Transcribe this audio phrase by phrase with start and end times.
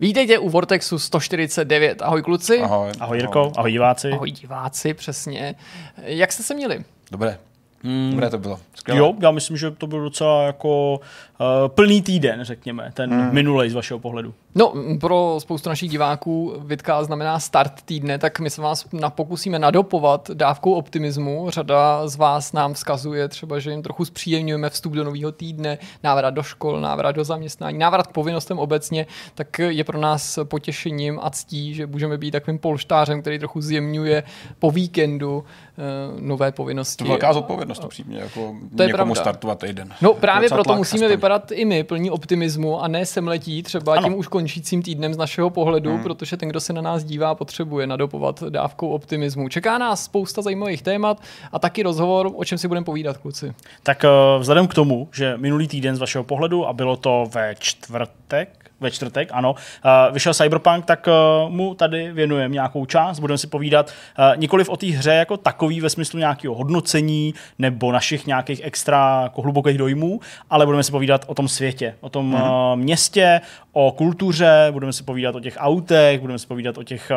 [0.00, 2.02] Vítejte u Vortexu 149.
[2.02, 2.60] Ahoj kluci.
[2.60, 2.92] Ahoj.
[3.00, 4.12] Ahoj Jirko, ahoj diváci.
[4.12, 5.54] Ahoj diváci, přesně.
[6.02, 6.84] Jak jste se měli?
[7.10, 7.38] Dobré.
[7.82, 8.10] Hmm.
[8.10, 8.60] Dobré to bylo.
[8.74, 8.98] Skvělé.
[8.98, 13.34] Jo, já myslím, že to byl docela jako uh, plný týden, řekněme, ten hmm.
[13.34, 14.34] minulej z vašeho pohledu.
[14.58, 20.30] No, pro spoustu našich diváků Vitka znamená start týdne, tak my se vás pokusíme nadopovat
[20.34, 21.50] dávkou optimismu.
[21.50, 26.30] Řada z vás nám vzkazuje třeba, že jim trochu zpříjemňujeme vstup do nového týdne, návrat
[26.30, 31.30] do škol, návrat do zaměstnání, návrat k povinnostem obecně, tak je pro nás potěšením a
[31.30, 34.22] ctí, že můžeme být takovým polštářem, který trochu zjemňuje
[34.58, 36.96] po víkendu uh, nové povinnosti.
[36.96, 39.20] To je velká zodpovědnost upřímně, jako To je někomu pravda.
[39.20, 39.94] startovat týden.
[40.00, 41.16] No právě proto musíme aspoň.
[41.16, 44.02] vypadat i my plní optimismu a ne semletí třeba Ano.
[44.02, 46.02] tím už končícím týdnem z našeho pohledu, hmm.
[46.02, 49.48] protože ten, kdo se na nás dívá, potřebuje nadopovat dávkou optimismu.
[49.48, 51.22] Čeká nás spousta zajímavých témat
[51.52, 53.54] a taky rozhovor, o čem si budeme povídat, kluci.
[53.82, 57.54] Tak uh, vzhledem k tomu, že minulý týden z vašeho pohledu, a bylo to ve
[57.58, 63.18] čtvrtek, ve čtvrtek, ano, uh, vyšel Cyberpunk, tak uh, mu tady věnujeme nějakou část.
[63.18, 67.92] Budeme si povídat uh, nikoliv o té hře jako takový ve smyslu nějakého hodnocení nebo
[67.92, 72.34] našich nějakých extra jako hlubokých dojmů, ale budeme si povídat o tom světě, o tom
[72.34, 72.40] uh,
[72.74, 73.40] městě,
[73.72, 77.12] o kultuře, budeme si povídat o těch autech, budeme si povídat o těch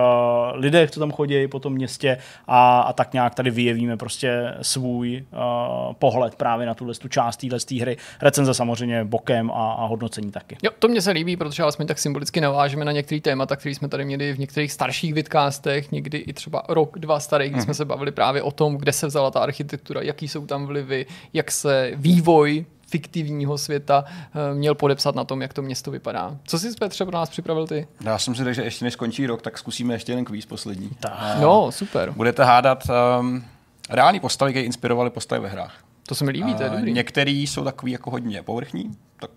[0.53, 2.17] lidech, co tam chodí po tom městě
[2.48, 7.38] a, a tak nějak tady vyjevíme prostě svůj uh, pohled právě na tuhle tu část
[7.38, 7.98] téhle hry.
[8.22, 10.58] Recenze samozřejmě bokem a, a hodnocení taky.
[10.64, 13.88] Jo, to mě se líbí, protože alespoň tak symbolicky navážeme na některé témata, které jsme
[13.89, 17.86] tady měli v některých starších vidcastech, někdy i třeba rok, dva starých, kdy jsme se
[17.86, 21.92] bavili právě o tom, kde se vzala ta architektura, jaký jsou tam vlivy, jak se
[21.95, 26.38] vývoj fiktivního světa eh, měl podepsat na tom, jak to město vypadá.
[26.44, 27.88] Co jsi Petře pro nás připravil ty?
[28.02, 30.89] Já jsem si řekl, že ještě než skončí rok, tak zkusíme ještě jeden kvíz poslední.
[31.00, 31.39] Tak.
[31.42, 32.11] No, super.
[32.11, 32.83] Budete hádat
[33.20, 33.44] um,
[33.89, 35.83] reální postavy, které inspirovaly postavy ve hrách.
[36.08, 36.94] To se mi líbí, to je A dobrý.
[36.94, 39.30] Některý jsou takový jako hodně povrchní, tak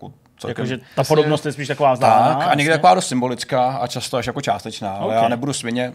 [0.42, 2.34] celkem Jakože ta podobnost je spíš taková vzdálená.
[2.34, 2.78] tak, a někdy jasně.
[2.78, 5.92] taková dost symbolická a často až jako částečná, ale já nebudu svině.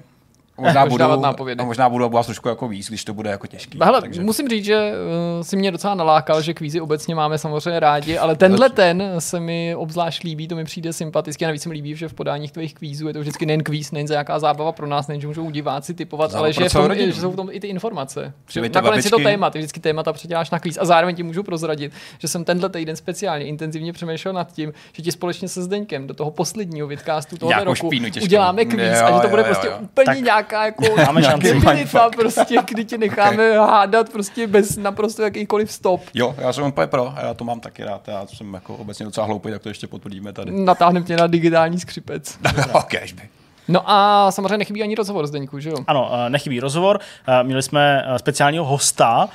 [0.57, 1.61] Možná budu, dávat nápovědy.
[1.61, 3.79] a možná budu vás trošku jako víc, když to bude jako těžký.
[3.83, 4.21] Hele, takže...
[4.21, 4.91] musím říct, že
[5.37, 9.39] uh, si mě docela nalákal, že kvízy obecně máme samozřejmě rádi, ale tenhle ten se
[9.39, 12.51] mi obzvlášť líbí, to mi přijde sympaticky a navíc se mi líbí, že v podáních
[12.51, 15.27] tvých kvízů je to vždycky nejen kvíz, nejen za jaká zábava pro nás, nejen, že
[15.27, 18.33] můžou diváci typovat, Zábava ale že, tom, že jsou v tom i ty informace.
[18.45, 21.43] Přivejte Nakonec je to téma, ty vždycky témata předěláš na kvíz a zároveň ti můžu
[21.43, 26.07] prozradit, že jsem tenhle týden speciálně intenzivně přemýšlel nad tím, že ti společně se Zdeňkem
[26.07, 28.25] do toho posledního vidcastu tohoto Nějakou roku špínu těžkou.
[28.25, 29.77] uděláme kvíz Jo, a že to jo, bude jo, prostě jo.
[29.81, 31.53] úplně Tak nějaká jako máme šanci.
[31.53, 36.01] debilita, prostě, kdy tě necháme hádat prostě bez naprosto jakýkoliv stop.
[36.13, 39.05] Jo, já jsem úplně pro, a já to mám taky rád, já jsem jako obecně
[39.05, 40.51] docela hloupý, tak to ještě potvrdíme tady.
[40.51, 42.37] Natáhnem tě na digitální skřipec.
[42.73, 43.29] ok, by.
[43.67, 45.77] No a samozřejmě nechybí ani rozhovor Zdeňku, že jo?
[45.87, 46.99] Ano, eh, nechybí rozhovor.
[47.27, 49.29] Eh, Měli jsme eh, speciálního hosta,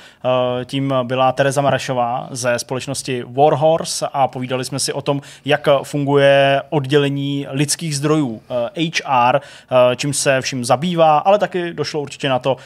[0.65, 6.61] tím byla Tereza Marašová ze společnosti Warhorse a povídali jsme si o tom, jak funguje
[6.69, 8.41] oddělení lidských zdrojů
[8.75, 9.39] HR,
[9.95, 12.57] čím se vším zabývá, ale taky došlo určitě na to,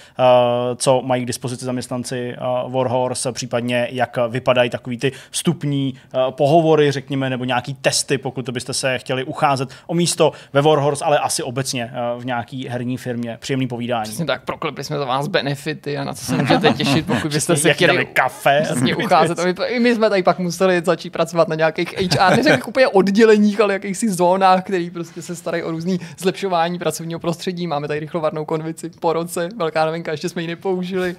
[0.75, 2.35] co mají k dispozici zaměstnanci
[2.67, 5.94] Warhorse, případně jak vypadají takový ty vstupní
[6.29, 11.19] pohovory, řekněme, nebo nějaký testy, pokud byste se chtěli ucházet o místo ve Warhorse, ale
[11.19, 13.38] asi obecně eh, v nějaký herní firmě.
[13.41, 14.03] Příjemný povídání.
[14.03, 17.56] Přesně tak, proklepli jsme za vás benefity a na co se můžete těšit, pokud byste
[17.56, 18.62] se chtěli kafe.
[18.63, 19.40] přesně ucházet.
[19.44, 23.62] My, I my jsme tady pak museli začít pracovat na nějakých HR, neřekl úplně odděleních,
[23.62, 27.67] ale jakýchsi zónách, který prostě se starají o různý zlepšování pracovního prostředí.
[27.67, 31.16] Máme tady rychlovarnou konvici po roce, velká novinka, ještě jsme ji nepoužili.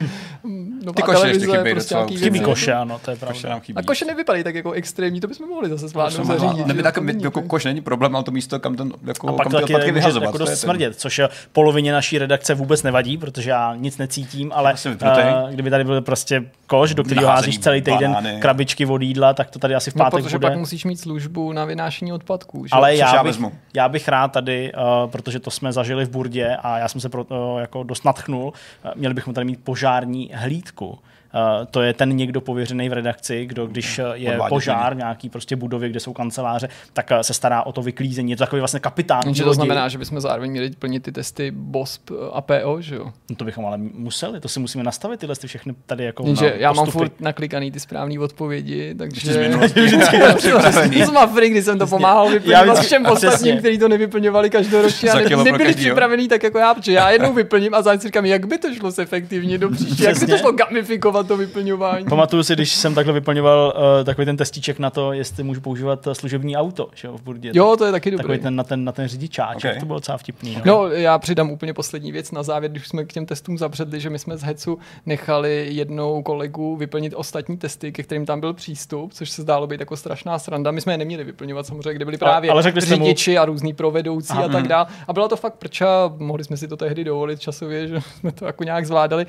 [0.84, 2.06] Nová Ty koše ještě televize, chybí prostě docela.
[2.18, 3.48] Chybí koše, ano, to je Koše pravda.
[3.50, 3.76] nám chybí.
[3.78, 6.66] A koše nevypadají tak jako extrémní, to bychom mohli zase zvládnout zařídit.
[6.66, 9.52] Ne, tak, jako koš není problém, ale to místo, kam, ten, jako, A pak kam
[9.52, 10.27] to ty odpadky vyhazovat.
[10.28, 11.18] Jako dost ten- smrdět, což
[11.52, 16.44] polovině naší redakce vůbec nevadí, protože já nic necítím, ale uh, kdyby tady byl prostě
[16.66, 18.40] koš, do kterého házíš celý týden banány.
[18.40, 20.48] krabičky od jídla, tak to tady asi v No, pátek protože bude.
[20.48, 22.64] pak musíš mít službu na vynášení odpadků.
[22.66, 22.70] Že?
[22.72, 23.52] Ale já já bych, vezmu.
[23.74, 27.08] já bych rád tady, uh, protože to jsme zažili v Burdě a já jsem se
[27.08, 28.46] pro, uh, jako dost natchnul,
[28.84, 30.98] uh, měli bychom tady mít požární hlídku.
[31.34, 34.98] Uh, to je ten někdo pověřený v redakci, kdo když uh, je Odvádět požár v
[34.98, 38.30] nějaký prostě budově, kde jsou kanceláře, tak uh, se stará o to vyklízení.
[38.30, 39.22] Je to takový vlastně kapitán.
[39.22, 43.12] Takže to znamená, že bychom zároveň měli plnit ty testy BOSP a PO, že jo?
[43.30, 46.44] No to bychom ale museli, to si musíme nastavit tyhle ty všechny tady jako Jenže
[46.44, 47.04] no, já mám postupy.
[47.04, 49.48] furt naklikaný ty správné odpovědi, takže...
[49.58, 55.10] Vždycky z Mafry, kdy jsem to pomáhal vyplňovat vždycky- všem ostatním, kteří to nevyplňovali každoročně
[55.10, 58.58] a nebyli připravený tak jako já, protože já jednou vyplním a zároveň říkám, jak by
[58.58, 62.04] to šlo efektivně do příště, jak by to šlo gamifikovat vyvolávat to vyplňování.
[62.06, 66.06] Pamatuju si, když jsem takhle vyplňoval uh, takový ten testíček na to, jestli můžu používat
[66.06, 67.50] uh, služební auto že jo, v Burdě.
[67.54, 68.22] Jo, to je taky dobrý.
[68.22, 69.80] Takový ten na ten, na ten řidičáč, Okay.
[69.80, 70.56] to bylo docela vtipný.
[70.56, 70.62] No.
[70.64, 74.10] No, já přidám úplně poslední věc na závěr, když jsme k těm testům zabředli, že
[74.10, 79.12] my jsme z Hecu nechali jednou kolegu vyplnit ostatní testy, ke kterým tam byl přístup,
[79.12, 80.70] což se zdálo být jako strašná sranda.
[80.70, 83.38] My jsme je neměli vyplňovat samozřejmě, kde byli Ale- právě ale řekli jste mu- řidiči
[83.38, 84.86] a různý provedoucí Aha, a tak dál.
[85.08, 88.44] A byla to fakt prča, mohli jsme si to tehdy dovolit časově, že jsme to
[88.44, 89.26] jako nějak zvládali.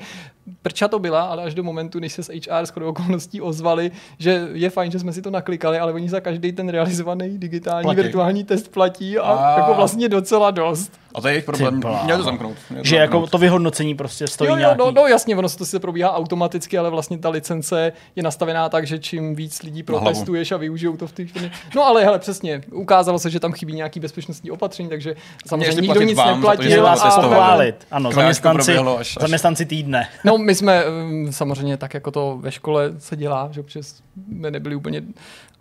[0.62, 4.48] Prča to byla, ale až do momentu, než se z HR skoro okolností ozvali, že
[4.52, 8.00] je fajn, že jsme si to naklikali, ale oni za každý ten realizovaný digitální Platí.
[8.00, 10.92] virtuální test platí a, A- jako vlastně docela dost.
[11.14, 11.82] A to je jejich problém.
[12.04, 12.56] Měl to zamknout.
[12.70, 13.30] Měl to Že jako zamknout.
[13.30, 14.78] to vyhodnocení prostě stojí Jo, jo, nějaký...
[14.78, 18.68] no, no jasně, ono se to sice probíhá automaticky, ale vlastně ta licence je nastavená
[18.68, 21.50] tak, že čím víc lidí protestuješ a využijou to v těch firmě.
[21.76, 25.16] No ale hele, přesně, ukázalo se, že tam chybí nějaký bezpečnostní opatření, takže
[25.46, 26.82] samozřejmě nikdo nic vám za to, neplatil.
[26.82, 27.28] vás se testovali.
[27.30, 27.86] pochválit.
[27.90, 30.08] Ano, to zaměstnanci, až- až- zaměstnanci týdne.
[30.24, 33.94] No, my jsme um, samozřejmě tak, jako to ve škole se dělá, že občas
[34.28, 35.02] jsme nebyli úplně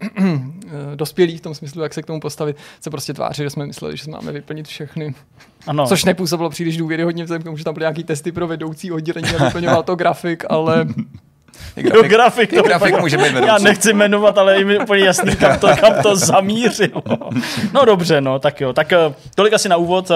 [0.95, 3.97] dospělí v tom smyslu, jak se k tomu postavit, se prostě tváří, že jsme mysleli,
[3.97, 5.13] že máme vyplnit všechny.
[5.67, 5.87] Ano.
[5.87, 9.29] Což nepůsobilo příliš důvěryhodně, vzhledem k tomu, že tam byly nějaký testy pro vedoucí oddělení
[9.29, 10.85] a vyplňoval to grafik, ale
[11.75, 13.47] grafik, grafik, i to grafik vypadá- může být vedoucí.
[13.47, 17.03] Já nechci jmenovat, ale je mi úplně jasný, kam to, kam to zamířilo.
[17.73, 18.73] No dobře, no, tak jo.
[18.73, 18.97] Tak eh,
[19.35, 20.11] tolik asi na úvod.
[20.11, 20.15] eh,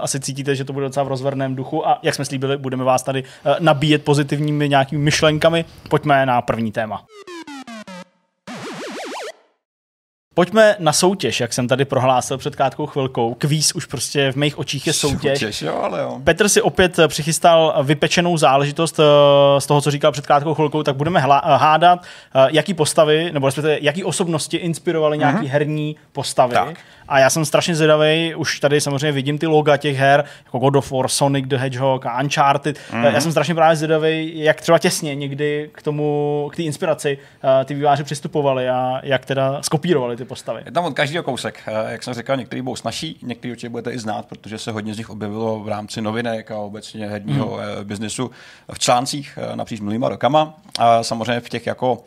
[0.00, 3.02] Asi cítíte, že to bude docela v rozverném duchu a jak jsme slíbili, budeme vás
[3.02, 5.64] tady eh, nabíjet pozitivními nějakými myšlenkami.
[5.88, 7.02] Pojďme na první téma.
[10.34, 13.34] Pojďme na soutěž, jak jsem tady prohlásil před krátkou chvilkou.
[13.34, 15.38] Kvíz už prostě v mých očích je soutěž.
[15.38, 16.20] Soutěž, jo, ale jo.
[16.24, 20.96] Petr si opět přichystal vypečenou záležitost eh, z toho, co říkal před krátkou chvilkou, tak
[20.96, 26.54] budeme eh, hádat, eh, jaký postavy, nebo respektive jaký osobnosti inspirovaly nějaký herní postavy.
[26.54, 26.78] Tak.
[27.10, 30.76] A já jsem strašně zvědavý, už tady samozřejmě vidím ty loga těch her, jako God
[30.76, 32.78] of War, Sonic the Hedgehog a Uncharted.
[32.78, 33.14] Mm-hmm.
[33.14, 37.18] Já jsem strašně právě zvědavý, jak třeba těsně někdy k tomu, k té inspiraci
[37.60, 40.62] eh, ty výváři přistupovali a jak teda skopírovali ty postavy.
[40.64, 41.62] Je tam od každého kousek.
[41.66, 44.94] Eh, Jak jsem říkal, některý budou snažší, některý určitě budete i znát, protože se hodně
[44.94, 47.84] z nich objevilo v rámci novinek a obecně herního hmm.
[47.84, 48.30] biznesu
[48.72, 50.54] v článcích napříč minulýma rokama.
[50.78, 52.04] A samozřejmě v těch jako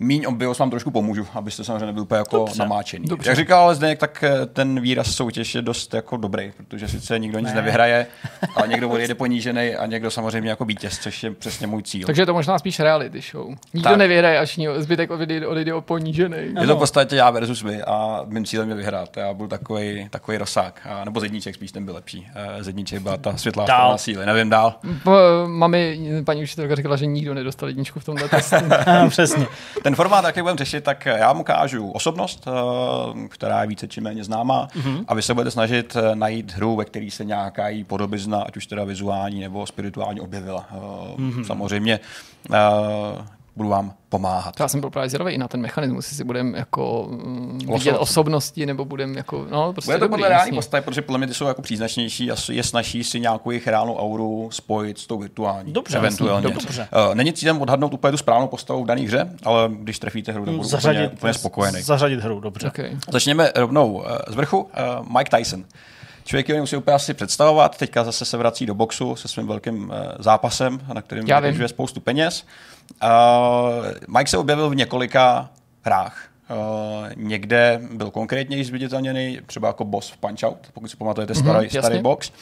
[0.00, 2.58] míň obvious vám trošku pomůžu, abyste samozřejmě nebyl úplně jako Dobře.
[2.62, 3.08] namáčený.
[3.08, 3.30] Dobře.
[3.30, 7.18] Jak říkal ale Zdeněk, tak eh, ten výraz soutěž je dost jako dobrý, protože sice
[7.18, 7.54] nikdo nic Ne.
[7.54, 8.06] nevyhraje,
[8.54, 12.06] ale někdo odjede ponížený a někdo samozřejmě jako vítěz, což je přesně můj cíl.
[12.06, 13.46] takže je to možná spíš reality show.
[13.74, 13.98] Nikdo Tak.
[13.98, 16.36] nevyhraje, až zbytek odejde, odejde o ponížený.
[16.60, 19.16] Je to v podstatě já versus vy a mým cílem je vyhrát.
[19.16, 22.26] Já byl takový, takový rozsák, a, nebo zedníček spíš ten byl lepší.
[22.58, 23.98] Eh, Zedníček byla ta světlá Dál.
[23.98, 24.74] síly, nevím dál.
[25.04, 25.12] Po-
[25.46, 28.56] Mami, paní učitelka říkala, že nikdo nedostal jedničku v tomhle testu.
[29.08, 29.46] Přesně.
[29.88, 34.00] Ten formát, jaký budeme řešit, tak já mu ukážu osobnost, eh, která je více či
[34.00, 35.04] méně známá mm-hmm.
[35.08, 38.56] a vy se budete snažit eh, najít hru, ve které se nějaká její podobizna, ať
[38.56, 40.66] už teda vizuální nebo spirituální objevila.
[41.16, 41.44] Mm-hmm.
[41.44, 42.00] Samozřejmě
[43.58, 44.60] budu vám pomáhat.
[44.60, 48.66] Já jsem byl právě zvědavý i na ten mechanismus, jestli budeme jako mm, vidět osobnosti,
[48.66, 51.46] nebo budeme jako, no prostě Bude to podle reální postavy, protože podle mě ty jsou
[51.46, 55.72] jako příznačnější a je snaží si nějakou jejich reálnou auru spojit s tou virtuální.
[55.72, 56.46] Dobře, eventuálně.
[56.46, 56.88] jasně, dobře.
[57.08, 60.44] Uh, není cílem odhadnout úplně tu správnou postavu v dané hře, ale když trefíte hru,
[60.44, 61.82] tak budu úplně, úplně spokojený.
[61.82, 62.68] zařadit hru, dobře.
[62.68, 62.96] Okay.
[63.10, 64.58] Začněme rovnou uh, z vrchu.
[64.58, 64.68] Uh,
[65.18, 65.64] Mike Tyson.
[66.24, 69.84] Člověk, který musí úplně asi představovat, teďka zase se vrací do boxu se svým velkým
[69.84, 72.42] uh, zápasem, na kterém vyřizuje spoustu peněz.
[72.42, 72.48] Uh,
[74.08, 75.50] Mike se objevil v několika
[75.82, 76.28] hrách.
[76.50, 81.80] Uh, někde byl konkrétně zviditelněný, třeba jako boss v Punch-Out, pokud si pamatujete starý, jasně.
[81.80, 82.32] starý box.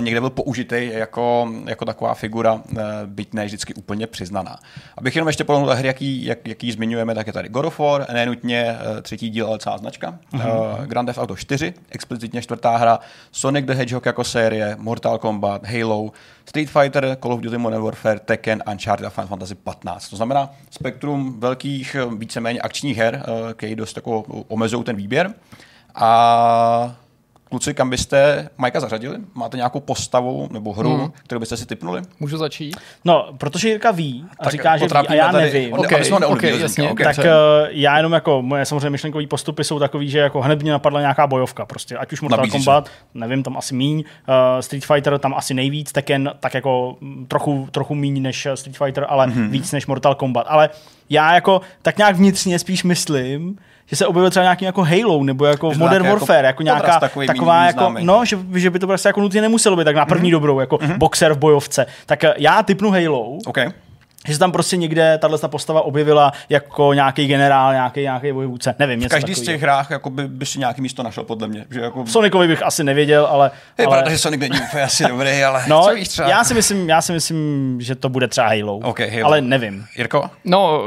[0.00, 2.60] Někde byl použitý jako, jako taková figura, uh,
[3.06, 4.56] byť ne vždycky úplně přiznaná.
[4.98, 8.06] Abych jenom ještě pohnul hry, jaký, jak, jaký zmiňujeme, tak je tady God of War,
[8.12, 10.18] nenutně uh, třetí díl, ale celá značka.
[10.34, 10.40] Uh,
[10.84, 12.98] Grand Theft Auto 4, explicitně čtvrtá hra,
[13.32, 16.12] Sonic the Hedgehog jako série, Mortal Kombat, Halo,
[16.46, 20.08] Street Fighter, Call of Duty Modern Warfare, Tekken, Uncharted a Final Fantasy 15.
[20.08, 25.34] To znamená spektrum velkých, eh, víceméně akčních her, eh, který dost jako omezují ten výběr.
[25.94, 26.96] A
[27.52, 29.16] kluci, kam byste Majka zařadili?
[29.34, 31.12] Máte nějakou postavu nebo hru, hmm.
[31.24, 32.02] kterou byste si typnuli?
[32.20, 32.76] Můžu začít?
[33.04, 35.72] No, protože Jirka ví a Tak říká, že ví a já tady- nevím.
[35.72, 36.90] on- Ok, aby jsme ho neodbili, ok, Zdenka, jasně.
[36.90, 37.16] ok.
[37.16, 37.24] Tak uh,
[37.70, 41.26] já jenom jako, moje samozřejmě myšlenkový postupy jsou takový, že jako hned mě napadla nějaká
[41.26, 42.64] bojovka prostě, ať už Mortal Nabízí se.
[42.64, 47.26] Kombat, nevím, tam asi míň, uh, Street Fighter tam asi nejvíc, Tekken tak jako mm,
[47.26, 49.36] trochu, trochu míň než eh, Street Fighter, ale Mhm.
[49.42, 49.50] mm-hmm.
[49.50, 50.70] víc než Mortal Kombat, ale
[51.10, 55.44] já jako tak nějak vnitřně spíš myslím, že se objevil třeba nějaký jako Halo, nebo
[55.44, 58.04] jako Že Modern nějaký Warfare, jako jako nějaká takový taková jako, známý.
[58.04, 60.32] no, že, že by to prostě jako nutně nemuselo být tak na první mm-hmm.
[60.32, 60.98] dobrou, jako mm-hmm.
[60.98, 61.86] boxer v bojovce.
[62.06, 63.58] Tak já typnu Halo, OK.
[64.26, 68.74] Že se tam prostě někde tahle ta postava objevila jako nějaký generál, nějaký nějaký vojvůdce.
[68.78, 69.54] Nevím, něco Každý z takovýho.
[69.54, 71.64] těch hrách jako by, by si nějaký místo našel, podle mě.
[71.70, 73.50] Že jako, V Sonicovi bych asi nevěděl, ale...
[73.78, 73.96] je ale...
[73.96, 76.28] pravda, že Sonic není úplně asi dobrý, ale No, co víš třeba?
[76.28, 79.24] já si, myslím, já si myslím, že to bude třeba Halo, OK, Halo.
[79.26, 79.86] ale nevím.
[79.98, 80.30] Jirko?
[80.44, 80.82] No,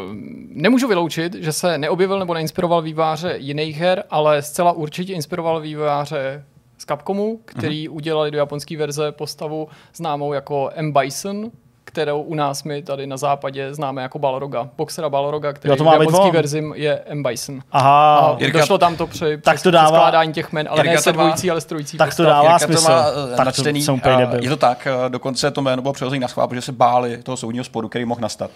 [0.49, 6.43] nemůžu vyloučit, že se neobjevil nebo neinspiroval výváře jiných her, ale zcela určitě inspiroval výváře
[6.77, 7.95] z Capcomu, který Mhm.
[7.97, 10.93] udělali do japonské verze postavu známou jako M.
[10.93, 11.51] Bison,
[11.95, 14.69] kterou u nás my tady na západě známe jako Balroga.
[14.77, 16.31] Boxera Balroga, který Jo, to v má být japonské on.
[16.31, 17.23] verzi je M.
[17.23, 17.61] Bison.
[17.71, 20.79] Aha, A Jirka- došlo tam to při, Tak přes to dává- skládání těch men, ale
[20.79, 22.25] Jirka ne to se dvojící, ale s trojící tak to postav.
[22.25, 22.85] dává Jirka smysl.
[22.85, 23.81] to má eh, Tak to načtený.
[23.81, 24.43] jsem úplně a debil.
[24.43, 27.37] Je to tak, eh, dokonce to jméno bylo přehozený na schvál, protože se báli toho
[27.37, 28.51] soudního sporu, který mohl nastat.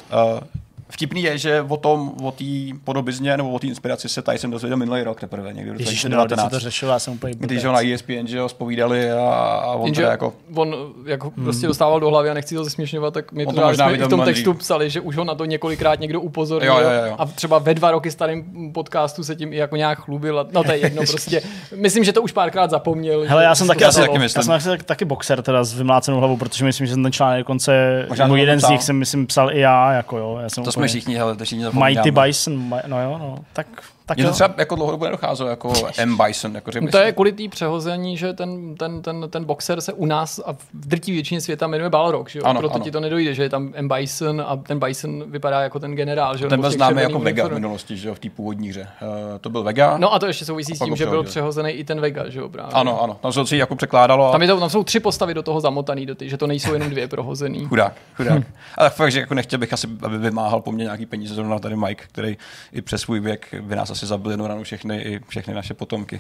[0.92, 2.44] Vtipný je, že o tom, o té
[2.84, 5.84] podobizně nebo o té inspiraci se tady jsem dozvěděl minulý rok teprve, někdy v roce
[5.84, 6.64] Ježíš, no, když se to 2019.
[6.64, 7.64] řešilo, já jsem úplně Když blbec.
[7.64, 9.20] ho na ESPN že ho spovídali a,
[9.64, 10.34] a on Jenže teda jako...
[10.56, 13.62] on jak ho prostě dostával do hlavy a nechci to zesměšňovat, tak mi to, to
[13.62, 14.32] možná v tom mladý.
[14.34, 17.16] textu psali, že už ho na to několikrát někdo upozornil Jo, jo, jo.
[17.18, 20.40] a třeba ve dva roky starým podcastu se tím i jako nějak chlubil.
[20.40, 21.42] a- No to je jedno prostě.
[21.76, 23.24] Myslím, že to už párkrát zapomněl.
[23.28, 24.52] Hele, já jsem taky, Já taky myslím.
[24.52, 27.40] já jsem taky, taky boxer teda s vymlácenou hlavou, protože myslím, že jsem ten článek
[27.40, 28.06] dokonce,
[28.36, 30.40] jeden z nich jsem myslím psal i já, jako jo.
[30.42, 32.12] Já jsem jsme všichni, hele, to všichni Mighty.
[32.12, 33.68] Bison, no jo, no, tak,
[34.10, 36.18] tak Mně to třeba jako dlouhodobě nedocházelo, jako M.
[36.18, 36.56] Bison.
[36.56, 39.94] Jako, že No to je kvůli té přehození, že ten, ten, ten, ten boxer se
[39.94, 42.46] u nás a v drtí většině světa jmenuje Balrog, že jo?
[42.46, 42.84] Ano, Proto ano.
[42.84, 43.88] ti to nedojde, že je tam M.
[43.88, 46.50] Bison a ten Bison vypadá jako ten generál, že jo?
[46.50, 48.88] ten byl známý jako Vega v minulosti, že jo, v té původní hře.
[49.02, 49.08] Uh,
[49.42, 49.98] to byl Vega.
[49.98, 52.50] No a to ještě souvisí s tím, že byl přehozený i ten Vega, že jo?
[52.50, 52.74] Právě.
[52.74, 54.32] Ano, ano, tam se to jako překládalo.
[54.32, 56.74] Tam, je to, tam jsou tři postavy do toho zamotaný, do ty, že to nejsou
[56.74, 57.66] jenom dvě prohozený.
[57.66, 58.44] Chudák, chudák.
[58.78, 61.76] Ale fakt, že jako nechtěl bych asi, aby vymáhal po mně nějaký peníze, zrovna tady
[61.76, 62.38] Mike, který
[62.72, 66.20] i přes svůj věk by nás asi zabil jednou ranu všechny, i všechny naše potomky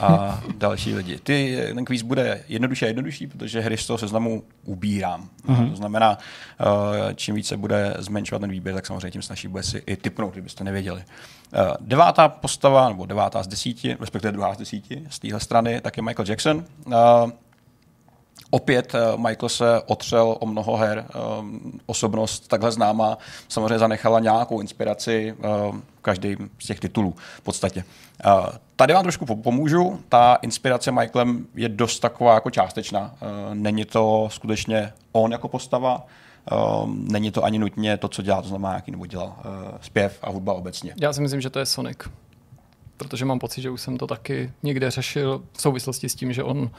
[0.00, 1.18] a další lidi.
[1.22, 5.28] Ty, ten kvíz bude jednodušší a jednodušší, protože hry z toho seznamu ubírám.
[5.48, 5.70] Uh-huh.
[5.70, 6.18] To znamená,
[6.60, 10.32] eh, čím více bude zmenšovat ten výběr, tak samozřejmě tím snaží bude si i typnout,
[10.32, 11.04] kdybyste nevěděli.
[11.54, 15.96] Eh, Devátá postava, nebo devátá z desíti, respektive druhá z desíti z téhle strany, tak
[15.96, 16.64] je Michael Jackson.
[18.40, 21.06] Eh, Opět eh, Michael se otřel o mnoho her.
[21.40, 25.34] Um, Osobnost takhle známá samozřejmě zanechala nějakou inspiraci
[25.70, 27.84] um, každý z těch titulů v podstatě.
[28.76, 30.00] Tady vám trošku po- pomůžu.
[30.08, 33.14] Ta inspirace Michaelem je dost taková jako částečná.
[33.54, 36.06] Není to skutečně on jako postava,
[36.86, 39.36] není to ani nutně to, co dělá, to znamená, jaký nebo dělal
[39.80, 40.94] zpěv a hudba obecně.
[41.00, 41.98] Já si myslím, že to je Sonic.
[42.96, 46.42] Protože mám pocit, že už jsem to taky někde řešil v souvislosti s tím, že
[46.42, 46.70] on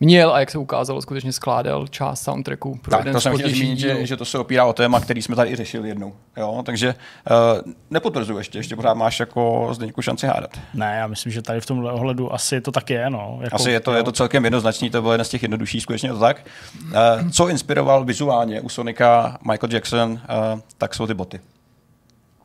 [0.00, 3.48] měl a jak se ukázalo, skutečně skládal část soundtracku pro Tak, jeden to jsem chtěl
[3.48, 6.12] zmínit, že, že to se opírá o téma, který jsme tady i řešili jednou.
[6.36, 6.62] Jo?
[6.66, 6.94] Takže
[7.30, 10.50] uh, nepotvrzuji ještě, ještě pořád máš jako Zdeňku šanci hádat.
[10.74, 13.38] Ne, já myslím, že tady v tomhle ohledu asi to tak je, no.
[13.42, 16.12] Jako, Asi je to, je to celkem jednoznačný, to byl jeden z těch jednodušších, skutečně
[16.12, 16.46] to tak.
[16.84, 20.18] Uh, co inspiroval vizuálně u Sonika Michael Jackson, uh,
[20.78, 21.40] tak jsou ty boty.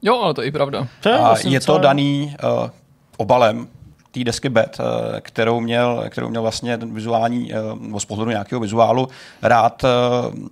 [0.01, 0.87] Jo, ale to je i pravda.
[0.99, 2.69] To je, A vlastně je to daný uh,
[3.17, 3.67] obalem
[4.13, 4.85] té desky Bet, uh,
[5.19, 9.07] kterou měl, kterou měl vlastně ten vizuální, nebo z pohledu nějakého vizuálu,
[9.41, 10.47] rád uh,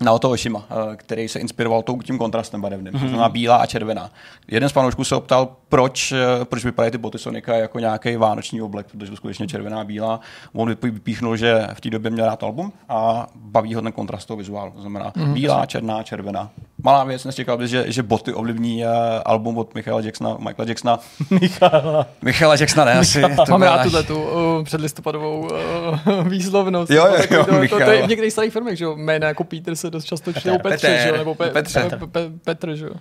[0.00, 3.00] Naoto Oshima, eh, který se inspiroval tou, tím kontrastem barevným, mm-hmm.
[3.00, 4.10] to znamená bílá a červená.
[4.48, 8.62] Jeden z fanoušků se optal, proč, eh, proč vypadají ty boty Sonika jako nějaký vánoční
[8.62, 10.20] oblek, protože to skutečně červená a bílá.
[10.52, 14.28] On vypí- vypíchnul, že v té době měl rád album a baví ho ten kontrast
[14.28, 14.70] toho vizuálu.
[14.70, 15.32] To znamená mm-hmm.
[15.32, 16.50] bílá, černá, červená.
[16.82, 18.88] Malá věc, nečekal bych, že, že boty ovlivní eh,
[19.24, 20.98] album od Michaela Jacksona, Michaela Jacksona.
[21.40, 22.06] Michala.
[22.22, 23.22] Michaela Jacksona, ne, asi.
[23.46, 26.90] to Mám rád tuhle tu uh, předlistopadovou uh, výslovnost.
[26.90, 29.44] Jo, jo, jo, to, to, to, je v některých starých filmech, že jo, jména jako
[29.44, 30.68] Peter se dost často čtou Petr.
[30.68, 31.18] Petře, že jo, Petr.
[31.18, 31.80] nebo pe, Petře.
[31.90, 32.94] Pe, pe, pe, Petr, že jo.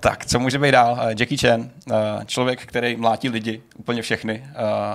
[0.00, 0.98] Tak, co může být dál?
[1.00, 1.94] Eh, Jackie Chan, eh,
[2.26, 4.54] člověk, který mlátí lidi, úplně všechny, eh,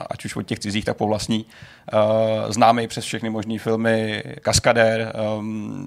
[0.09, 1.45] ať už od těch cizích, tak po vlastní.
[2.49, 5.13] Známý přes všechny možné filmy, kaskadér,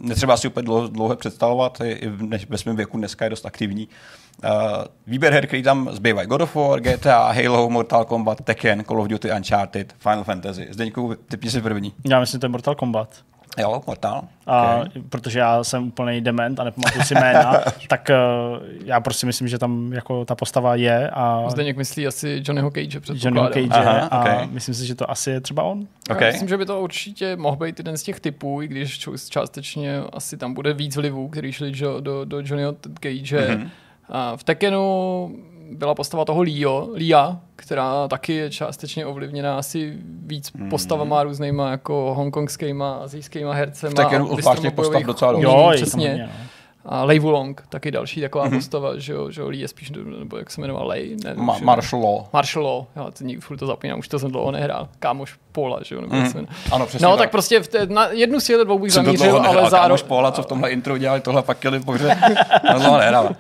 [0.00, 2.08] netřeba si úplně dlouho, dlouho představovat, i
[2.48, 3.88] ve svém věku dneska je dost aktivní.
[5.06, 9.08] Výběr her, který tam zbývají God of War, GTA, Halo, Mortal Kombat, Tekken, Call of
[9.08, 10.66] Duty, Uncharted, Final Fantasy.
[10.70, 11.92] Zdeňku, typni si první.
[12.04, 13.24] Já myslím, že to je Mortal Kombat.
[13.58, 14.22] Jo, Mortal.
[14.46, 15.02] A Okay.
[15.08, 19.58] protože já jsem úplný dement a nepamatuju si jména, tak uh, já prostě myslím, že
[19.58, 23.52] tam jako ta postava je a Zdeněk myslí asi Johnnyho Cage, Johnnyho předpokládám.
[23.52, 24.46] Cage Aha, a okay.
[24.50, 25.86] myslím si, že to asi je třeba on.
[26.08, 26.32] Já Okay.
[26.32, 30.36] Myslím, že by to určitě mohl být jeden z těch typů, i když částečně asi
[30.36, 33.48] tam bude víc vlivů, který šli jo, do, do Johnnyho Cage.
[33.48, 33.60] Mhm.
[33.62, 33.68] Mm-hmm.
[34.08, 35.36] A v Tekkenu
[35.76, 40.64] byla postava toho Leo, Lia, která taky je částečně ovlivněná asi víc Mhm.
[40.66, 40.70] mm-hmm.
[40.70, 43.90] postavama různýma jako hongkongskýma, azijskýma hercema.
[43.92, 45.90] Zvlášť mistrama těch postav docela umění, Jo, přesně.
[45.90, 46.46] samozřejmě, no.
[46.86, 48.54] A Lei Wulong, taky další taková mm-hmm.
[48.56, 51.64] postava, že jo, že jo, Lee je spíš, nebo jak se jmenoval Lei, ne, Ma-
[51.64, 52.24] Marshall Law.
[52.32, 55.94] Marshall Law, já teď furt to zapínám, už to jsem dlouho nehrál, kámoš Pola, že
[55.94, 56.26] jo, nebo Mhm.
[56.26, 56.48] se jmenuje.
[56.72, 57.18] Ano, přesně No tak.
[57.18, 59.48] tak prostě v té, na jednu z těchto dvou bych Jsem to zamířil, dlouho ale
[59.54, 62.16] nehrál, zároveň, kámoš Paula, co v tomhle intro dělali, tohle pak jeli pohře.
[62.72, 63.30] No dlouho nehrál.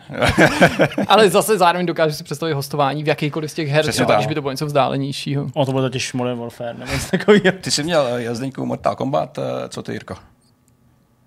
[1.08, 4.16] ale zase zároveň dokážu si představit hostování v jakýkoliv z těch her, Přesně tak.
[4.16, 5.46] když by to bylo něco vzdálenějšího.
[5.54, 7.56] O, to bude totiž Modern Warfare nebo něco takového.
[7.60, 10.14] Ty jsi měl eh, jazdeňku Mortal Kombat, eh, co ty, Jirko?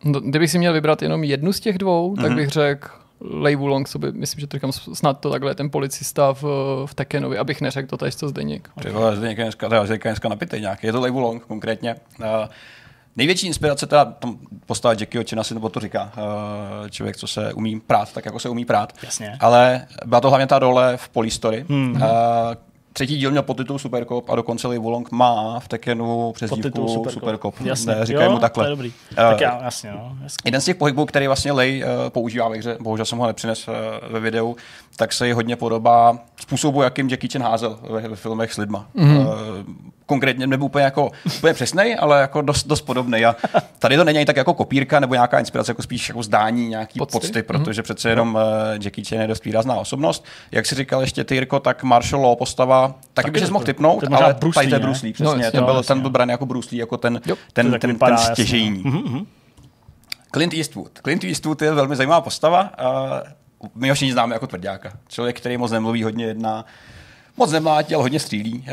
[0.05, 2.23] No, Kdybych si měl vybrat jenom jednu z těch dvou, Mhm.
[2.23, 2.87] tak bych řekl
[3.19, 6.43] Lei Wulong, co by, myslím, že to říkám snad to takhle, ten policista v,
[6.85, 8.69] v Tekenovi, abych neřekl to tež, co Zdeněk.
[8.81, 9.67] Ty vole, Zdeněk je dneska,
[10.03, 10.87] dneska napitej nějaký.
[10.87, 11.95] Je to Leivu Long konkrétně.
[12.19, 12.25] Uh,
[13.15, 16.11] největší inspirace teda tam postava Jackieho China si nebo to říká.
[16.17, 18.93] Uh, člověk, co se umí prát, tak jako se umí prát.
[19.03, 19.37] Jasně.
[19.39, 21.65] Ale byla to hlavně ta role v Police Story.
[21.69, 22.01] Hmm.
[22.95, 26.87] Uh, třetí díl měl podtitul Supercop a dokonce Leivu Long má v Tekenu přezdívku Podtitul
[26.87, 27.13] Supercop.
[27.13, 27.55] Supercop.
[27.55, 27.95] Super Jasně.
[27.95, 28.63] ne, říkají Jo, mu takhle.
[28.63, 28.93] To je dobrý.
[29.11, 30.17] Eh, tak já, jasně, no.
[30.23, 30.37] Jasně.
[30.45, 33.67] Jeden z těch pohybů, který vlastně Lej uh, používá ve hře, bohužel jsem ho nepřines
[33.67, 33.73] uh,
[34.09, 34.55] ve videu,
[34.95, 38.87] tak se jí hodně podobá způsobu, jakým Jackie Chan házel ve, ve filmech s lidma.
[38.95, 39.27] Mm-hmm.
[39.27, 39.33] Uh,
[40.05, 43.25] konkrétně nebyl úplně, jako, úplně přesnej, ale jako dost, dost podobný.
[43.25, 43.35] A
[43.79, 47.11] tady to není tak jako kopírka nebo nějaká inspirace, jako spíš jako zdání nějaký Pocty.
[47.11, 47.83] pocty, pocty protože mm-hmm.
[47.83, 48.41] přece jenom uh,
[48.83, 50.25] Jackie Chan je dost výrazná osobnost.
[50.51, 53.51] Jak si říkal ještě ty, Jirko, tak Marshall Law postava, taky, Taky by to- si
[53.51, 54.79] mohl typnout, to ale Bruce tady to je?
[54.79, 55.43] Bruce Lee, No, přesně.
[55.43, 55.87] jasně, ten, byl, jasně.
[55.87, 57.35] ten byl brán jako Bruce Lee, jako ten, Jo.
[57.53, 58.17] ten, ten, ten, ten no.
[58.17, 58.83] stěžejní.
[60.33, 60.99] Clint Eastwood.
[61.03, 62.71] Clint Eastwood je velmi zajímavá postava.
[63.61, 64.91] Uh, my ho všichni známe jako tvrdňáka.
[65.07, 66.65] Člověk, který moc nemluví, hodně jedná,
[67.37, 68.65] moc nemlátí, ale hodně střílí.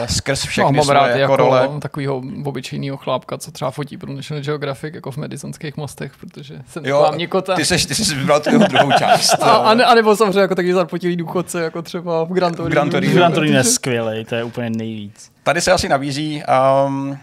[0.00, 1.68] Uh, skrz No, všechny mám svoje rád jako, jako role.
[1.80, 6.86] takového obyčejného chlápka, co třeba fotí pro National Geographic jako v Madisonských mostech, protože jsem
[6.86, 7.54] Jo, měkota.
[7.54, 9.42] ty, seš, ty jsi vybral tu jeho druhou část.
[9.42, 12.70] A, a, ne, a nebo samozřejmě jako takový zarpotilý důchodce, jako třeba v Gran Torino.
[12.74, 13.14] Gran Torino.
[13.14, 15.32] Gran Torino je skvělý, to je úplně nejvíc.
[15.42, 16.42] Tady se asi nabízí
[16.86, 17.18] um,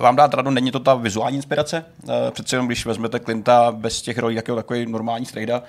[0.00, 1.84] vám dát radu, není to ta vizuální inspirace,
[2.30, 5.62] přece jenom když vezmete Clinta bez těch rolí, jakého takový normální strejda,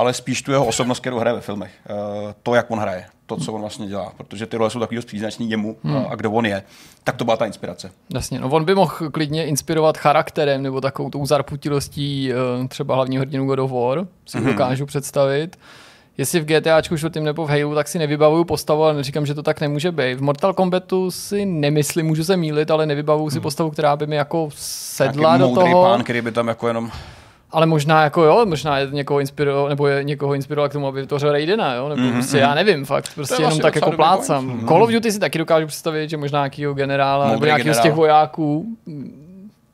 [0.00, 1.70] ale spíš tu jeho osobnost, kterou hraje ve filmech.
[1.90, 1.96] Uh,
[2.42, 5.50] to, jak on hraje, to, co on vlastně dělá, protože ty role jsou takový příznačný
[5.50, 6.06] jemu hmm.
[6.10, 6.62] a kdo on je,
[7.04, 7.90] tak to byla ta inspirace.
[8.14, 13.20] Jasně, no on by mohl klidně inspirovat charakterem nebo takovou tou zarputilostí eh, třeba hlavního
[13.20, 14.44] hrdinu God of War, si mm-hmm.
[14.44, 15.58] dokážu představit.
[16.18, 19.42] Jestli v GTAčku čtvrtým nebo v Halo, tak si nevybavuju postavu, ale neříkám, že to
[19.42, 20.14] tak nemůže být.
[20.14, 24.16] V Mortal Kombatu si nemyslím, můžu se mýlit, ale nevybavuju si postavu, která by mi
[24.16, 25.36] jako sedla.
[25.36, 25.82] Nějaký do toho.
[25.82, 26.90] pán, který by tam jako jenom...
[27.52, 31.00] Ale možná jako jo, možná je někoho inspiroval, nebo je někoho inspiroval k tomu, aby
[31.00, 32.12] vytvořil Raidena, jo, nebo mm-hmm.
[32.12, 34.46] prostě já nevím, fakt, prostě jenom vlastně tak jako plácám.
[34.46, 34.68] point.
[34.68, 37.80] Call of Duty si taky dokážu představit, že možná nějakýho generála, nebo Moudrý nějakého z
[37.80, 38.76] těch vojáků,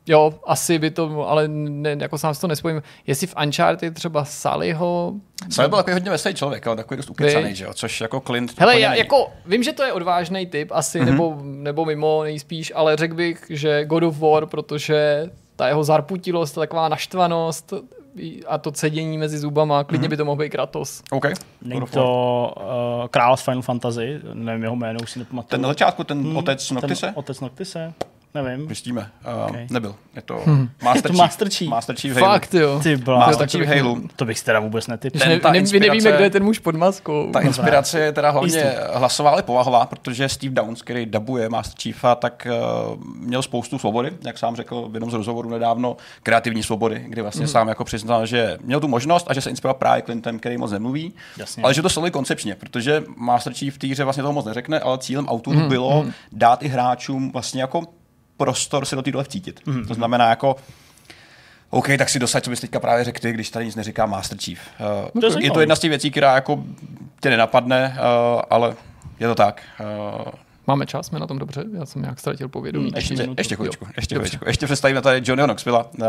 [0.06, 2.82] jo, asi by to, ale ne, jako sám si to nespojím.
[3.06, 5.14] Jestli v Uncharted třeba Sallyho,
[5.50, 7.70] Sally byl takový hodně veselý člověk, ale takový dost ukecaný, že jo?
[7.74, 8.98] což jako Clint Hele, já není.
[8.98, 11.04] jako vím, že to je odvážný typ asi, mm-hmm.
[11.04, 16.54] nebo, nebo mimo nejspíš, ale řekl bych, že God of War, protože ta jeho zarputilost,
[16.54, 17.72] ta taková naštvanost
[18.46, 20.10] a to cedění mezi zubama, klidně mm-hmm.
[20.10, 21.02] by to mohl být Kratos.
[21.10, 21.26] OK.
[21.62, 25.50] Není to uh, král z Final Fantasy, nevím jeho jméno, už si nepamatuju.
[25.50, 27.06] Ten na začátku, ten otec Noctise?
[27.06, 27.94] Ten otec Noctise?
[28.42, 28.66] Nevím.
[28.66, 29.10] Zjistíme.
[29.26, 29.66] Uh, Okay.
[29.70, 29.94] Nebyl.
[30.16, 30.42] Je to
[30.82, 31.18] Master to Chief.
[31.18, 31.70] Master Chief.
[31.70, 32.26] Master Chief Halo.
[32.32, 32.80] Fakt jo.
[32.82, 33.20] Ty bláho.
[33.20, 33.96] Master to Chief bych Halo.
[34.16, 35.18] To bych si teda vůbec netypl.
[35.18, 37.30] Ten- Ne, ne, my nevíme, kdo je ten muž pod maskou.
[37.32, 38.96] Ta inspirace je teda hlavně Eastwood.
[38.96, 44.12] hlasová, ale povahová, protože Steve Downs, který dabuje Master Chiefa, tak uh, měl spoustu svobody,
[44.24, 47.48] jak sám řekl v jednom z rozhovorů nedávno, kreativní svobody, kdy vlastně mm.
[47.48, 50.72] sám jako přiznal, že měl tu možnost a že se inspiroval právě Clintem, který moc
[50.72, 51.62] nemluví, Jasně.
[51.62, 54.80] ale že to sloví koncepčně, protože Master Chief v té hře vlastně toho moc neřekne,
[54.80, 55.68] ale cílem autorů mm.
[55.68, 57.82] bylo dát i hráčům vlastně jako
[58.36, 59.60] prostor se do té role vcítit.
[59.66, 59.86] Mm.
[59.86, 60.56] To znamená jako
[61.70, 64.38] OK, tak si dosaď, co bys teďka právě řekl ty, když tady nic neříká Master
[64.38, 64.60] Chief.
[65.14, 66.64] Uh, to je je to jedna z těch věcí, která jako
[67.20, 68.74] tě nenapadne, uh, ale
[69.20, 69.62] je to tak.
[69.80, 70.32] Uh,
[70.66, 72.92] Máme čas, jsme na tom dobře, já jsem nějak ztratil povědomí.
[72.94, 73.34] ještě, minutu.
[73.38, 74.28] ještě chvíličku, ještě Dobře.
[74.28, 74.48] chvíličku.
[74.48, 76.06] Ještě představíme tady Johnnyho Knoxvilla, uh,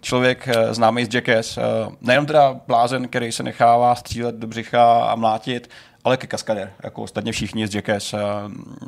[0.00, 1.62] člověk uh, známý z Jackass, uh,
[2.00, 5.70] nejenom teda blázen, který se nechává střílet do břicha a mlátit,
[6.04, 8.12] ale ke kaskadér, jako ostatně všichni z Jackass.
[8.12, 8.20] Uh,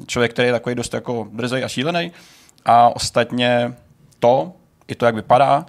[0.07, 2.12] člověk, který je takový dost jako drzej a šílený
[2.64, 3.75] a ostatně
[4.18, 4.53] to,
[4.88, 5.66] i to, jak vypadá,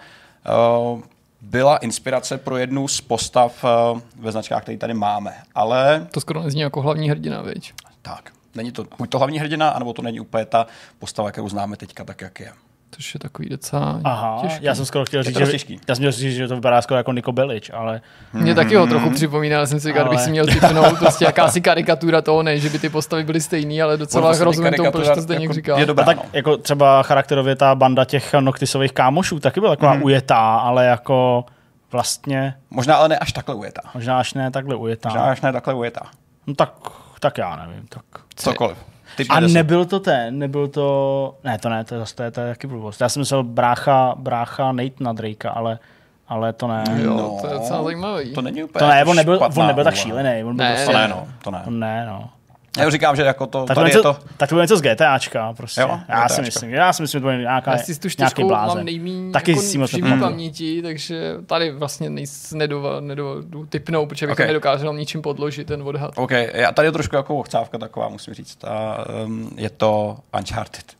[0.93, 1.01] uh,
[1.41, 5.33] byla inspirace pro jednu z postav uh, ve značkách, které tady máme.
[5.55, 7.73] Ale To skoro nezní jako hlavní hrdina, viď?
[8.01, 10.67] tak, není to buď to hlavní hrdina, anebo to není úplně ta
[10.99, 12.51] postava, kterou známe teďka tak, jak je.
[12.99, 14.65] Což je takový docela Aha, těžký.
[14.65, 15.79] já jsem skoro chtěl říct, to že, těžký.
[15.87, 18.01] já jsem chtěl říct, že to vypadá skoro jako Niko Bellic, ale
[18.33, 21.25] Mě taky ho trochu připomíná, ale jsem si říkal, Ale- kdybych si měl typnout prostě
[21.25, 24.91] jakási karikatura toho, ne, že by ty postavy byly stejný, ale docela vlastně rozumím tomu,
[24.91, 25.77] proč to Zdeněk jako říká.
[25.79, 26.23] je dobrá, a tak no.
[26.33, 30.03] jako třeba charakterově ta banda těch Noctisových kámošů taky byla taková Mhm.
[30.03, 31.45] ujetá, ale jako
[31.91, 33.81] vlastně Možná ale ne až takhle ujetá.
[33.93, 35.09] možná až ne takhle ujetá.
[35.09, 36.01] Možná až ne takhle ujetá.
[36.47, 36.73] No tak,
[37.19, 37.85] tak já nevím.
[37.89, 38.03] Tak.
[38.35, 38.77] Cokoliv.
[39.23, 42.31] Ty A nebyl to ten, nebyl to, ne to ne, to je zase to je,
[42.31, 43.01] to je taky blbost.
[43.01, 45.79] Já jsem myslel brácha, brácha Nate na Drakea, ale,
[46.27, 46.83] ale to ne.
[47.03, 48.33] Jo, to je docela zajímavý.
[48.33, 50.43] To není úplně To ne, on nebyl, špatná on nebyl tak šílený.
[50.43, 51.61] On byl Ne, prostě, To ne, no, to ne.
[51.67, 52.29] on ne, no.
[52.77, 54.61] Já už říkám, že jako to, Tak to, tady je něco, to, tak to bylo
[54.61, 55.81] něco z GTAčka, prostě.
[55.81, 56.41] Jo, já si GTAčka.
[56.41, 58.77] myslím, já si myslím, že to je nějaká, Já si s tu nějaký čtyřkou blázen.
[58.77, 64.25] mám nejmíň Taky jako si moc paměti, takže tady vlastně nejs, nedovedu, nedovedu typnout, protože
[64.27, 64.43] bych Okay.
[64.43, 64.47] okay.
[64.47, 66.11] nedokázal ničím podložit ten odhad.
[66.15, 68.63] OK, já tady je trošku jako ochcávka taková, musím říct.
[68.65, 70.98] A, um, je to Uncharted.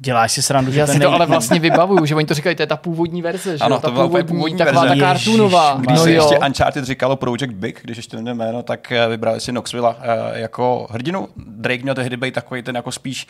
[0.00, 2.34] Děláš si srandu, že Já ten si to nej- ale vlastně vybavuju, že oni to
[2.34, 3.80] říkají, to je ta původní verze, že Ano, jo?
[3.80, 5.00] ta to byla původní, původní taková verze.
[5.00, 5.70] ta cartoonová.
[5.70, 6.22] Ježiš, Když no se jo.
[6.22, 10.38] ještě Uncharted říkalo Project Big, když ještě nevím jméno, tak eh, vybrali si Knoxville eh,
[10.40, 11.28] jako hrdinu.
[11.36, 13.26] Drake měl tehdy být takový ten jako spíš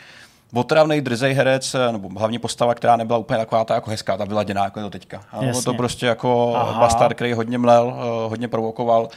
[0.53, 4.25] otravný, drzej herec, eh, nebo hlavní postava, která nebyla úplně taková ta jako hezká, ta
[4.25, 5.21] vyladěná, jako je to teďka.
[5.31, 6.79] A bylo to prostě jako Aha.
[6.79, 7.93] bastard, který hodně mlel,
[8.29, 9.09] hodně provokoval.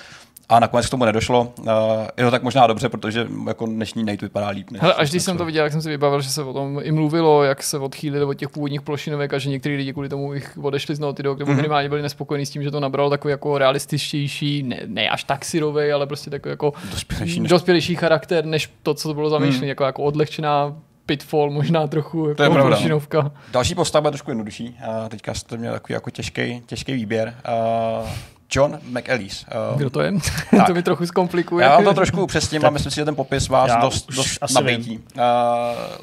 [0.48, 1.52] A nakonec k tomu nedošlo.
[1.68, 1.70] Eh,
[2.18, 4.70] Je to tak možná dobře, protože jako dnešní Nate vypadá líp.
[4.70, 6.80] Než Hele, až když jsem to viděl, jak jsem si vybavil, že se o tom
[6.82, 10.34] i mluvilo, jak se odchýlili od těch původních plošinovek a že některý lidi kvůli tomu
[10.34, 11.48] jich odešli z Naughty Dog, Mhm.
[11.48, 15.24] nebo minimálně byli nespokojení s tím, že to nabralo takový jako realističtější, ne, ne až
[15.24, 19.30] tak syrový, ale prostě takový jako Dospělejší než- dospělejší charakter, než to, co to bylo
[19.30, 19.68] zamýšlené, Hmm.
[19.68, 20.74] jako, jako odlehčená
[21.06, 23.32] pitfall, možná trochu jako je pravda, plošinovka.
[23.52, 24.76] Další postava je trošku jednodušší.
[24.88, 27.34] A teďka jste měl takový jako těžký, těžký výběr.
[28.02, 28.08] Uh,
[28.54, 29.46] John McAleese.
[29.72, 30.12] Uh, Kdo to je?
[30.56, 30.66] Tak.
[30.66, 31.64] to mi trochu zkomplikuje.
[31.64, 34.38] Já vám to trošku upřesním a myslím si, že ten popis vás Já dost, dost
[34.40, 34.98] asi nabíjí.
[35.16, 35.22] Uh,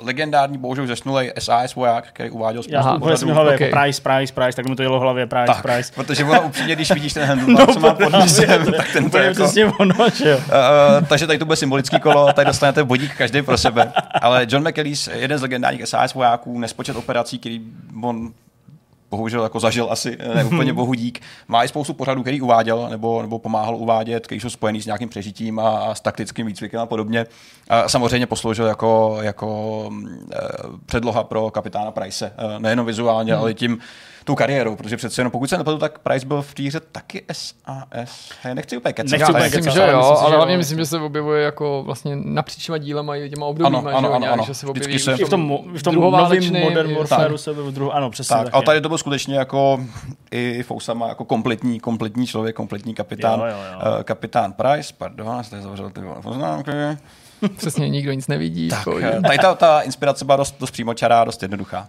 [0.06, 3.70] legendární, bohužel zesnulej SAS voják, který uváděl spoustu Aha, úplně jsem hlavě, Okay.
[3.70, 5.92] price, price, price, tak mi to jelo v hlavě, price, Tak, price.
[5.96, 9.08] protože ono upřímně, když vidíš ten handle, no, co má pod misem, tak ten to
[9.08, 9.44] Úplně jako...
[9.44, 10.38] přesně ono, že jo.
[10.38, 13.92] Uh, takže tady to bude symbolický kolo, tady dostanete bodík každý pro sebe.
[14.22, 17.62] Ale John McAleese, jeden z legendárních SAS vojáků, nespočet operací, který
[18.04, 18.32] on
[19.12, 21.22] bohužel jako zažil asi, ne úplně bohu dík.
[21.48, 25.10] Má i spoustu pořadů, který uváděl nebo, nebo pomáhal uvádět, který jsou spojený s nějakým
[25.10, 27.26] přežitím a, a s taktickým výcvikem a podobně.
[27.70, 29.90] A samozřejmě posloužil jako, jako
[30.34, 30.38] eh,
[30.86, 32.34] předloha pro kapitána Price.
[32.38, 33.80] Eh, Nejenom vizuálně, ale i tím
[34.30, 37.26] tou kariérou, protože přece jenom pokud se nepletu, tak Price byl v té hře taky
[37.32, 38.30] SAS.
[38.44, 39.12] Já nechci úplně kecat.
[39.12, 41.00] Nechci úplně myslím, kecat, že ale jo, myslím si, že ale hlavně myslím, že se
[41.00, 44.34] objevuje jako vlastně napříč těma dílama i těma obdobíma, Ano, ano, že jo, ano, nějak,
[44.34, 44.44] ano.
[44.48, 47.74] že se Vždycky objeví se- v tom, v tom novém Modern Warfareu se byl v
[47.74, 48.54] druhu, ano, přesně Tak, tak.
[48.54, 48.66] ale je.
[48.66, 49.80] tady to byl skutečně jako
[50.32, 53.80] i Fousama jako kompletní, kompletní člověk, kompletní kapitán, Jo, jo, jo.
[54.00, 56.72] eh, kapitán Price, pardon, já jsem tady zavřel ty vole poznámky.
[57.58, 58.70] Přesně, nikdo nic nevidí.
[58.70, 61.88] Tak, Tak, eh, tady ta, ta inspirace byla dost, dost přímočará, dost jednoduchá.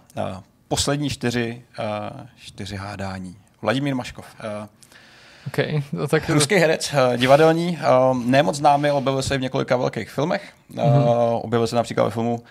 [0.71, 3.35] Poslední čtyři, eh, čtyři hádání.
[3.61, 4.25] Vladimír Maškov.
[4.39, 4.67] eh,
[5.47, 7.77] okay, no, tak Ruský herec, eh, divadelní,
[8.25, 10.53] nemoc známý, objevil se v několika velkých filmech.
[10.73, 11.39] Mm-hmm.
[11.41, 12.43] Objevil se například ve filmu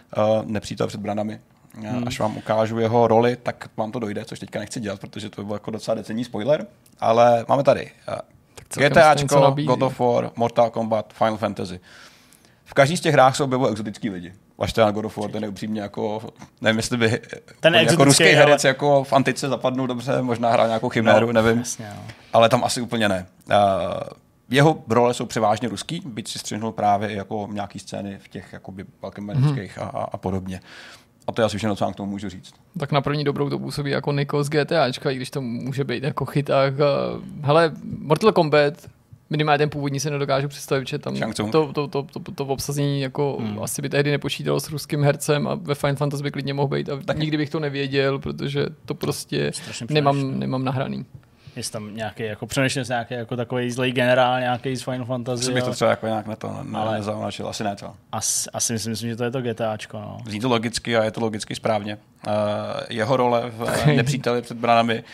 [0.45, 1.41] Nepřítel před branami.
[1.75, 2.05] Mm.
[2.07, 5.43] Až vám ukážu jeho roli, tak vám to dojde, což teďka nechci dělat, protože to
[5.43, 6.67] by byl jako docela decenní spoiler.
[7.01, 7.91] Ale máme tady
[8.77, 9.55] GTAčko.
[9.67, 11.81] God of War, Mortal Kombat, Final Fantasy.
[12.71, 14.33] V každý z těch hrách se objevují exotický lidi.
[14.59, 16.23] Až teda God of War, ten je upřímně jako,
[16.61, 17.21] nevím, jestli by
[17.61, 21.33] Ten jako exotický, ruský ale- herec jako v antice zapadnul dobře, možná hrál nějakou chiméru,
[21.33, 22.03] nevím Jasně, no.
[22.33, 23.27] ale tam asi úplně ne.
[23.51, 23.55] Uh,
[24.51, 28.53] jeho role jsou převážně ruský, byť si střihnul právě i jako nějaký scény v těch
[28.53, 29.89] jakoby balkanických Mhm.
[29.89, 30.61] a, a, a podobně.
[31.27, 32.53] A to je asi všechno, co vám k tomu můžu říct.
[32.79, 36.05] tak na první dobrou to působí jako Niko z GTAčka, i když to může být
[36.05, 36.75] jako chyták.
[37.43, 38.75] Hele, Mortal Kombat,
[39.31, 43.01] minimálně ten původní se nedokážu představit, že tam to, to, to, to, to, to obsazení
[43.01, 43.62] jako hmm.
[43.62, 46.88] asi by tehdy nepočítalo s ruským hercem a ve Final Fantasy by klidně mohl být
[46.88, 47.21] a Taky.
[47.21, 50.40] nikdy bych to nevěděl, protože to prostě Strašně nemám, přemýšlím.
[50.40, 51.05] nemám nahraný.
[51.57, 55.43] Jestli tam nějaký, jako přemýšlím se nějaký jako takový zlej generál, nějaký z Final Fantasy.
[55.43, 57.95] Asi bych to třeba jako nějak na to ne, Ale- nezaonačil, asi ne to.
[58.13, 60.19] asi, asi myslím, myslím, že to je to GTAčko, no.
[60.27, 61.99] Zní to logicky a je to logicky správně.
[62.27, 62.33] Uh,
[62.89, 63.97] jeho role v okay.
[63.97, 65.05] Nepříteli před branami,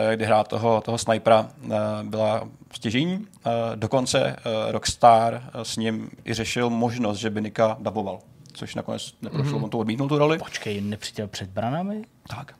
[0.00, 3.16] uh, kdy hrál toho, toho snajpera, uh, byla stěžení.
[3.16, 3.26] Uh,
[3.74, 8.18] dokonce uh, Rockstar s ním i řešil možnost, že by Nika daboval,
[8.52, 9.64] což nakonec neprošlo, mm-hmm.
[9.64, 10.38] on to odmítnul tu roli.
[10.38, 12.02] Počkej, nepřítel před branami?
[12.28, 12.54] Tak,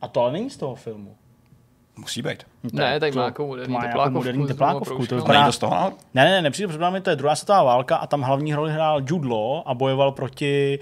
[0.00, 1.16] A to ale není z toho filmu.
[1.96, 2.44] Musí být.
[2.72, 5.32] Ne, tak to- má nějakou moderní to má nějakou teplákovku moderní s teplákovku, to vypadá-
[5.38, 5.92] Není to z toho?
[6.14, 8.72] Ne, ne, ne, nepřítel před branami, to je druhá světová válka a tam hlavní roli
[8.72, 10.78] hrál Jude Law a bojoval proti...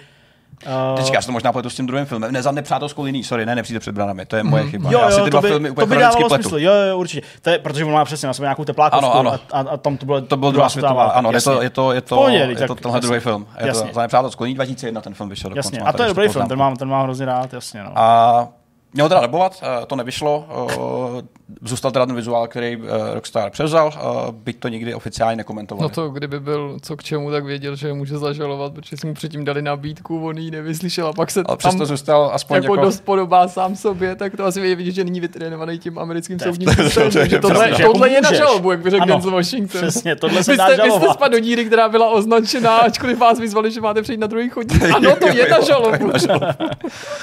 [0.67, 2.33] Uh, Teďka já si to možná pletu s tím druhým filmem.
[2.33, 4.91] Ne za nepřátelskou liní, sorry, ne, nepřijde před branami, to je moje chyba.
[4.93, 6.43] Jo, já si jo, ty to dva by, filmy úplně to by chronicky dávalo pletu.
[6.43, 7.27] smysl, jo, jo, určitě.
[7.43, 9.39] To je, protože on má přesně na sobě nějakou teplákovku Ano, ano.
[9.53, 11.53] A, a, tam to bylo, To byl druhá světová, ano, je jasně.
[11.53, 13.07] to, je to, je to, pohodě, je tak to tenhle jasně.
[13.07, 13.47] druhý film.
[13.61, 13.89] Je Jasně.
[13.89, 15.89] to za nepřátelskou liní 2001 ten film vyšel Jasně, dokonce.
[15.89, 17.91] a to mám je dobrý film, ten mám, ten mám hrozně rád, jasně, no.
[17.95, 18.49] A
[18.95, 21.23] měl teda dabovat, eh, to nevyšlo, eh,
[21.63, 23.93] zůstal teda ten vizuál, který eh, Rockstar převzal,
[24.33, 25.83] byť to nikdy oficiálně nekomentoval.
[25.83, 29.15] No to, kdyby byl co k čemu, tak věděl, že může zažalovat, protože jsme mu
[29.15, 32.75] předtím dali nabídku, on ji nevyslyšel a pak se Ale přesto tam zůstal aspoň jako,
[32.75, 32.85] jako...
[32.85, 36.75] dost podobá sám sobě, tak to asi je vidět, že není vytrénovaný tím americkým soudním
[36.75, 37.41] to je- systémem.
[37.41, 37.75] Tohle.
[37.75, 39.81] Že tohle je na žalobu, jak by řekl Ano, Denzel Washington.
[39.81, 41.15] Přesně, tohle se Vy dá jste, vy jste žalovat.
[41.17, 44.83] spad do díry, která byla označená, ačkoliv vás vyzvali, že máte přejít na druhý chodník.
[44.97, 46.13] Ano, to je na žalobu.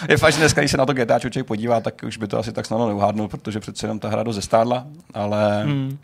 [0.09, 2.39] je fakt, že dneska, když se na to GTA člověk podívá, tak už by to
[2.39, 5.97] asi tak snadno neuhádnul, protože přece jenom ta hra dost zestárla, ale hmm.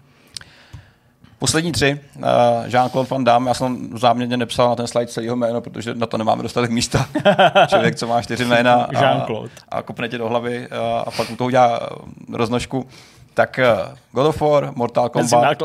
[1.39, 2.23] Poslední tři, uh,
[2.65, 6.17] Jean-Claude Van Damme, já jsem záměrně nepsal na ten slide celého jméno, protože na to
[6.17, 7.07] nemáme dostatek místa.
[7.67, 9.27] Člověk, co má čtyři jména a,
[9.69, 11.89] a kopne tě do hlavy a, a pak u toho udělá
[12.33, 12.87] roznožku.
[13.35, 15.61] Tak uh, God of War, Mortal Kombat,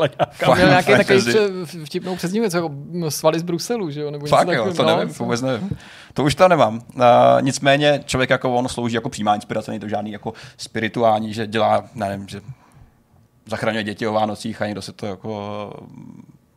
[0.55, 1.21] Měl nějaký takový
[1.85, 2.71] vtipnou přezdívku, jako
[3.09, 4.11] svaly z Bruselu, že jo?
[4.11, 5.77] Nebo Fakt jo, to no, nevím, vůbec nevím.
[6.13, 6.75] To už to nemám.
[6.95, 7.01] Uh,
[7.41, 11.83] nicméně člověk jako on slouží jako přímá inspirace, není to žádný jako spirituální, že dělá,
[11.95, 12.41] nevím, že
[13.45, 15.73] zachraňuje děti o Vánocích a někdo se to jako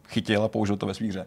[0.08, 1.26] chytil a použil to ve svých hře.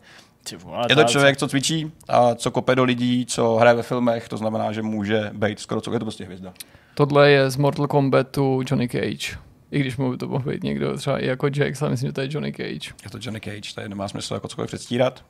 [0.90, 4.38] Je to člověk, co cvičí a co kope do lidí, co hraje ve filmech, to
[4.38, 6.54] znamená, že může být skoro co je to prostě hvězda.
[6.94, 9.47] Tohle je z Mortal Kombatu Johnny Cage.
[9.72, 12.22] I když mu to mohl být někdo třeba i jako Jax, ale myslím, že to
[12.22, 12.94] je Johnny Cage.
[13.04, 15.24] Je to Johnny Cage, tady nemá smysl jako cokoliv předstírat.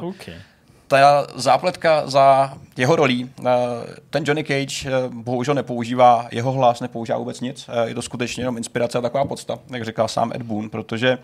[0.00, 0.34] Uh, okay
[0.88, 3.44] ta zápletka za jeho rolí, eh,
[4.10, 7.66] ten Johnny Cage eh, bohužel nepoužívá jeho hlas, nepoužívá vůbec nic.
[7.68, 11.18] Eh, je to skutečně jenom inspirace a taková podsta, jak říkal sám Ed Boon, protože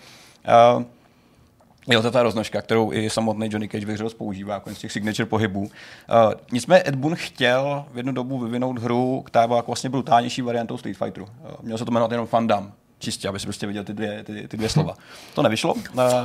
[1.99, 4.93] je to ta roznožka, kterou i samotný Johnny Cage ve hře používá, jako z těch
[4.93, 5.61] signature pohybů.
[5.61, 5.69] Uh,
[6.53, 10.79] nicméně Ed Boon chtěl v jednu dobu vyvinout hru, která byla jako vlastně brutálnější variantou
[10.79, 11.25] Street Fighteru.
[11.25, 14.49] Uh, měl se to jmenovat jenom Fandam čistě, aby si prostě viděl ty dvě, ty,
[14.49, 14.95] ty dvě slova.
[15.35, 15.75] To nevyšlo,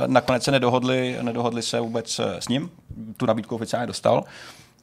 [0.06, 2.70] nakonec se nedohodli, nedohodli se vůbec s ním,
[3.16, 4.24] tu nabídku oficiálně dostal.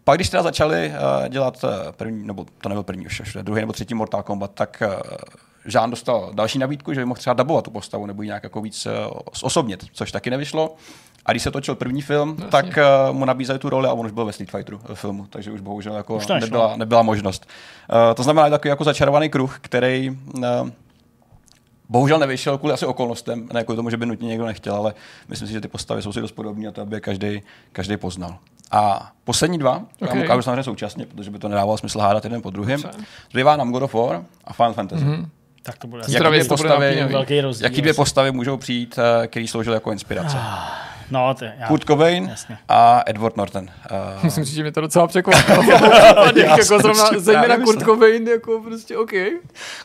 [0.03, 3.61] Pak když teda začali uh, dělat uh, první, nebo to nebyl první, už, už druhý
[3.61, 4.93] nebo třetí Mortal Kombat, tak uh,
[5.65, 8.61] Žán dostal další nabídku, že by mohl třeba dabovat tu postavu nebo ji nějak jako
[8.61, 8.91] víc uh,
[9.41, 10.75] osobnit, což taky nevyšlo.
[11.25, 14.05] A když se točil první film, no, tak uh, mu nabízeli tu roli a on
[14.05, 17.47] už byl ve Street Fighteru filmu, takže už bohužel jako už nebyla, nebyla možnost.
[17.91, 20.43] Uh, to znamená takový jako začarovaný kruh, který uh,
[21.89, 24.93] Bohužel nevyšel kvůli asi okolnostem, ne kvůli tomu, že by nutně někdo nechtěl, ale
[25.27, 28.37] myslím si, že ty postavy jsou si dost podobné a to aby každý, každý poznal.
[28.73, 30.17] A poslední dva, okay.
[30.17, 32.81] já ukážu samozřejmě současně, protože by to nedávalo smysl hádat jeden po druhém.
[33.31, 35.05] Zbývá nám God of War a Final Fantasy.
[35.05, 35.25] Mm-hmm.
[35.63, 37.07] Tak to bude jaký dvě, postavy,
[37.61, 40.37] jaký dvě postavy můžou přijít, eh, který sloužily jako inspirace?
[40.39, 40.92] Ah.
[41.11, 42.57] No, ty, já, Kurt Cobain jasně.
[42.69, 43.63] a Edward Norton.
[43.63, 43.67] Uh...
[44.23, 45.63] Myslím si, že mě to docela překvapilo.
[46.35, 49.11] jako zrovna, zejména Kurt Cobain, jako prostě OK.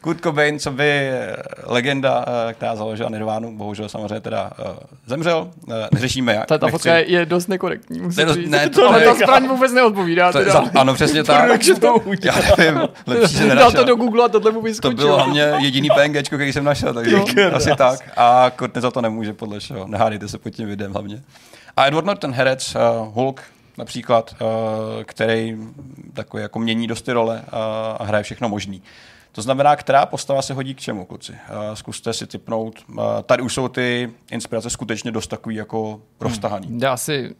[0.00, 4.76] Kurt Cobain, co by eh, legenda, eh, která založila Nirvánu, bohužel samozřejmě teda uh,
[5.06, 5.50] zemřel.
[5.66, 6.46] Uh, neřešíme jak.
[6.46, 8.50] Ta, ta fotka je dost nekorektní, musím dost, říct.
[8.50, 10.32] Ne, to, to, ale ta zbraň vůbec neodpovídá.
[10.32, 11.48] To, za, ano, přesně tak.
[11.50, 14.96] Jak to Já nevím, lepší, že Dal to do Google a tohle mu vyskočilo.
[14.96, 17.16] To bylo hlavně jediný PNG, který jsem našel, takže
[17.52, 18.00] asi tak.
[18.16, 19.86] A Kurt za to nemůže, podle všeho.
[19.86, 21.07] Nehádejte se pod tím videem hlavně.
[21.76, 23.42] A Edward Norton, herec, uh, Hulk
[23.78, 24.48] například, uh,
[25.04, 25.56] který
[26.12, 27.58] takový jako mění dost ty role uh,
[27.98, 28.82] a hraje všechno možný.
[29.32, 31.32] To znamená, která postava se hodí k čemu, kluci?
[31.32, 32.74] Uh, zkuste si typnout.
[32.88, 36.66] Uh, tady už jsou ty inspirace skutečně dost takový jako roztahaný.
[36.66, 36.82] Hmm.
[36.82, 37.34] Já si...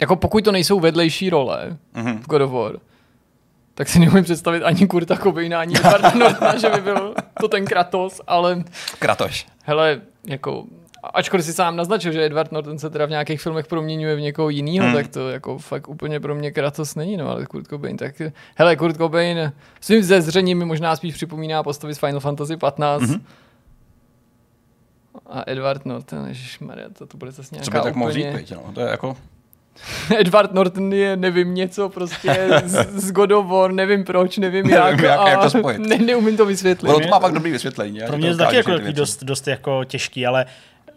[0.00, 2.18] Jako pokud to nejsou vedlejší role mm-hmm.
[2.18, 2.72] v God of War,
[3.74, 7.64] tak si neumím představit ani Kurta Cobaina, ani Edwarda Nortona, že by byl to ten
[7.64, 8.64] Kratos, ale...
[8.98, 9.46] Kratoš.
[9.62, 10.64] Hele, jako
[11.14, 14.48] ačkoliv si sám naznačil, že Edward Norton se teda v nějakých filmech proměňuje v někoho
[14.48, 14.94] jiného, hmm.
[14.94, 18.22] tak to jako fakt úplně pro mě Kratos není, no ale Kurt Cobain, tak
[18.54, 23.24] hele, Kurt Cobain svým zezřením mi možná spíš připomíná postavy z Final Fantasy 15, hmm.
[25.26, 26.28] A Edward Norton,
[26.60, 28.38] Maria, to, to bude zase nějaká Co by tak mohl úplně...
[28.38, 28.72] říct, no?
[28.74, 29.16] To je jako...
[30.18, 34.90] Edward Norton je nevím něco prostě z, z God of War, nevím proč, nevím jak,
[34.90, 35.78] nevím, jak, jak to spojit.
[35.88, 36.90] Ne, neumím to vysvětlit.
[36.90, 38.00] Ono to má pak dobrý vysvětlení.
[38.06, 40.46] Pro mě je to taky jako dost, dost jako těžký, ale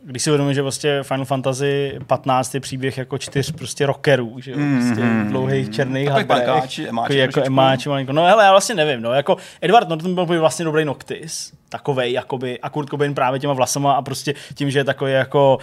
[0.03, 4.51] když si uvědomím, že vlastně Final Fantasy 15 je příběh jako čtyř prostě rockerů, že
[4.51, 8.13] jo, mm, prostě mm, dlouhých černých hadrech, emáči, emáči, jako emáči, malinko.
[8.13, 12.59] No hele, já vlastně nevím, no, jako Edward Norton byl vlastně dobrý Noctis, takovej, jakoby,
[12.59, 15.57] a Kurt Cobain právě těma vlasama a prostě tím, že je takový jako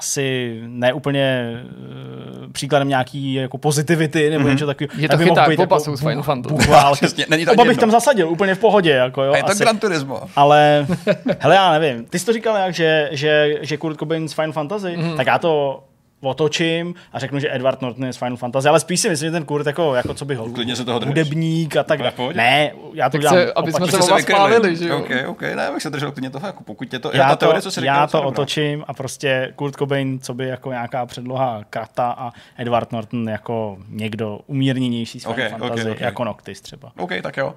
[0.00, 4.50] asi neúplně uh, příkladem nějaký jako pozitivity nebo mm-hmm.
[4.50, 5.00] něco takového.
[5.00, 7.24] Je to tak chyták popasu jako, s Final Fantasy.
[7.30, 8.90] Není to Oba bych tam zasadil úplně v pohodě.
[8.90, 9.62] Jako, jo, a je to asi.
[9.62, 10.22] Gran Turismo.
[10.36, 10.86] Ale,
[11.38, 12.04] hele, já nevím.
[12.04, 15.16] Ty jsi to říkal jak, že, že, že Kurt Cobain z Final Fantasy, mm-hmm.
[15.16, 15.82] tak já to
[16.20, 19.32] otočím a řeknu, že Edward Norton je z Final Fantasy, ale spíš si myslím, že
[19.32, 22.34] ten Kurt jako, jako co by ho, Klidně se toho hudebník a tak dále.
[22.34, 23.36] Ne, já to tak dělám.
[23.36, 24.98] Se, aby jsme se oba spálili, že jo?
[24.98, 27.62] OK, OK, ne, bych se držel klidně toho, jako pokud je to, já, to, teorie,
[27.62, 32.10] co si já to otočím a prostě Kurt Cobain, co by jako nějaká předloha Krata
[32.10, 36.04] a Edward Norton jako někdo umírněnější z Final okay, Fantasy, okay, okay.
[36.04, 36.92] jako Noctis třeba.
[36.98, 37.54] OK, tak jo.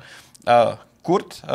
[0.47, 1.49] Uh, Kurt uh,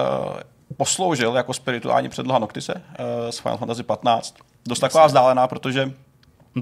[0.76, 4.34] posloužil jako spirituální předloha Noctise uh, z Final Fantasy 15.
[4.66, 5.92] Dost taková vzdálená, protože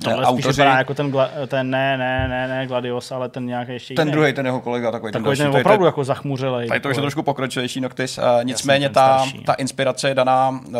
[0.05, 0.43] tohle autoři...
[0.43, 1.15] spíš jako ten,
[1.47, 4.91] ten ne, ne, ne, ne, Gladios, ale ten nějaký ještě Ten druhý, ten jeho kolega,
[4.91, 6.69] takový, takový ten, ten opravdu jako zachmuřilej.
[6.69, 10.51] Tady to už je trošku pokročilejší Noctis, uh, nicméně ta, starší, ta inspirace je daná
[10.51, 10.75] uh,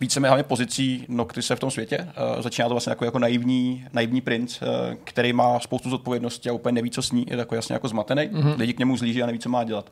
[0.00, 1.98] více hlavně pozicí Noctise v tom světě.
[1.98, 4.68] Uh, začíná to vlastně jako, jako naivní, naivní princ, uh,
[5.04, 8.22] který má spoustu zodpovědností a úplně neví, co sní, je takový jasně jako zmatený.
[8.22, 8.58] Mm-hmm.
[8.58, 9.90] Lidi k němu zlíží a neví, co má dělat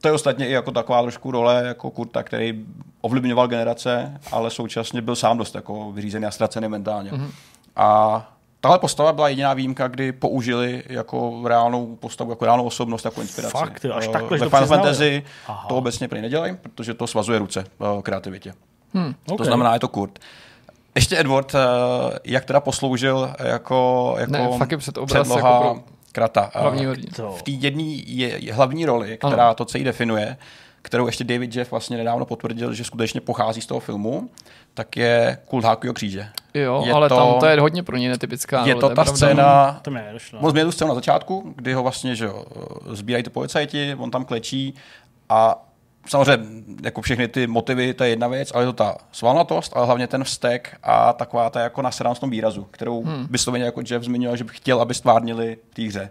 [0.00, 2.64] To je ostatně i jako taková trošku role jako Kurta, který
[3.00, 7.10] ovlivňoval generace, ale současně byl sám dost jako vyřízený a ztracený mentálně.
[7.10, 7.30] Mm-hmm.
[7.76, 13.20] A tahle postava byla jediná výjimka, kdy použili jako reálnou postavu, jako reálnou osobnost, jako
[13.20, 13.52] inspiraci.
[13.52, 14.82] Fakt, jo, až Eh, takhle, že Ve to Final přiznali.
[14.82, 15.64] Fantasy Aha.
[15.68, 17.60] to obecně prý nedělají, protože to svazuje ruce
[17.98, 18.54] eh, kreativitě.
[18.94, 19.14] Hmm.
[19.26, 19.44] To OK.
[19.44, 20.18] znamená, je to Kurt.
[20.94, 21.58] Ještě Edward, eh,
[22.24, 26.50] jak teda posloužil jako, jako Ne, fakt je před obraz předloha jako pro Krata.
[27.16, 27.30] To.
[27.30, 29.42] v té jedné je, je hlavní roli, která Ano.
[29.42, 29.54] ano.
[29.54, 30.36] to celý definuje,
[30.82, 34.30] kterou ještě David Jeff vlastně nedávno potvrdil, že skutečně pochází z toho filmu,
[34.74, 36.28] tak je Kult Hákujo kříže.
[36.62, 38.66] Jo, Je ale to- tam to je hodně pro ně netypická.
[38.66, 39.12] je to ta pravda.
[39.16, 40.38] scéna, To mi nedošlo.
[40.40, 42.44] moc mě tu scénu na začátku, kdy ho vlastně, že jo,
[42.90, 44.74] sbírají ty policajti, on tam klečí
[45.28, 45.62] a
[46.08, 46.46] samozřejmě
[46.82, 50.06] jako všechny ty motivy, to je jedna věc, ale je to ta svalnatost, ale hlavně
[50.06, 53.26] ten vztek a taková ta jako nasranost v tom výrazu, kterou hmm.
[53.30, 56.08] vysloveně jako Jeff zmiňoval, že by chtěl, aby stvárnili v té hře.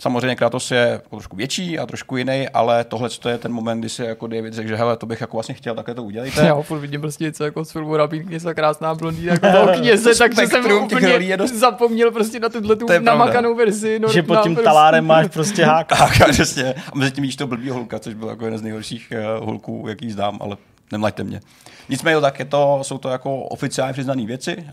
[0.00, 3.80] Samozřejmě Kratos je jako trošku větší a trošku jiný, ale tohle to je ten moment,
[3.80, 6.40] kdy si jako David řekl, že hele, to bych jako vlastně chtěl, takhle to udělejte.
[6.46, 9.68] Já ho furt vidím prostě něco jako z filmu Rabín kněza krásná blondýna jako toho
[9.78, 13.98] kněze, takže jsem úplně je dost- zapomněl prostě na tuhle tu To namakanou verzi.
[13.98, 15.86] No, že pod na tím prostě- talárem máš prostě hák.
[15.98, 16.74] Tak, přesně.
[16.92, 19.84] A mezi tím vidíš toho blbýho hulka, což byl jako jeden z nejhorších uh, hulků,
[19.88, 20.56] jaký znám, ale
[20.92, 21.40] nemlaďte mě.
[21.88, 24.56] Nicméně tak je to, jsou to jako oficiálně přiznané věci.
[24.56, 24.64] Uh,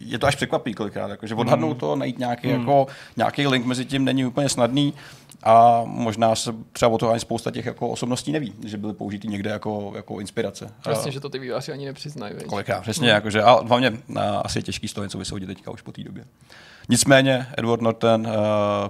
[0.00, 3.84] je to až překvapí kolikrát, jako, že odhadnout to, najít nějaký, jako, nějaký link mezi
[3.84, 4.94] tím není úplně snadný
[5.42, 9.28] a možná se třeba o to ani spousta těch jako osobností neví, že byly použitý
[9.28, 10.70] někde jako, jako inspirace.
[10.84, 12.34] Vlastně, Eh, že to ty výváři ani nepřiznají.
[12.34, 12.46] veď.
[12.46, 13.14] Kolikrát, přesně, hmm.
[13.14, 16.02] jakože, a hlavně uh, asi je těžký z toho něco vysoudit teďka už po té
[16.02, 16.24] době.
[16.88, 18.32] Nicméně Edward Norton, uh,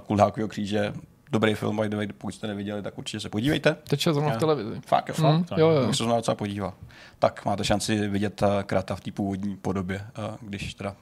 [0.07, 0.93] Kult Hákovýho kříže,
[1.33, 3.75] dobrý film, by the way, pokud jste neviděli, tak určitě se podívejte.
[3.89, 4.81] Teče zrovna v televizi.
[4.85, 5.87] Fakt, jo, Mm, jo, jo.
[5.87, 6.73] Bych se znovu docela podíval.
[7.19, 10.95] Tak máte šanci vidět uh, Krata v té původní podobě, uh, když teda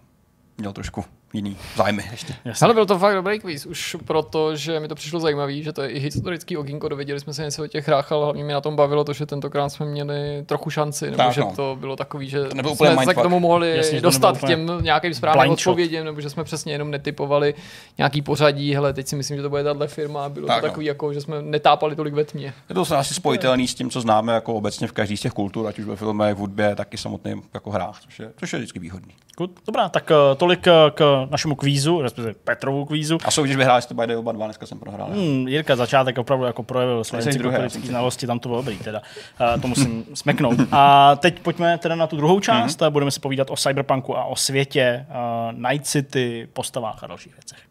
[0.57, 2.33] měl trošku jiný zájmy ještě.
[2.61, 5.81] Ale byl to fakt dobrý kvíz, už proto, že mi to přišlo zajímavý, že to
[5.81, 8.61] je i historický okýnko, dověděli jsme se něco o těch hrách, ale hlavně mě na
[8.61, 11.53] tom bavilo to, že tentokrát jsme měli trochu šanci, nebo Tak, že no.
[11.55, 15.13] to bylo takový, že To jsme se k tomu mohli Jasně, dostat k těm nějakým
[15.13, 15.71] správným blind shot.
[15.71, 17.53] odpovědím, nebo že jsme přesně jenom netypovali
[17.97, 20.67] nějaký pořadí, hele, teď si myslím, že to bude tahle firma, a bylo Tak, to
[20.67, 20.69] no.
[20.71, 22.53] takový, jako, že jsme netápali tolik ve tmě.
[22.69, 25.67] Je to asi spojitelný s tím, co známe jako obecně v každý z těch kultur,
[25.67, 28.59] ať už ve filmech, v hudbě, tak i samotným jako hrách, což je, což je
[28.59, 29.13] vždycky výhodný.
[29.37, 29.51] Good.
[29.67, 33.17] Dobrá, tak eh, tolik eh, k našemu kvízu, respektive Petrovu kvízu.
[33.23, 35.09] A soutěž vyhráli jste by oba dva, dneska jsem prohrál.
[35.11, 35.47] Hmm.
[35.47, 39.01] Jirka začátek opravdu jako projevil své encyklopedické znalosti, tam to bylo dobrý teda.
[39.55, 40.59] Uh, to musím smeknout.
[40.71, 42.89] A teď pojďme teda na tu druhou část, mm-hmm.
[42.89, 47.70] budeme si povídat o cyberpunku a o světě, uh, Night City, postavách a dalších věcech.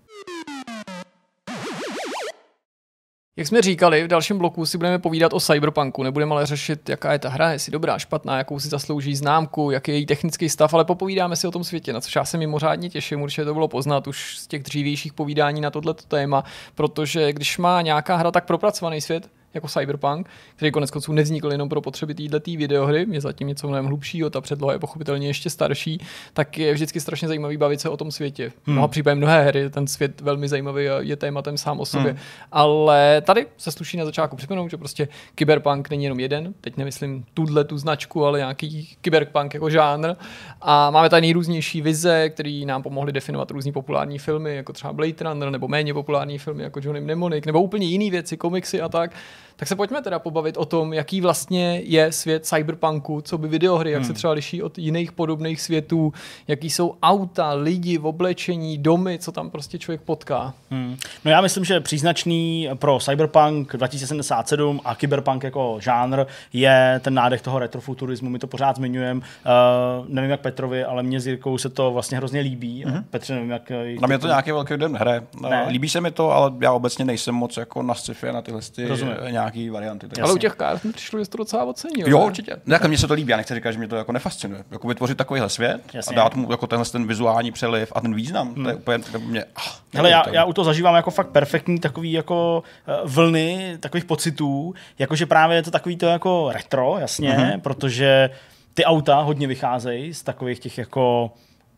[3.40, 7.12] Jak jsme říkali, v dalším bloku si budeme povídat o Cyberpunku, nebudeme ale řešit, jaká
[7.12, 10.74] je ta hra, jestli dobrá, špatná, jakou si zaslouží známku, jaký je její technický stav,
[10.74, 13.68] ale popovídáme si o tom světě, na což já se mimořádně těším, určitě to bylo
[13.68, 18.44] poznat už z těch dřívějších povídání na tohleto téma, protože když má nějaká hra tak
[18.44, 23.48] propracovaný svět, jako Cyberpunk, který konec konců nevznikl jenom pro potřeby této videohry, je zatím
[23.48, 25.98] něco mnohem hlubšího, ta předloha je pochopitelně ještě starší,
[26.32, 28.52] tak je vždycky strašně zajímavý bavit se o tom světě.
[28.62, 32.10] V mnoha případech mnohé hry, ten svět velmi zajímavý a je tématem sám o sobě.
[32.10, 32.20] Hmm.
[32.52, 35.08] Ale tady se sluší na začátku připomenout, že prostě
[35.38, 40.14] Cyberpunk není jenom jeden, teď nemyslím tuhle tu značku, ale nějaký Cyberpunk jako žánr.
[40.60, 45.14] A máme tady nejrůznější vize, které nám pomohly definovat různý populární filmy, jako třeba Blade
[45.20, 49.12] Runner, nebo méně populární filmy jako Johnny Mnemonic, nebo úplně jiné věci, komiksy a tak.
[49.60, 53.90] Tak se pojďme teda pobavit o tom, jaký vlastně je svět cyberpunku, co by videohry,
[53.90, 56.12] jak se třeba liší od jiných podobných světů,
[56.48, 60.54] jaký jsou auta, lidi v oblečení, domy, co tam prostě člověk potká.
[60.70, 60.96] Hmm.
[61.24, 67.42] No já myslím, že příznačný pro Cyberpunk 2077 a Cyberpunk jako žánr je ten nádech
[67.42, 68.30] toho retrofuturismu.
[68.30, 69.20] My to pořád zmiňujeme.
[69.20, 72.84] Uh, nevím jak Petrovi, ale mě s Jirkou se to vlastně hrozně líbí.
[72.84, 73.04] Mm-hmm.
[73.10, 73.70] Petře, nevím jak...
[74.00, 75.22] Na mě to nějaký velký den hraje.
[75.40, 75.50] Ne.
[75.50, 75.66] Ne.
[75.68, 78.60] Líbí se mi to, ale já obecně nejsem moc jako na sci-fi a na tyhle
[78.74, 79.14] ty Rozumím.
[79.54, 80.08] Nějaký varianty.
[80.08, 82.08] Tak Ale u těch kár mi přišlo, že to docela ocenil.
[82.08, 82.24] Jo, ne?
[82.24, 82.56] určitě.
[82.66, 84.64] Ne, jako mně se to líbí, já nechci říkat, že mě to jako nefascinuje.
[84.70, 86.16] Jako vytvořit takovýhle svět Jasně.
[86.16, 88.64] a dát mu jako tenhle ten vizuální přeliv a ten význam, hmm.
[88.64, 89.44] to je úplně to mě...
[89.56, 89.60] Ah,
[89.94, 94.74] Hele, já, já u toho zažívám jako fakt perfektní takový jako eh, vlny takových pocitů,
[94.98, 97.40] jakože právě je to takový to jako retro, jasně, Mhm.
[97.42, 97.60] mm-hmm.
[97.60, 98.30] protože
[98.74, 101.30] ty auta hodně vycházejí z takových těch jako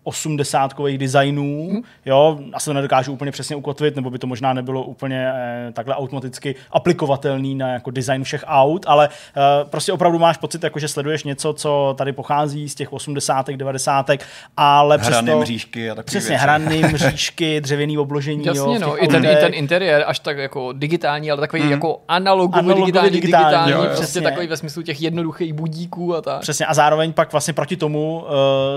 [0.05, 1.83] osmdesátkových designů, hmm.
[2.07, 5.95] jo, asi to nedokážu úplně přesně ukotvit, nebo by to možná nebylo úplně eh, takhle
[5.97, 10.89] automaticky aplikovatelný na jako design všech aut, ale eh, prostě opravdu máš pocit, jako že
[10.89, 13.51] sleduješ něco, co tady pochází z těch 80.
[13.51, 14.11] 90.
[14.57, 15.41] ale Hrané přesto...
[15.41, 16.43] mřížky a takové Přesně, věci.
[16.43, 18.47] hraný mřížky, dřevěný obložení.
[18.47, 21.63] jo, Jasně, v no, i ten, i ten interiér, až tak jako digitální, ale takový
[21.63, 21.71] mm.
[21.71, 23.85] jako analogový, Analogový, digitální, digitální, digitální, jo, jo.
[23.85, 24.21] prostě Přesně.
[24.21, 26.41] takový ve smyslu těch jednoduchých budíků a tak.
[26.41, 28.29] Přesně, a zároveň pak vlastně proti tomu uh,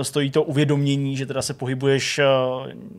[0.02, 2.24] stojí to uvědomění, že teda se pohybuješ eh,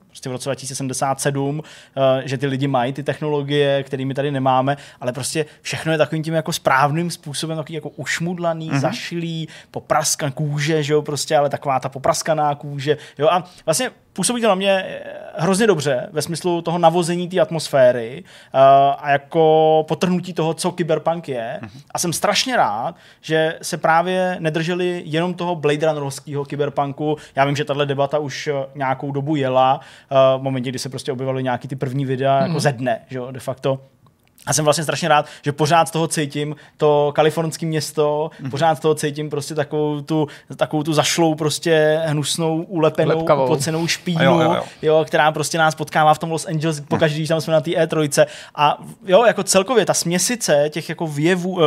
[0.08, 1.62] prostě v roce 2077,
[1.97, 6.23] eh, že ty lidi mají ty technologie, kterými tady nemáme, ale prostě všechno je takovým
[6.23, 8.79] tím jako správným způsobem, takový jako ušmudlaný, mm-hmm.
[8.79, 14.42] zašilý, popraskan kůže, že jo, prostě, ale taková ta popraskaná kůže, jo, a vlastně působí
[14.42, 18.60] to na mě eh, hrozně dobře ve smyslu toho navození té atmosféry uh,
[18.98, 21.60] a jako potrhnutí toho, co kyberpunk je.
[21.62, 21.82] Mm-hmm.
[21.92, 27.18] A jsem strašně rád, že se právě nedrželi jenom toho Blade Runnerovského kyberpunku.
[27.36, 29.80] Já vím, že tahle debata už eh, nějakou dobu jela,
[30.12, 32.48] uh, v momentě, kdy se prostě objevaly nějaký ty první videa mm-hmm.
[32.48, 33.80] jako ze dne, že jo, de facto.
[34.48, 38.50] A jsem vlastně strašně rád, že pořád z toho cítím to kalifornské město, mm-hmm.
[38.50, 44.23] pořád z toho cítím prostě takovou tu, takovou tu zašlou prostě hnusnou, ulepenou, pocenou špínu,
[44.23, 44.63] jo, jo, jo.
[44.81, 47.71] Jo, která prostě nás potkává v tom Los Angeles pokaždé, když tam jsme na té
[47.71, 48.25] E3.
[48.56, 51.62] A jo, jako celkově ta směsice těch jako věvů, uh,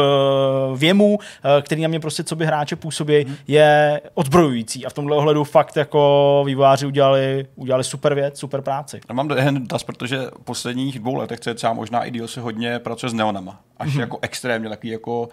[0.77, 3.37] věmů, uh, který na mě prostě co by hráče působí, mm-hmm.
[3.49, 4.87] je odbrojující.
[4.87, 9.01] A v tomhle ohledu fakt jako vývojáři udělali, udělali super věc, super práci.
[9.09, 12.85] Já mám dotaz, protože posledních dvou letech, co je třeba možná i se hodně hodně
[12.85, 13.61] pracuje s neonama.
[13.77, 14.01] Až mm-hmm.
[14.01, 15.29] jako extrémně takový jako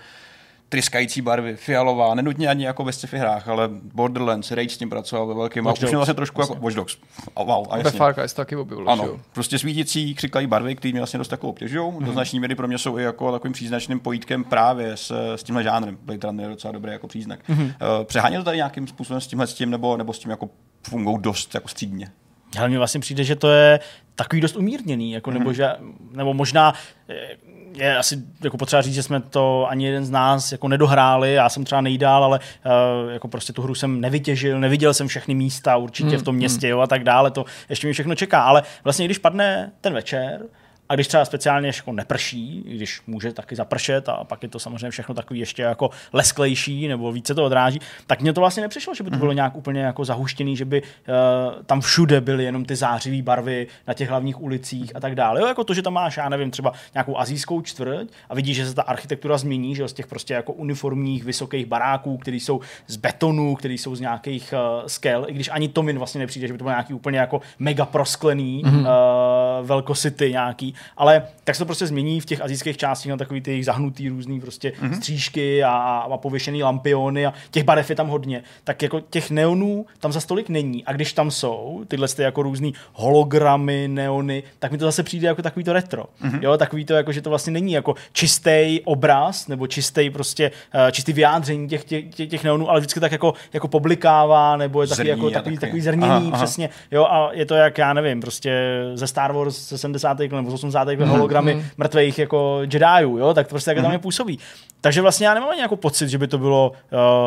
[0.69, 5.27] tryskající barvy, fialová, nenutně ani jako ve sci-fi hrách, ale Borderlands, Rage s tím pracoval
[5.27, 6.97] ve velkém a už vlastně trošku jako Watch Dogs.
[7.35, 7.91] A wow, a jasně.
[7.91, 8.89] Ve Far Cry taky objevil.
[8.89, 9.19] Ano, jo.
[9.33, 11.91] prostě svítící, křiklají barvy, které mě vlastně dost takovou obtěžují.
[11.91, 12.03] Mm-hmm.
[12.03, 15.63] Do značné míry pro mě jsou i jako takovým příznačným pojítkem právě s, s tímhle
[15.63, 15.97] žánrem.
[16.01, 17.39] Blade Runner je docela dobrý jako příznak.
[17.49, 17.65] Mm-hmm.
[17.65, 20.49] Uh, přehání to tady nějakým způsobem s tímhle s tím, nebo, nebo s tím jako
[20.83, 22.11] fungují dost jako střídně?
[22.59, 23.79] Ale mi vlastně přijde, že to je
[24.17, 25.53] takový dost umírněný, jako, nebo, mhm.
[25.53, 25.69] že,
[26.11, 26.73] nebo možná
[27.09, 27.37] eh,
[27.73, 31.49] je asi jako potřeba říct, že jsme to ani jeden z nás jako nedohráli, já
[31.49, 35.77] jsem třeba nejdál, ale uh, jako prostě tu hru jsem nevytěžil, neviděl jsem všechny místa
[35.77, 36.37] určitě mm, v tom mhm.
[36.37, 36.71] městě mm.
[36.71, 40.41] jo, a tak dále, to ještě mi všechno čeká, ale vlastně když padne ten večer,
[40.89, 44.89] a když třeba speciálně jako neprší, když může taky zapršet a pak je to samozřejmě
[44.89, 49.03] všechno takový ještě jako lesklejší nebo více to odráží, tak mně to vlastně nepřišlo, že
[49.03, 49.19] by to mhm.
[49.19, 53.67] bylo nějak úplně jako zahuštěný, že by uh, tam všude byly jenom ty zářivé barvy
[53.87, 55.41] na těch hlavních ulicích a tak dále.
[55.41, 58.65] Jo, jako to, že tam máš, já nevím, třeba nějakou azijskou čtvrť a vidíš, že
[58.65, 62.95] se ta architektura změní, že z těch prostě jako uniformních vysokých baráků, které jsou z
[62.95, 66.53] betonu, které jsou z nějakých uh, skel, i když ani to mi vlastně nepřijde, že
[66.53, 68.79] by to bylo nějaký úplně jako mega prosklený mm-hmm.
[68.79, 73.41] uh, velkosity nějaký, ale tak se to prostě změní v těch azijských částech na takový
[73.41, 74.97] ty zahnutý různý prostě mm-hmm.
[74.97, 75.71] střížky a,
[76.11, 78.43] a pověšený lampiony a těch barev je tam hodně.
[78.63, 82.43] Tak jako těch neonů tam za stolik není a když tam jsou tyhle ty jako
[82.43, 86.05] různý hologramy, neony, tak mi to zase přijde jako takový to retro.
[86.23, 86.39] Mm-hmm.
[86.41, 90.91] Jo, takový to jako, že to vlastně není jako čistý obraz nebo čistý prostě uh,
[90.91, 94.87] čistý vyjádření těch, těch, těch, těch neonů, ale vždycky tak jako, jako poblikává nebo je
[94.87, 96.37] taky jako takový, takový zrněný, aha, aha.
[96.37, 96.69] přesně.
[96.91, 100.19] Jo, a je to jak, já nevím, prostě ze Star Wars ze 70.
[100.19, 100.87] nebo 80.
[100.87, 101.05] mm-hmm.
[101.05, 101.63] hologramy mm-hmm.
[101.77, 103.81] mrtvých jako Jediů, jo, tak to prostě tak mm-hmm.
[103.81, 104.39] tam je působí.
[104.81, 106.71] Takže vlastně já nemám ani jako pocit, že by to bylo,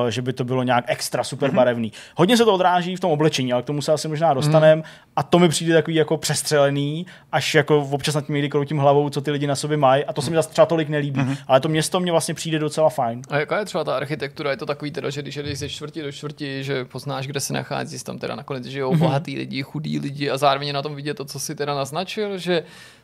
[0.03, 1.55] uh, že by to bylo nějak extra super mm-hmm.
[1.55, 1.93] barevný.
[2.17, 4.83] Hodně se to odráží v tom oblečení, ale k tomu se asi možná dostaneme.
[4.83, 5.11] Mm-hmm.
[5.17, 9.11] A to mi přijde takový jako přestřelený, až jako občas nad tím někdy kroutím hlavou,
[9.11, 10.05] co ty lidi na sobě mají.
[10.05, 11.21] A to se mi zase třeba tolik nelíbí.
[11.21, 11.37] Mm-hmm.
[11.47, 13.23] Ale to město mě vlastně přijde docela fajn.
[13.31, 14.51] A jaká je třeba ta architektura?
[14.51, 17.53] Je to takový teda, že když jdeš ze čtvrti do čtvrti, že poznáš, kde se
[17.53, 18.99] nachází, tam teda nakonec žijou mm-hmm.
[18.99, 22.63] bohatý lidi, chudí lidi a zároveň na tom vidět to, co si teda naznačil, že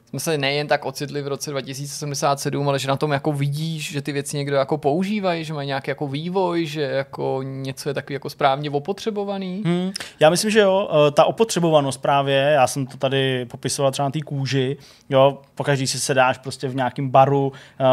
[0.08, 4.02] jsme se nejen tak ocitli v roce 2077, ale že na tom jako vidíš, že
[4.02, 8.14] ty věci někdo jako používají, že mají nějaký jako vývoj, že jako něco je takový
[8.14, 9.62] jako správně opotřebovaný.
[9.64, 14.08] Hmm, já myslím, že jo, eh, ta opotřebovanost právě, já jsem to tady popisoval třeba
[14.08, 14.76] na té kůži,
[15.08, 17.86] jo, pokaždý si sedáš prostě v nějakém baru uh,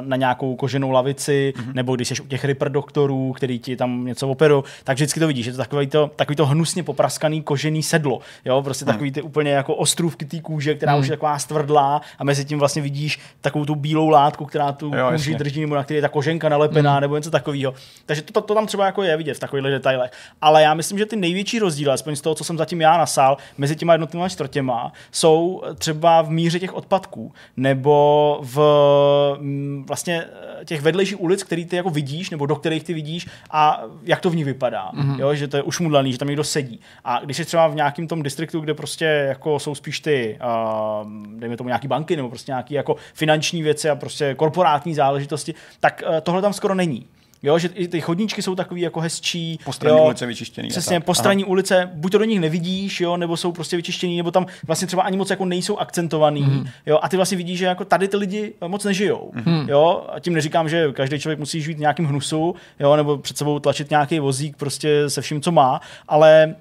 [0.00, 1.74] na nějakou koženou lavici, mm-hmm.
[1.74, 5.26] nebo když jsi u těch Ripper doktorů, který ti tam něco operují, tak vždycky to
[5.26, 8.92] vidíš, že to takový to, takový to hnusně popraskaný kožený sedlo, jo, prostě mm.
[8.92, 11.00] takový ty úplně jako ostrůvky té kůže, která mm.
[11.00, 11.38] už je taková
[11.78, 15.60] stvrdlá a mezi tím vlastně vidíš takovou tu bílou látku, která tu jo, kůži drží,
[15.60, 17.00] nebo na který je ta koženka nalepená, mm.
[17.00, 17.74] nebo něco takového.
[18.06, 20.10] Takže to, to, to, tam třeba jako je vidět v takových detailech.
[20.40, 23.36] Ale já myslím, že ty největší rozdíly, aspoň z toho, co jsem zatím já nasál,
[23.58, 28.58] mezi těma jednotlivými čtvrtěma, jsou třeba v míře těch odpadků, nebo v
[29.40, 33.26] mm, vlastně eh, těch vedlejších ulic, který ty jako vidíš, nebo do kterých ty vidíš
[33.50, 34.90] a jak to v ní vypadá.
[34.92, 35.20] Mm-hmm.
[35.20, 36.80] Jo, že to je ušmudlaný, že tam někdo sedí.
[37.04, 41.10] A když jsi třeba v nějakém tom distriktu, kde prostě jako jsou spíš ty, uh,
[41.38, 46.02] dejme tomu nějaký banky, nebo prostě nějaké jako finanční věci a prostě korporátní záležitosti, tak
[46.08, 47.06] uh, tohle tam skoro není.
[47.42, 49.58] Jo, že ty chodníčky jsou takový jako hezčí.
[49.64, 50.68] Postranní ulice vyčištěný.
[50.68, 54.46] Přesně, postranní ulice, buď to do nich nevidíš, jo, nebo jsou prostě vyčištěný, nebo tam
[54.66, 56.42] vlastně třeba ani moc jako nejsou akcentovaný.
[56.42, 56.68] Mm.
[56.86, 59.30] Jo, a ty vlastně vidíš, že jako tady ty lidi moc nežijou.
[59.46, 59.68] Mm.
[59.68, 63.38] Jo, a tím neříkám, že každý člověk musí žít v nějakém hnusu, jo, nebo před
[63.38, 66.54] sebou tlačit nějaký vozík prostě se vším, co má, ale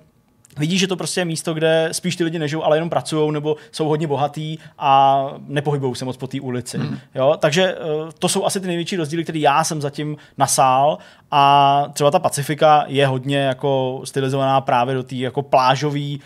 [0.58, 3.56] vidí, že to prostě je místo, kde spíš ty lidi nežijou, ale jenom pracují nebo
[3.72, 6.78] jsou hodně bohatý a nepohybují se moc po té ulici.
[6.78, 7.00] Hmm.
[7.16, 7.36] Jo?
[7.40, 7.78] Takže eh,
[8.20, 10.98] to jsou asi ty největší rozdíly, které já jsem zatím nasál
[11.32, 16.24] a třeba ta Pacifika je hodně jako stylizovaná právě do té jako plážové uh,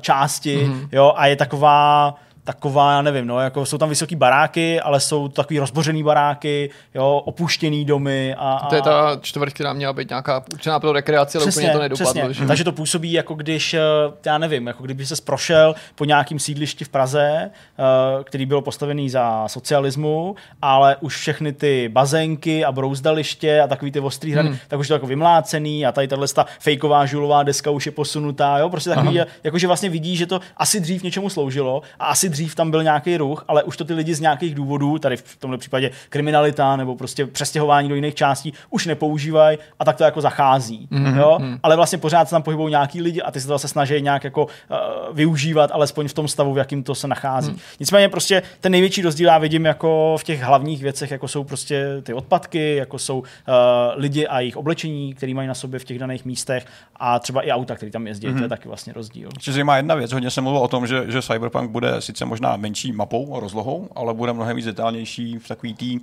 [0.00, 0.88] části hmm.
[0.92, 1.12] jo?
[1.16, 2.14] a je taková
[2.44, 7.22] taková, já nevím, no, jako jsou tam vysoké baráky, ale jsou takový rozbořený baráky, jo,
[7.24, 8.34] opuštěný domy.
[8.38, 8.68] A, a...
[8.68, 12.32] To je ta čtvrť, která měla být nějaká určená pro rekreaci, ale úplně to nedopadlo.
[12.32, 12.46] Že?
[12.46, 13.80] Takže to působí jako když, eh,
[14.26, 19.10] já nevím, jako kdyby se prošel po nějakým sídlišti v Praze, eh, který bylo postavený
[19.10, 24.58] za socialismu, ale už všechny ty bazénky a brouzdaliště a takový ty ostrý hrany, hmm.
[24.68, 26.26] tak už to jako vymlácený a tady tahle
[26.58, 30.80] fejková žulová deska už je posunutá, jo, prostě takový, jakože vlastně vidí, že to asi
[30.80, 34.14] dřív něčemu sloužilo a asi dřív tam byl nějaký ruch, ale už to ty lidi
[34.14, 38.86] z nějakých důvodů, tady v tomto případě kriminalita nebo prostě přestěhování do jiných částí, už
[38.86, 40.88] nepoužívají a tak to jako zachází.
[40.92, 41.16] Mm-hmm.
[41.16, 41.36] Jo?
[41.40, 41.58] Mhm.
[41.62, 44.24] Ale vlastně pořád se tam pohybují nějaký lidi a ty se to zase snaží nějak
[44.24, 44.50] jako uh,
[45.12, 47.52] využívat, alespoň v tom stavu, v jakým to se nachází.
[47.52, 47.58] Mm.
[47.80, 51.86] Nicméně prostě ten největší rozdíl já vidím jako v těch hlavních věcech, jako jsou prostě
[52.02, 53.24] ty odpadky, jako jsou uh,
[53.96, 56.66] lidi a jejich oblečení, které mají na sobě v těch daných místech
[56.96, 58.32] a třeba i auta, které tam jezdí, mm-hmm.
[58.32, 58.48] to je mhm.
[58.48, 59.28] taky vlastně rozdíl.
[59.38, 62.28] Čiže má jedna věc, hodně se mluvil o tom, že, že Cyberpunk bude sice sice
[62.30, 66.00] možná menší mapou a rozlohou, ale bude mnohem víc detailnější v takový tý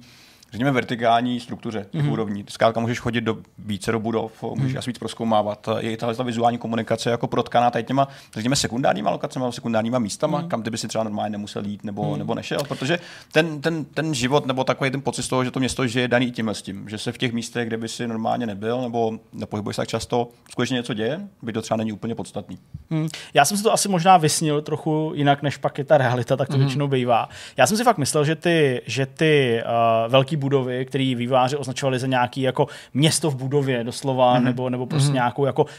[0.52, 2.12] řekněme, vertikální struktuře těch mm-hmm.
[2.12, 2.46] úrovní.
[2.50, 4.78] Zkrátka můžeš chodit do více do budov, můžeš mm-hmm.
[4.78, 5.70] asi víc proskoumávat.
[5.80, 10.48] Je tahle ta vizuální komunikace jako protkaná tady těma, řekněme, sekundárníma lokacemi, sekundárníma místama, mm-hmm.
[10.48, 12.18] kam ty by si třeba normálně nemusel jít nebo, mm-hmm.
[12.18, 13.00] nebo nešel, protože
[13.32, 16.32] ten, ten, ten, život nebo takový ten pocit z toho, že to město žije daný
[16.32, 19.76] tím s tím, že se v těch místech, kde by si normálně nebyl nebo nepohybuješ
[19.76, 22.58] tak často, skutečně něco děje, by to třeba není úplně podstatný.
[22.90, 23.08] Mm.
[23.34, 26.48] Já jsem si to asi možná vysnil trochu jinak, než pak je ta realita, tak
[26.48, 26.60] to mm-hmm.
[26.60, 27.30] většinou bývá.
[27.58, 32.00] Já jsem si fakt myslel, že ty, že ty uh, velké budovy, které výváři označovali
[32.00, 34.44] za nějaký jako město v budově doslova, mm-hmm.
[34.44, 35.14] nebo, nebo prostě mm-hmm.
[35.14, 35.70] nějakou jako uh,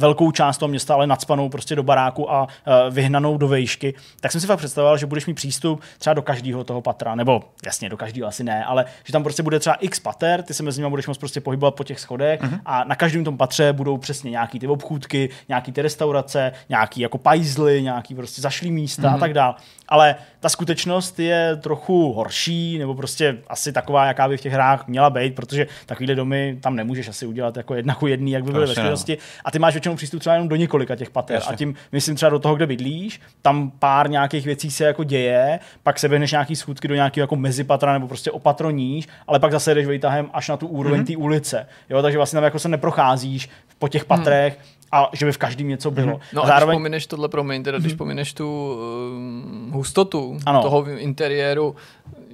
[0.00, 2.48] velkou část toho města, ale nadspanou prostě do baráku a uh,
[2.94, 6.64] vyhnanou do vejšky, tak jsem si fakt představoval, že budeš mít přístup třeba do každého
[6.64, 10.00] toho patra, nebo jasně do každého asi ne, ale že tam prostě bude třeba x
[10.00, 12.60] pater, ty se mezi nimi budeš moct prostě pohybovat po těch schodech mm-hmm.
[12.66, 17.18] a na každém tom patře budou přesně nějaký ty obchůdky, nějaký ty restaurace, nějaký jako
[17.18, 19.14] pajzly, nějaký prostě zašlý místa mm-hmm.
[19.14, 19.54] a tak dále.
[19.92, 24.88] Ale ta skutečnost je trochu horší, nebo prostě asi taková, jaká by v těch hrách
[24.88, 28.52] měla být, protože takovýhle domy tam nemůžeš asi udělat jako jedna ku jedný, jak by
[28.52, 29.18] byly ve skutečnosti.
[29.44, 31.34] A ty máš většinou přístup třeba jenom do několika těch pater.
[31.34, 31.52] Jasně.
[31.52, 35.58] A tím, myslím třeba do toho, kde bydlíš, tam pár nějakých věcí se jako děje,
[35.82, 39.74] pak se vyhneš nějaký schůdky do nějakého jako mezipatra nebo prostě opatroníš, ale pak zase
[39.74, 41.06] jdeš výtahem až na tu úroveň mm-hmm.
[41.06, 41.66] té ulice.
[41.90, 45.38] Jo, takže vlastně tam jako se neprocházíš po těch patrech, mm a že by v
[45.38, 46.16] každém něco bylo.
[46.16, 46.32] Mm-hmm.
[46.32, 46.74] No a zároveň...
[46.74, 47.96] když pomineš tohle, promiň, teda, když mm-hmm.
[47.96, 50.62] pomineš tu um, hustotu ano.
[50.62, 51.76] toho interiéru,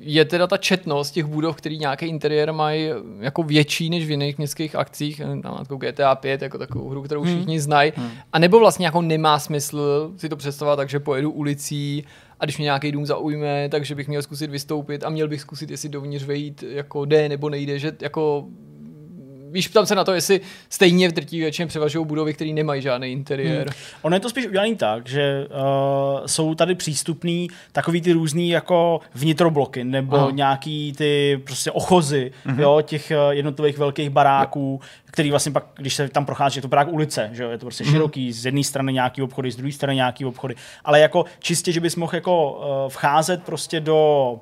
[0.00, 2.90] je teda ta četnost těch budov, který nějaký interiér mají
[3.20, 5.22] jako větší než v jiných městských akcích,
[5.58, 7.34] jako GTA 5, jako takovou hru, kterou hmm.
[7.34, 7.62] všichni hmm.
[7.62, 8.10] znají, hmm.
[8.32, 12.04] a nebo vlastně jako nemá smysl si to představovat tak, že pojedu ulicí
[12.40, 15.70] a když mě nějaký dům zaujme, takže bych měl zkusit vystoupit a měl bych zkusit,
[15.70, 18.44] jestli dovnitř vejít jako jde nebo nejde, že jako
[19.50, 23.12] víš, ptám se na to, jestli stejně v drtí většině převažují budovy, které nemají žádný
[23.12, 23.66] interiér.
[23.66, 23.74] Hmm.
[24.02, 29.00] Ono je to spíš udělané tak, že uh, jsou tady přístupný takový ty různý jako
[29.14, 30.30] vnitrobloky nebo Aha.
[30.30, 32.60] nějaký ty prostě ochozy mm-hmm.
[32.60, 36.68] jo, těch uh, jednotlivých velkých baráků, který vlastně pak, když se tam prochází, je to
[36.68, 37.90] barák ulice, že jo, je to prostě mm-hmm.
[37.90, 41.80] široký, z jedné strany nějaký obchody, z druhé strany nějaký obchody, ale jako čistě, že
[41.80, 44.40] bys mohl jako uh, vcházet prostě do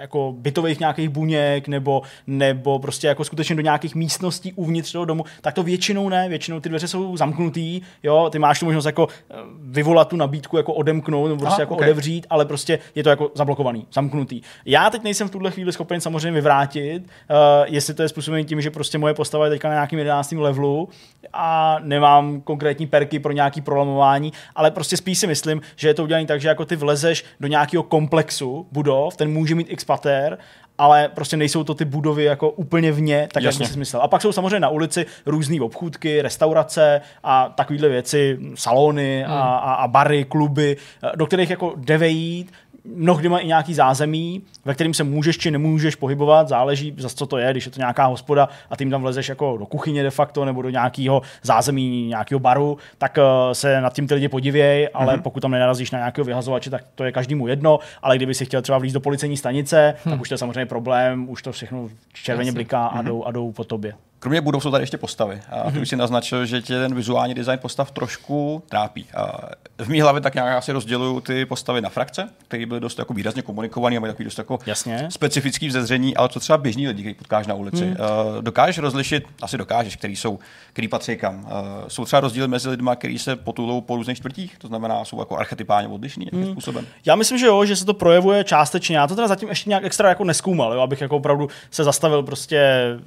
[0.00, 5.24] jako bytových nějakých buněk nebo, nebo prostě jako skutečně do nějakých místností uvnitř toho domu,
[5.40, 9.08] tak to většinou ne, většinou ty dveře jsou zamknutý, jo, ty máš tu možnost jako
[9.30, 11.88] eh, vyvolat tu nabídku, jako odemknout nebo prostě Aha, jako okay.
[11.88, 14.40] odevřít, ale prostě je to jako zablokovaný, zamknutý.
[14.64, 18.60] Já teď nejsem v tuhle chvíli schopen samozřejmě vyvrátit, uh, jestli to je způsobené tím,
[18.60, 20.32] že prostě moje postava je teďka na nějakým 11.
[20.32, 20.88] levelu
[21.32, 26.02] a nemám konkrétní perky pro nějaký prolamování, ale prostě spíš si myslím, že je to
[26.02, 30.38] udělané tak, že jako ty vlezeš do nějakého komplexu budov, ten může mít x pater
[30.78, 33.62] ale prostě nejsou to ty budovy jako úplně vně, tak Jasně.
[33.62, 34.02] jak jsem si myslel.
[34.02, 39.36] A pak jsou samozřejmě na ulici různé obchůdky, restaurace a takovéhle věci, salony hmm.
[39.36, 40.76] a, a, a bary, kluby,
[41.14, 42.52] do kterých jako jde vejít,
[42.94, 47.26] mnohdy má i nějaký zázemí, ve kterým se můžeš či nemůžeš pohybovat, záleží za co
[47.26, 50.10] to je, když je to nějaká hospoda a tím tam vlezeš jako do kuchyně de
[50.10, 54.88] facto nebo do nějakého zázemí, nějakého baru, tak uh, se nad tím ty lidi podivěj,
[54.94, 55.22] ale mm-hmm.
[55.22, 58.62] pokud tam nenarazíš na nějakého vyhazovače, tak to je každému jedno, ale kdyby si chtěl
[58.62, 60.12] třeba vlízt do policejní stanice, hmm.
[60.12, 63.06] tak už to je samozřejmě problém, už to všechno červeně bliká a, mhm.
[63.06, 63.94] jdou, a jdou po tobě.
[64.18, 65.40] Kromě budov jsou tady ještě postavy.
[65.50, 65.82] A mm-hmm.
[65.82, 69.06] už si naznačil, že tě ten vizuální design postav trošku trápí.
[69.14, 72.98] A v mý hlavě tak nějak asi rozděluju ty postavy na frakce, které byli dost
[72.98, 75.06] jako výrazně komunikovaný a mají takový dost jako Jasně.
[75.10, 77.84] specifický vzezření, ale co třeba běžní lidi, který potkáš na ulici.
[77.84, 77.96] Hmm.
[78.36, 80.38] Uh, dokážeš rozlišit, asi dokážeš, který jsou,
[80.72, 81.44] který patří kam.
[81.44, 81.50] Uh,
[81.88, 85.38] jsou třeba rozdíly mezi lidmi, kteří se potulou po různých čtvrtích, to znamená, jsou jako
[85.38, 86.52] archetypálně odlišní nějakým hmm.
[86.52, 86.86] způsobem.
[87.04, 88.96] Já myslím, že jo, že se to projevuje částečně.
[88.96, 92.22] Já to teda zatím ještě nějak extra jako neskoumal, jo, abych jako opravdu se zastavil
[92.22, 92.58] prostě,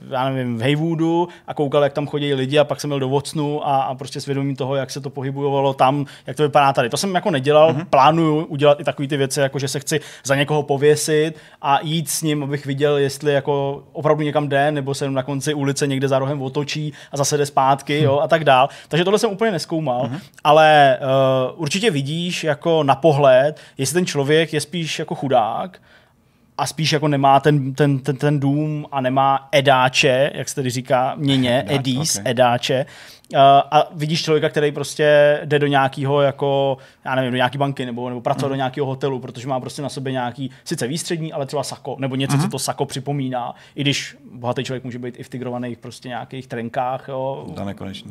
[0.10, 3.10] já nevím, v Haywoodu a koukal, jak tam chodí lidi a pak jsem byl do
[3.10, 6.90] Vocnu a, a prostě svědomím toho, jak se to pohybovalo tam, jak to vypadá tady.
[6.90, 7.86] To jsem jako nedělal, mm-hmm.
[7.86, 12.10] plánuju udělat i takové ty věci, jako že se chci za někoho pověsit a jít
[12.10, 16.08] s ním, abych viděl, jestli jako opravdu někam jde, nebo se na konci ulice někde
[16.08, 18.70] za rohem otočí a zase jde zpátky, jo, a tak dál.
[18.88, 20.20] Takže tohle jsem úplně neskoumal, mm-hmm.
[20.44, 25.80] ale uh, určitě vidíš jako na pohled, jestli ten člověk je spíš jako chudák,
[26.60, 30.70] a spíš jako nemá ten, ten, ten, ten dům a nemá edáče, jak se tady
[30.70, 32.32] říká měně, edís, okay.
[32.32, 32.86] edáče,
[33.36, 38.10] a vidíš člověka, který prostě jde do nějakého jako, já nevím, do nějaké banky nebo,
[38.10, 38.52] nebo pracovat mm.
[38.52, 42.16] do nějakého hotelu, protože má prostě na sobě nějaký, sice výstřední, ale třeba sako, nebo
[42.16, 42.42] něco, mm.
[42.42, 46.48] co to sako připomíná, i když bohatý člověk může být i v tigrovaných prostě nějakých
[46.48, 47.46] trenkách, jo,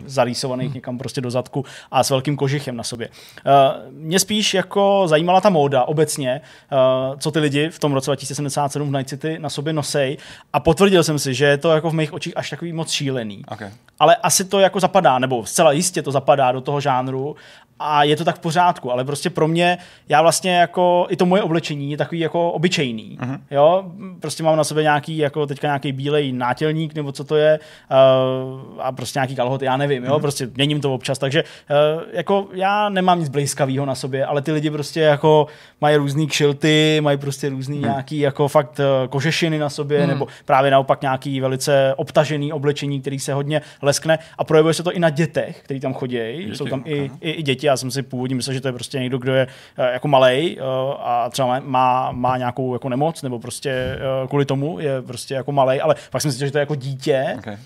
[0.06, 0.74] zarýsovaných mm.
[0.74, 3.08] někam prostě do zadku a s velkým kožichem na sobě.
[3.08, 3.52] Uh,
[3.92, 6.40] mě spíš jako zajímala ta móda obecně,
[6.72, 10.16] uh, co ty lidi v tom roce 2077 v Night City na sobě nosej
[10.52, 13.42] a potvrdil jsem si, že je to jako v mých očích až takový moc šílený.
[13.48, 13.70] Okay.
[13.98, 17.36] Ale asi to jako zapadá, nebo zcela jistě to zapadá do toho žánru
[17.78, 19.78] a je to tak v pořádku, ale prostě pro mě,
[20.08, 23.38] já vlastně jako, i to moje oblečení je takový jako obyčejný, uh-huh.
[23.50, 23.84] jo,
[24.20, 27.58] prostě mám na sebe nějaký, jako teďka nějaký bílej nátělník, nebo co to je,
[27.90, 30.20] uh, a prostě nějaký kalhoty, já nevím, jo, uh-huh.
[30.20, 34.52] prostě měním to občas, takže uh, jako já nemám nic blízkavého na sobě, ale ty
[34.52, 35.46] lidi prostě jako
[35.80, 37.88] mají různý kšilty, mají prostě různý uh-huh.
[37.88, 40.08] nějaký jako fakt uh, kožešiny na sobě, uh-huh.
[40.08, 44.92] nebo právě naopak nějaký velice obtažený oblečení, který se hodně leskne a projevuje se to
[44.92, 46.18] i na dětech, který tam chodí,
[46.52, 46.92] jsou tam okay.
[46.92, 49.34] i, i, i děti já jsem si původně myslel, že to je prostě někdo, kdo
[49.34, 49.46] je
[49.78, 50.62] eh, jako malej eh,
[50.98, 55.52] a třeba má, má nějakou jako nemoc, nebo prostě eh, kvůli tomu je prostě jako
[55.52, 57.34] malej, ale pak jsem si myslel, že to je jako dítě.
[57.38, 57.58] Okay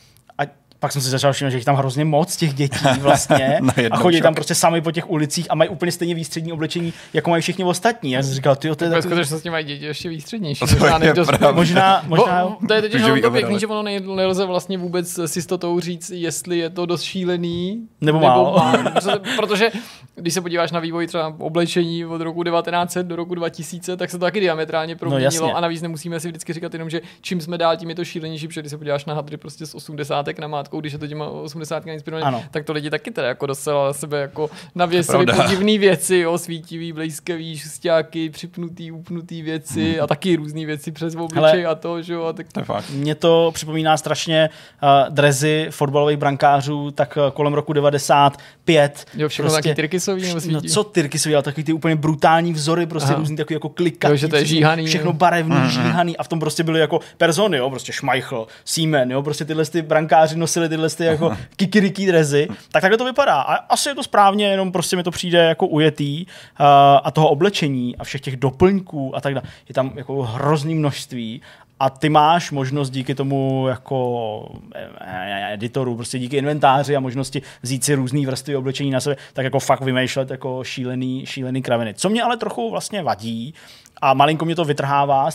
[0.82, 3.60] pak jsem si začal všimnout, že jich tam hrozně moc těch dětí vlastně
[3.90, 4.22] a chodí šok.
[4.22, 7.64] tam prostě sami po těch ulicích a mají úplně stejně výstřední oblečení, jako mají všichni
[7.64, 8.12] ostatní.
[8.12, 9.02] Já jsem říkal, ty to je tak...
[9.02, 9.24] Takový...
[9.24, 10.66] že s tím mají děti ještě výstřednější.
[10.66, 11.14] To možná, je
[11.52, 12.44] možná, možná...
[12.44, 13.82] Bo, to je teď to pěkný, že ono
[14.16, 18.56] nelze vlastně vůbec s jistotou říct, jestli je to dost šílený nebo, nebo málo.
[18.56, 19.18] málo.
[19.36, 19.70] Protože
[20.14, 24.18] když se podíváš na vývoj třeba oblečení od roku 1900 do roku 2000, tak se
[24.18, 27.58] to taky diametrálně proměnilo no, a navíc nemusíme si vždycky říkat jenom, že čím jsme
[27.58, 30.48] dál, tím je to šílenější, protože když se podíváš na hadry prostě z 80 na
[30.48, 34.20] mátku, když je to těma 80 inspirované, tak to lidi taky teda jako docela sebe
[34.20, 40.02] jako navěsili podivné věci, jo, svítivý, blízkavý, šustáky, připnutý, upnutý věci hmm.
[40.02, 42.24] a taky různé věci přes obličej a to, že jo.
[42.24, 42.46] A tak...
[42.52, 42.90] To fakt.
[42.90, 44.50] Mě to připomíná strašně
[44.82, 49.04] uh, drezy fotbalových brankářů, tak uh, kolem roku 95.
[49.14, 52.86] Jo, všechno prostě, taky tyrkysový nebo No co tyrkysový, ale takový ty úplně brutální vzory,
[52.86, 53.18] prostě Aha.
[53.18, 55.68] různý takový jako klikací, jo, že to je žíhaný, všechno barevný, mm-hmm.
[55.68, 59.64] žíhaný a v tom prostě byly jako persony, jo, prostě Schmeichel, Siemen, jo, prostě tyhle
[59.64, 63.40] ty brankáři nosili tyhle ty jako kikiriký drezy, tak takhle to vypadá.
[63.40, 66.66] A asi je to správně, jenom prostě mi to přijde jako ujetý uh,
[67.04, 69.46] a toho oblečení a všech těch doplňků a tak dále.
[69.68, 71.42] Je tam jako hrozný množství
[71.82, 77.84] a ty máš možnost díky tomu jako eh, editoru, prostě díky inventáři a možnosti vzít
[77.84, 81.94] si různé vrstvy oblečení na sebe, tak jako fakt vymýšlet jako šílený, šílený kraviny.
[81.94, 83.54] Co mě ale trochu vlastně vadí,
[84.02, 85.30] a malinko mě to vytrhává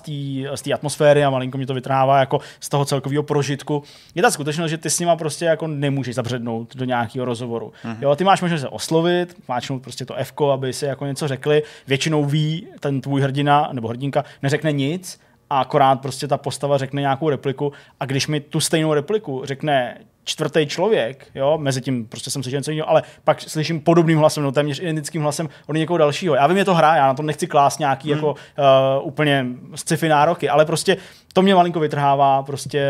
[0.56, 3.84] z té atmosféry a malinko mě to vytrhává jako z toho celkového prožitku.
[4.16, 7.74] Je ta skutečnost, že ty s nima prostě jako nemůžeš zabřednout do nějakého rozhovoru.
[7.86, 7.98] Mm-hmm.
[8.02, 11.64] Jo, ty máš možnost se oslovit, máčnout prostě to F, aby si jako něco řekli.
[11.88, 17.02] Většinou ví ten tvůj hrdina nebo hrdinka neřekne nic, a akorát prostě ta postava řekne
[17.02, 19.98] nějakou repliku a když mi tu stejnou repliku řekne
[20.28, 24.44] čtvrtý člověk, jo, mezi tím prostě jsem slyšel něco jiného, ale pak slyším podobným hlasem,
[24.44, 26.36] no téměř identickým hlasem od někoho dalšího.
[26.36, 28.18] Já vím, je to hra, já na to nechci klást nějaký hmm.
[28.18, 30.98] jako uh, úplně sci-fi nároky, ale prostě
[31.38, 32.88] to mě malinko vytrhává prostě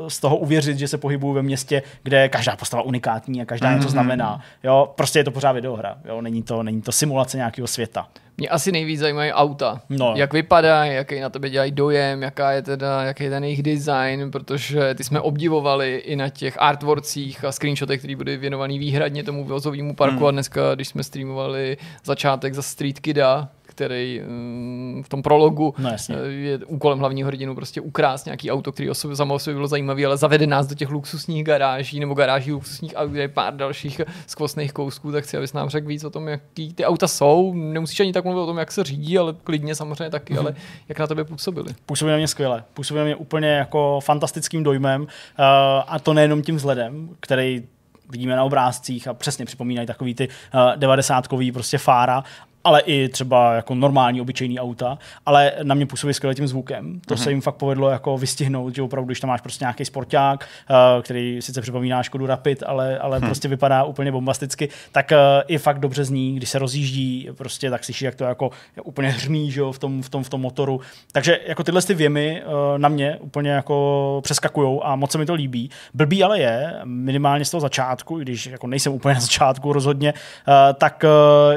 [0.00, 3.44] uh, z toho uvěřit, že se pohybuju ve městě, kde je každá postava unikátní a
[3.44, 3.78] každá hmm.
[3.78, 4.40] něco znamená.
[4.64, 8.06] Jo, prostě je to pořád videohra, jo, není to, není to simulace nějakého světa.
[8.36, 9.80] Mě asi nejvíc zajímají auta.
[9.88, 10.14] No.
[10.16, 14.30] Jak vypadá, jaký na tebe dělají dojem, jaká je teda, jaký je ten jejich design,
[14.30, 19.44] protože ty jsme obdivovali i na těch artworkcích a screenshotech, který byly věnovaný výhradně tomu
[19.44, 20.26] vozovému parku hmm.
[20.26, 25.90] a dneska, když jsme streamovali začátek za Street Kida, který mm, v tom prologu no,
[26.10, 29.54] eh, je úkolem hlavního hrdinu prostě ukrást nějaký auto, který o sobě samo o sobě
[29.54, 33.28] bylo zajímavý, ale zavede nás do těch luxusních garáží nebo garáží luxusních aut, kde je
[33.28, 37.08] pár dalších skvostných kousků, tak chci, abys nám řekl víc o tom, jaký ty auta
[37.08, 37.54] jsou.
[37.54, 40.38] Nemusíš ani tak mluvit o tom, jak se řídí, ale klidně samozřejmě taky, mm-hmm.
[40.38, 40.54] ale
[40.88, 41.74] jak na tebe působili.
[41.86, 42.64] Působí na mě skvěle.
[42.74, 45.06] Působí na mě úplně jako fantastickým dojmem uh,
[45.88, 47.62] a to nejenom tím vzhledem, který
[48.10, 52.24] vidíme na obrázcích a přesně připomínají takový ty uh, devadesátkový prostě fára,
[52.64, 57.00] ale i třeba jako normální, obyčejný auta, ale na mě působí skvěle tím zvukem.
[57.06, 57.22] To mm-hmm.
[57.22, 61.02] se jim fakt povedlo jako vystihnout, že opravdu, když tam máš prostě nějaký sporták, uh,
[61.02, 63.28] který sice připomíná Škodu Rapid, ale, ale hmm.
[63.28, 67.84] prostě vypadá úplně bombasticky, tak uh, i fakt dobře zní, když se rozjíždí, prostě tak
[67.84, 68.50] slyší, jak to jako
[68.84, 70.80] úplně hřmí že jo, v, tom, v, tom, v tom motoru.
[71.12, 75.26] Takže jako tyhle ty věmy uh, na mě úplně jako přeskakují a moc se mi
[75.26, 75.70] to líbí.
[75.94, 80.14] Blbý ale je, minimálně z toho začátku, když jako nejsem úplně na začátku rozhodně,
[80.74, 81.04] tak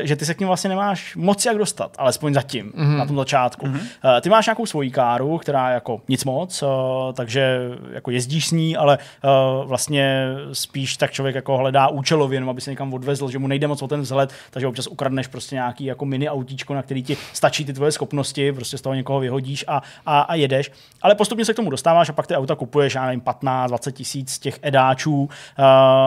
[0.02, 2.98] že ty se k ním vlastně nemáš moc jak dostat, alespoň zatím, mm-hmm.
[2.98, 3.66] na tom začátku.
[3.66, 4.22] Mm-hmm.
[4.22, 6.70] Ty máš nějakou svoji káru, která jako nic moc, uh,
[7.14, 7.60] takže
[7.92, 12.62] jako jezdíš s ní, ale uh, vlastně spíš tak člověk jako hledá účelově, jenom aby
[12.62, 15.86] se někam odvezl, že mu nejde moc o ten vzhled, takže občas ukradneš prostě nějaký
[15.86, 19.66] jako mini autíčko, na který ti stačí ty tvoje schopnosti, prostě z toho někoho vyhodíš
[19.68, 20.72] a, a, a jedeš.
[21.02, 23.92] Ale postupně se k tomu dostáváš a pak ty auta kupuješ, já nevím, 15, 20
[23.92, 25.30] tisíc těch edáčů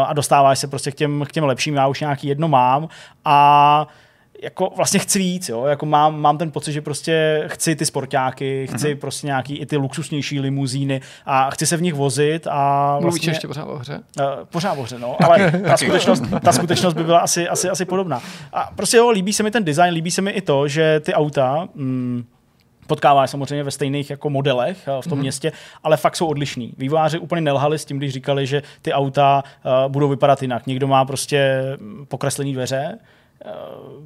[0.06, 1.74] a dostáváš se prostě k těm, k těm lepším.
[1.74, 2.88] Já už nějaký jedno mám
[3.24, 3.86] a
[4.42, 5.64] jako vlastně chci víc, jo?
[5.64, 8.98] Jako mám, mám ten pocit, že prostě chci ty sportáky, chci mm-hmm.
[8.98, 13.06] prostě nějaký i ty luxusnější limuzíny a chci se v nich vozit a vlastně...
[13.06, 14.00] Mluvíš ještě pořád o hře?
[14.20, 17.84] Uh, pořád o hře, no, ale ta skutečnost, ta skutečnost by byla asi, asi, asi
[17.84, 18.22] podobná.
[18.52, 21.14] A prostě jo, líbí se mi ten design, líbí se mi i to, že ty
[21.14, 22.24] auta, mm,
[22.86, 25.20] potkáváš samozřejmě ve stejných jako modelech eh, v tom mm-hmm.
[25.20, 26.74] městě, ale fakt jsou odlišní.
[26.78, 30.66] Vývojáři úplně nelhali s tím, když říkali, že ty auta uh, budou vypadat jinak.
[30.66, 31.62] Někdo má prostě
[32.08, 33.19] pokreslené dveře, Eh,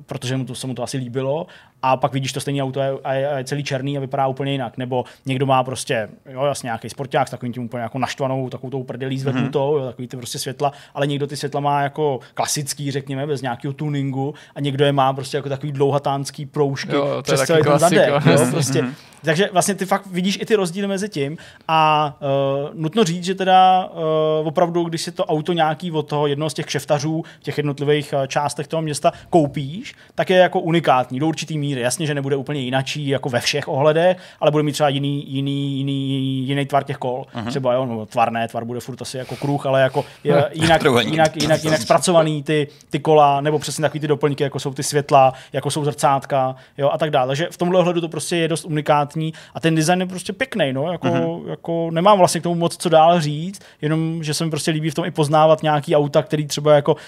[0.06, 1.46] protože mu to, se mu to asi líbilo
[1.82, 4.78] a pak vidíš to stejné auto a je, celý černý a vypadá úplně jinak.
[4.78, 8.70] Nebo někdo má prostě, jo, jasně nějaký sporták s takovým tím úplně jako naštvanou, takovou
[8.70, 9.80] tou prdelí zvednutou, mm-hmm.
[9.80, 13.74] jo, takový ty prostě světla, ale někdo ty světla má jako klasický, řekněme, bez nějakého
[13.74, 18.08] tuningu a někdo je má prostě jako takový dlouhatánský proužky jo, přes celý ten zadek.
[18.08, 18.82] Jo, prostě.
[18.82, 18.94] Mm-hmm.
[19.24, 21.36] Takže vlastně ty fakt vidíš i ty rozdíly mezi tím
[21.68, 26.26] a uh, nutno říct, že teda uh, opravdu, když si to auto nějaký od toho
[26.26, 31.20] jednoho z těch kšeftařů, těch jednotlivých uh, částech toho města koupíš, tak je jako unikátní
[31.20, 31.80] do určitý míry.
[31.80, 35.78] Jasně, že nebude úplně jinačí jako ve všech ohledech, ale bude mít třeba jiný, jiný,
[35.78, 37.26] jiný, jiný tvar těch kol.
[37.34, 37.46] Uh-huh.
[37.48, 40.82] Třeba jo, no, tvar ne, tvar bude furt asi jako kruh, ale jako je, jinak,
[40.84, 44.74] jinak, jinak, jinak, jinak zpracovaný ty, ty kola, nebo přesně takový ty doplňky, jako jsou
[44.74, 47.26] ty světla, jako jsou zrcátka, jo, a tak dále.
[47.26, 50.72] Takže v tomhle ohledu to prostě je dost unikátní a ten design je prostě pěkný,
[50.72, 51.48] no, jako, uh-huh.
[51.48, 54.90] jako nemám vlastně k tomu moc co dál říct, jenom, že se mi prostě líbí
[54.90, 56.98] v tom i poznávat nějaký auta, který třeba jako uh,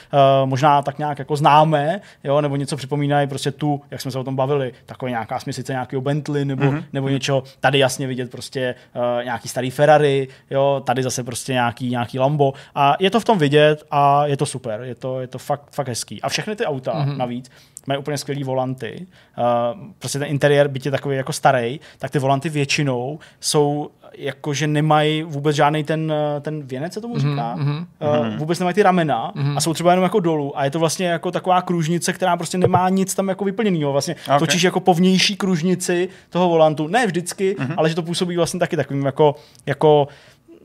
[0.44, 4.24] možná tak nějak jako známe, jo, nebo něco připomínají prostě tu, jak jsme se o
[4.24, 6.84] tom bavili, takové nějaká směsice nějakého Bentley nebo, mm-hmm.
[6.92, 11.90] nebo něco, tady jasně vidět prostě uh, nějaký starý Ferrari, jo, tady zase prostě nějaký,
[11.90, 15.26] nějaký Lambo a je to v tom vidět a je to super, je to, je
[15.26, 16.22] to fakt, fakt hezký.
[16.22, 17.16] A všechny ty auta mm-hmm.
[17.16, 17.50] navíc
[17.86, 19.06] mají úplně skvělý volanty.
[19.38, 24.66] Uh, prostě ten interiér, byť je takový jako starý, tak ty volanty většinou jsou jakože
[24.66, 27.56] nemají vůbec žádný ten, eh, ten věnec, se tomu mhm, říká.
[27.56, 27.86] Mm-hmm.
[28.30, 29.56] Uh, vůbec nemají ty ramena mm-hmm.
[29.56, 30.58] a jsou třeba jenom jako dolů.
[30.58, 33.92] A je to vlastně jako taková kružnice, která prostě nemá nic tam jako vyplněného.
[33.92, 34.38] Vlastně okay.
[34.38, 36.86] točíš jako po vnější kružnici toho volantu.
[36.86, 37.74] Ne vždycky, mm-hmm.
[37.76, 39.34] ale že to působí vlastně taky takovým jako,
[39.66, 40.08] jako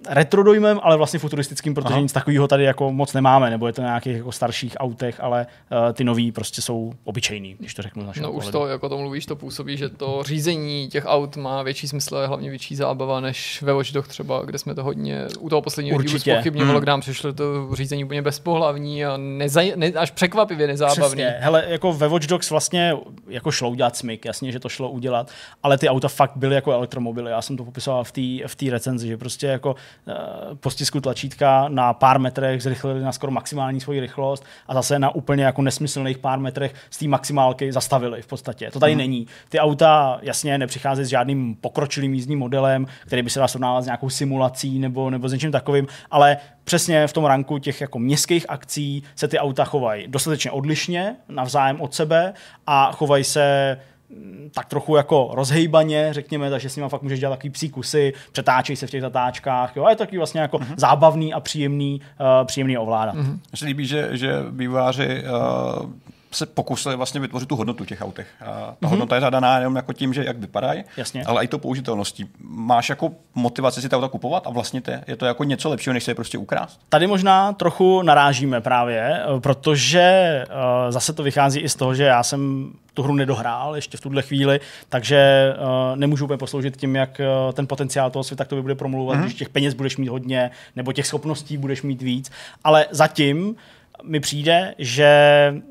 [0.09, 2.01] retro dojmem, ale vlastně futuristickým, protože Aha.
[2.01, 5.47] nic takového tady jako moc nemáme, nebo je to na nějakých jako starších autech, ale
[5.71, 8.11] uh, ty nový prostě jsou obyčejný, když to řeknu.
[8.21, 11.87] No už to, jako to mluvíš, to působí, že to řízení těch aut má větší
[11.87, 15.61] smysl, je hlavně větší zábava než ve Watch třeba, kde jsme to hodně u toho
[15.61, 16.17] posledního Určitě.
[16.17, 16.83] dílu spochybňovalo, hmm.
[16.83, 21.01] k nám přišlo to řízení úplně bezpohlavní a nezaj, ne, až překvapivě nezábavný.
[21.01, 21.35] Přesně.
[21.39, 22.93] Hele, jako ve Watch Dogs vlastně
[23.27, 25.31] jako šlo udělat smyk, jasně, že to šlo udělat,
[25.63, 27.31] ale ty auta fakt byly jako elektromobily.
[27.31, 29.75] Já jsem to popisoval v té v recenzi, že prostě jako
[30.59, 35.15] po stisku tlačítka na pár metrech zrychlili na skoro maximální svoji rychlost a zase na
[35.15, 38.71] úplně jako nesmyslných pár metrech z té maximálky zastavili v podstatě.
[38.71, 38.97] To tady mm.
[38.97, 39.27] není.
[39.49, 43.85] Ty auta jasně nepřicházejí s žádným pokročilým jízdním modelem, který by se dal srovnávat s
[43.85, 48.45] nějakou simulací nebo, nebo s něčím takovým, ale přesně v tom ranku těch jako městských
[48.49, 52.33] akcí se ty auta chovají dostatečně odlišně, navzájem od sebe
[52.67, 53.77] a chovají se
[54.53, 58.75] tak trochu jako rozhejbaně, řekněme, takže s nimi fakt můžeš dělat takový psí kusy, přetáčej
[58.75, 60.73] se v těch zatáčkách, jo, a je to taky vlastně jako uh-huh.
[60.77, 63.15] zábavný a příjemný, uh, příjemný ovládat.
[63.15, 63.39] Uh-huh.
[63.55, 65.89] Se líbí, že, že vývojáři uh,
[66.31, 68.27] se pokusili vlastně vytvořit tu hodnotu těch autech.
[68.41, 68.89] A ta mm-hmm.
[68.89, 70.83] hodnota je zadaná jenom jako tím, že jak vypadají,
[71.25, 72.29] ale i to použitelností.
[72.43, 75.93] Máš jako motivaci si ta auta kupovat a vlastně te, je to jako něco lepšího,
[75.93, 76.79] než se je prostě ukrást?
[76.89, 82.23] Tady možná trochu narážíme právě, protože uh, zase to vychází i z toho, že já
[82.23, 84.59] jsem tu hru nedohrál ještě v tuhle chvíli,
[84.89, 88.75] takže uh, nemůžu úplně posloužit tím, jak uh, ten potenciál toho světa k tobě bude
[88.75, 89.21] promluvat, mm-hmm.
[89.21, 92.31] když těch peněz budeš mít hodně, nebo těch schopností budeš mít víc.
[92.63, 93.55] Ale zatím
[94.03, 95.09] mi přijde, že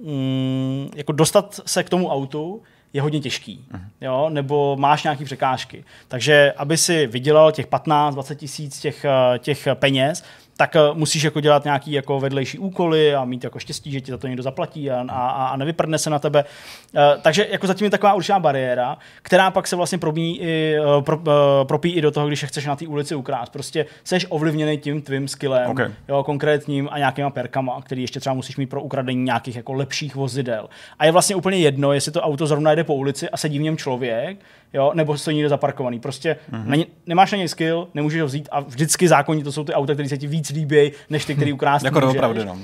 [0.02, 2.62] mm, jako dostat se k tomu autu
[2.92, 3.80] je hodně těžký, uh-huh.
[4.00, 4.30] jo?
[4.30, 5.84] nebo máš nějaké překážky.
[6.08, 9.06] Takže aby si vydělal těch 15-20 tisíc těch,
[9.38, 10.24] těch peněz,
[10.60, 14.10] tak uh, musíš jako dělat nějaký jako vedlejší úkoly a mít jako štěstí, že ti
[14.10, 16.44] za to někdo zaplatí a, a, a nevyprdne se na tebe.
[16.44, 21.02] Uh, takže jako zatím je taková určitá bariéra, která pak se vlastně probí i, uh,
[21.02, 21.20] pro,
[21.68, 23.52] propí i do toho, když chceš na té ulici ukrást.
[23.52, 25.92] Prostě seš ovlivněný tím tvým skillem, Okay.
[26.08, 30.14] jo, konkrétním a nějakýma perkama, který ještě třeba musíš mít pro ukradení nějakých jako lepších
[30.14, 30.68] vozidel.
[30.98, 33.62] A je vlastně úplně jedno, jestli to auto zrovna jde po ulici a sedí v
[33.62, 34.38] něm člověk,
[34.72, 36.00] jo, nebo stojí někde zaparkovaný.
[36.00, 36.62] Prostě Mhm.
[36.62, 36.68] mm-hmm.
[36.68, 39.72] na ně, nemáš na něj skill, nemůžeš ho vzít a vždycky zákonně to jsou ty
[39.74, 42.58] auta, které se ti víc líbí, než ty, který ukrást Jako doopravdy, no.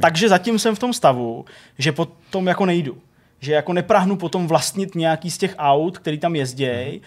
[0.00, 1.44] Takže zatím jsem v tom stavu,
[1.78, 2.98] že potom jako nejdu.
[3.40, 7.00] Že jako neprahnu potom vlastnit nějaký z těch aut, který tam jezdí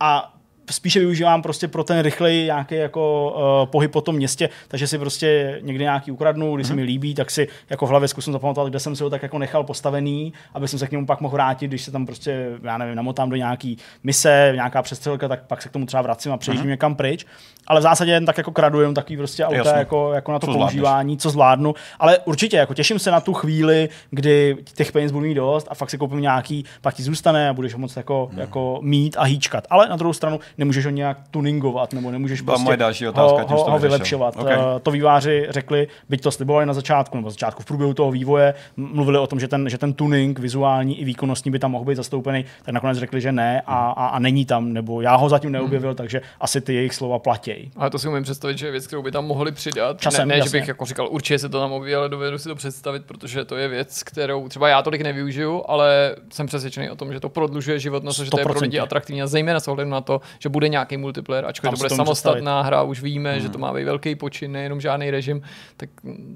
[0.00, 0.35] a
[0.70, 4.98] spíše využívám prostě pro ten rychlej nějaký jako uh, pohyb po tom městě, takže si
[4.98, 8.70] prostě někdy nějaký ukradnu, když se mi líbí, tak si jako v hlavě zkusím zapamatovat,
[8.70, 11.32] kde jsem si ho tak jako nechal postavený, aby jsem se k němu pak mohl
[11.32, 15.62] vrátit, když se tam prostě, já nevím, namotám do nějaký mise, nějaká přestřelka, tak pak
[15.62, 17.26] se k tomu třeba vracím a přejíždím někam pryč.
[17.66, 19.78] Ale v zásadě jen tak jako kradu jenom takový prostě auta Jasně.
[19.78, 21.74] jako, jako na to Co používání, co zvládnu.
[22.00, 25.74] Ale určitě jako těším se na tu chvíli, kdy těch peněz budu mít dost a
[25.74, 28.40] fakt si koupím nějaký, pak ti zůstane a budeš ho moc jako, Hmm.
[28.40, 29.64] jako mít a hýčkat.
[29.70, 33.42] Ale na druhou stranu nemůžeš ho nějak tuningovat nebo nemůžeš Byla prostě moje další otázka,
[33.42, 34.36] ho, ho, to ho vylepšovat.
[34.36, 34.54] Okay.
[34.76, 38.54] Eh, To výváři řekli, byť to slibovali na začátku, nebo začátku v průběhu toho vývoje,
[38.76, 41.96] mluvili o tom, že ten, že ten tuning vizuální i výkonnostní by tam mohl být
[41.96, 45.52] zastoupený, tak nakonec řekli, že ne a, a, a není tam, nebo já ho zatím
[45.52, 47.55] neobjevil, takže asi ty jejich slova platí.
[47.76, 50.00] Ale to si umím představit, že je věc, kterou by tam mohli přidat.
[50.00, 52.48] Časem, ne, ne že bych jako říkal, určitě se to tam objeví, ale dovedu si
[52.48, 56.96] to představit, protože to je věc, kterou třeba já tolik nevyužiju, ale jsem přesvědčený o
[56.96, 58.82] tom, že to prodlužuje životnost, že to je pro lidi 100%.
[58.82, 61.96] atraktivní a zejména s ohledem na to, že bude nějaký multiplayer, ačkoliv Tam to bude
[61.96, 63.40] samostatná hra, už víme, hmm.
[63.40, 65.42] že to má být velký počin, nejenom žádný režim,
[65.76, 65.90] tak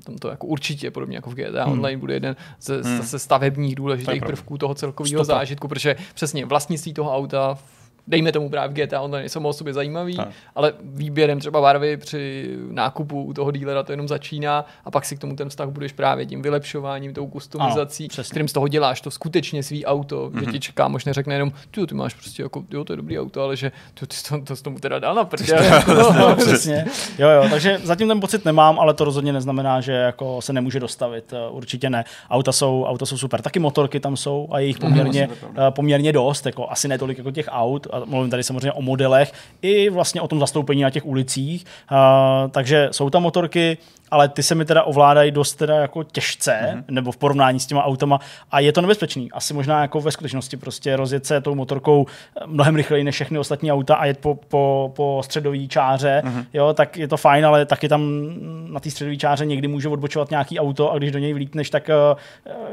[0.04, 1.72] tam to jako určitě, podobně jako v GTA hmm.
[1.72, 2.96] Online, bude jeden ze hmm.
[2.96, 7.58] zase stavebních důležitých prvků toho celkového zážitku, protože přesně vlastnictví toho auta
[8.06, 10.28] dejme tomu právě GTA Online, je samo o sobě zajímavý, Tak.
[10.54, 15.16] ale výběrem třeba barvy při nákupu u toho dílera to jenom začíná a pak si
[15.16, 18.30] k tomu ten vztah budeš právě tím vylepšováním, tou kustomizací, přesně.
[18.30, 20.44] kterým z toho děláš to skutečně svý auto, mm-hmm.
[20.44, 23.18] že ti čeká, možná řekne jenom, ty, ty máš prostě jako, jo, to je dobrý
[23.18, 25.52] auto, ale že ty, ty to, to, to tomu teda dal na prdě.
[25.70, 26.84] jako, No, přesně.
[27.18, 30.80] Jo, jo, takže zatím ten pocit nemám, ale to rozhodně neznamená, že jako se nemůže
[30.80, 31.32] dostavit.
[31.32, 32.04] Eh, Určitě ne.
[32.30, 33.42] Auta jsou, auta jsou super.
[33.42, 37.18] Taky motorky tam jsou a je jich poměrně, eh, poměrně dost, jako asi ne tolik
[37.18, 37.86] jako těch aut.
[38.02, 39.32] A mluvím tady samozřejmě o modelech
[39.62, 41.64] i vlastně o tom zastoupení na těch ulicích.
[41.92, 43.78] Uh, takže jsou tam motorky,
[44.10, 46.84] ale ty se mi teda ovládají dost teda jako těžce, mm-hmm.
[46.90, 48.20] nebo v porovnání s těma autama
[48.50, 49.32] a je to nebezpečný.
[49.32, 53.38] Asi možná jako ve skutečnosti prostě rozjet se tou motorkou eh, mnohem rychleji než všechny
[53.38, 56.44] ostatní auta a jet po, po, po středové čáře, mm-hmm.
[56.52, 58.30] jo, tak je to fajn, ale taky tam
[58.72, 61.88] na té středové čáře někdy může odbočovat nějaký auto a když do něj vlítneš, tak
[61.88, 62.18] uh,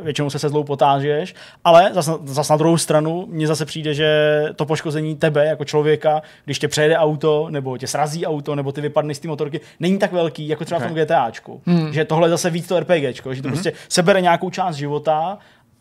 [0.04, 4.44] většinou se se zlou potážeš, ale zas, zas na druhou stranu mně zase přijde, že
[4.56, 8.82] to poškození tebe jako člověka, když tě přejede auto, nebo tě srazí auto, nebo ty
[8.82, 11.62] vypadneš z té motorky, není tak velký, jako třeba v tom GTAčku.
[11.66, 11.94] Hmm.
[11.94, 13.54] Že tohle je zase víc to RPGčko, že to hmm.
[13.54, 15.38] prostě sebere nějakou část života,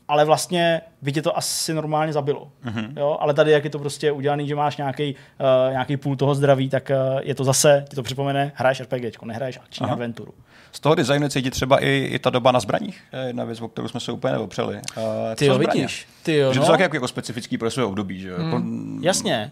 [0.08, 2.48] ale vlastně by tě to asi normálně zabilo.
[2.64, 2.92] Mm-hmm.
[2.96, 3.16] Jo?
[3.20, 6.68] Ale tady, jak je to prostě udělaný, že máš nějaký, uh, nějaký půl toho zdraví,
[6.68, 9.92] tak uh, je to zase, ti to připomene, hraješ RPGčko, nehraješ akční Aha.
[9.92, 10.34] adventuru.
[10.72, 13.00] Z toho designu cítit třeba i, i ta doba na zbraních.
[13.12, 14.74] Je jedna věc, o kterou jsme se úplně neopřeli.
[14.74, 15.02] Uh,
[15.34, 15.80] Ty jo, zbraně?
[15.80, 16.08] vidíš.
[16.22, 16.66] Ty jo, Že no.
[16.66, 18.42] to taky jako, jako specifický pro své období, že jo?
[18.42, 18.62] Jako,
[19.00, 19.50] Jasně.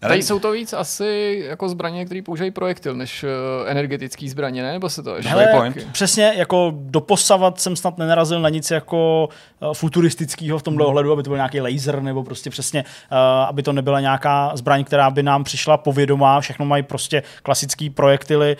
[0.00, 3.28] Tady nevím, jsou to víc asi jako zbraně, které používají projektil, než uh,
[3.70, 4.72] energetický zbraně, ne?
[4.72, 5.74] Nebo se to ještě Hele.
[5.92, 9.28] Přesně, jako doposavat jsem snad nenarazil na nic jako
[9.60, 13.62] uh, futuristického v tomhle ohledu, aby to byl nějaký laser nebo prostě přesně, uh, aby
[13.62, 18.56] to nebyla nějaká zbraň, která by nám přišla povědomá, všechno mají prostě klasický projektily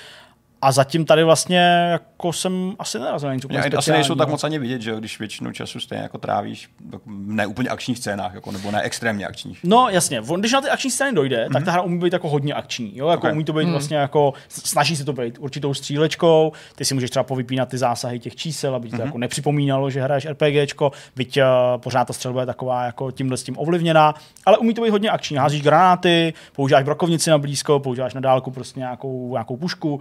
[0.62, 4.44] a zatím tady vlastně jako jsem asi nenarazil na nic úplně asi nejsou tak moc
[4.44, 6.70] ani vidět, že jo, když většinu času stejně jako trávíš
[7.06, 9.60] v ne úplně akčních scénách, jako, nebo ne extrémně akčních.
[9.64, 11.52] No jasně, on, když na ty akční scény dojde, mm-hmm.
[11.52, 12.92] tak ta hra umí být jako hodně akční.
[12.96, 13.08] Jo?
[13.08, 13.32] Jako Okay.
[13.32, 13.70] umí to být mm.
[13.70, 18.18] vlastně jako, snaží se to být určitou střílečkou, ty si můžeš třeba povypínat ty zásahy
[18.18, 19.06] těch čísel, aby ti to mm-hmm.
[19.06, 21.44] jako nepřipomínalo, že hraješ RPGčko, byť uh,
[21.76, 24.14] pořád ta střelba je taková jako tímhle s tím ovlivněná,
[24.46, 25.36] ale umí to být hodně akční.
[25.36, 30.00] Házíš granáty, používáš brokovnici na blízko, používáš na dálku prostě nějakou, nějakou pušku, uh,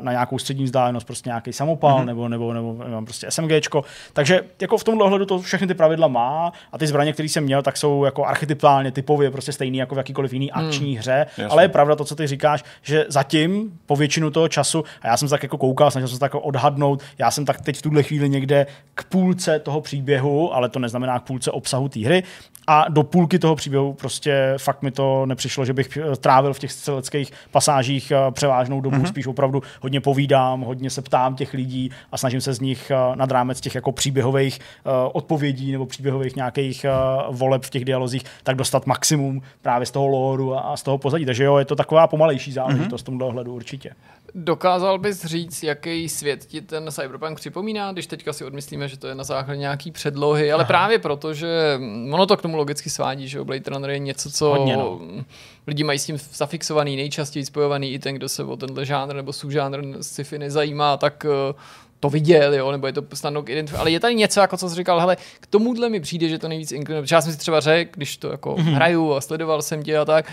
[0.00, 2.04] na nějakou střední vzdálenost prostě nějaký samopal mm-hmm.
[2.04, 3.84] nebo, nebo, nebo, nebo prostě SMGčko.
[4.12, 7.44] Takže jako v tomhle ohledu to všechny ty pravidla má a ty zbraně, které jsem
[7.44, 11.26] měl, tak jsou jako archetypálně, typově prostě stejný jako v jakýkoliv jiný akční hře.
[11.28, 11.46] Jasně.
[11.46, 15.16] Ale je pravda to, co ty říkáš, že zatím po většinu toho času, a já
[15.16, 17.76] jsem se tak jako koukal, snažil jsem se tak jako odhadnout, já jsem tak teď
[17.76, 22.00] v tuhle chvíli někde k půlce toho příběhu, ale to neznamená k půlce obsahu té
[22.00, 22.22] hry,
[22.66, 26.58] a do půlky toho příběhu prostě fakt mi to nepřišlo, že bych eh, trávil v
[26.58, 29.08] těch střeleckých pasážích eh, převážnou dobu, mm-hmm.
[29.08, 33.16] spíš opravdu hodně povídám, hodně se ptám těch lidí a snažím se z nich uh,
[33.16, 36.86] nad rámec těch jako příběhových uh, odpovědí nebo příběhových nějakých
[37.28, 40.82] uh, voleb v těch dialozích, tak dostat maximum právě z toho lóru a, a z
[40.82, 41.24] toho pozadí.
[41.24, 43.02] Takže jo, je to taková pomalejší záležitost mm-hmm.
[43.02, 43.90] v tomhle ohledu určitě.
[44.34, 49.06] Dokázal bys říct, jaký svět ti ten Cyberpunk připomíná, když teďka si odmyslíme, že to
[49.06, 50.68] je na základě nějaký předlohy, ale Aha.
[50.68, 51.78] právě proto, že
[52.12, 55.00] ono to k tomu logicky svádí, že Blade Runner je něco, co Hodně, no.
[55.66, 59.32] Lidi mají s tím zafixovaný, nejčastěji spojovaný i ten, kdo se o tenhle žánr nebo
[59.32, 61.56] subžánr sci-fi nezajímá, tak uh,
[62.00, 63.80] to viděl, jo, nebo je to snadno identifikovat.
[63.80, 66.48] Ale je tady něco, jako co jsi říkal, hele, k tomuhle mi přijde, že to
[66.48, 67.06] nejvíc inklinuje.
[67.12, 68.74] Já jsem si třeba řekl, když to jako mm-hmm.
[68.74, 70.32] hraju a sledoval jsem tě a tak,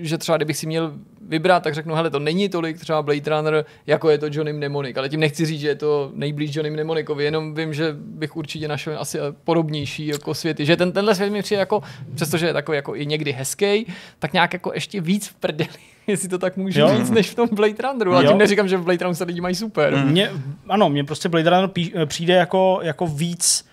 [0.00, 0.92] že třeba kdybych si měl
[1.28, 4.96] vybrat, tak řeknu, hele, to není tolik třeba Blade Runner, jako je to Johnny Mnemonic,
[4.96, 8.68] ale tím nechci říct, že je to nejblíž Johnny Mnemonicovi, jenom vím, že bych určitě
[8.68, 11.82] našel asi podobnější jako světy, že ten, tenhle svět mi přijde jako,
[12.14, 13.86] přestože je takový jako i někdy hezký,
[14.18, 15.70] tak nějak jako ještě víc v prdeli,
[16.06, 16.96] jestli to tak můžu jo.
[16.96, 18.14] říct, než v tom Blade Runneru.
[18.14, 19.96] A tím neříkám, že v Blade Runneru se lidi mají super.
[19.96, 20.10] Mm.
[20.10, 20.30] Mě,
[20.68, 23.64] ano, mně prostě Blade Runner pí, přijde jako, jako víc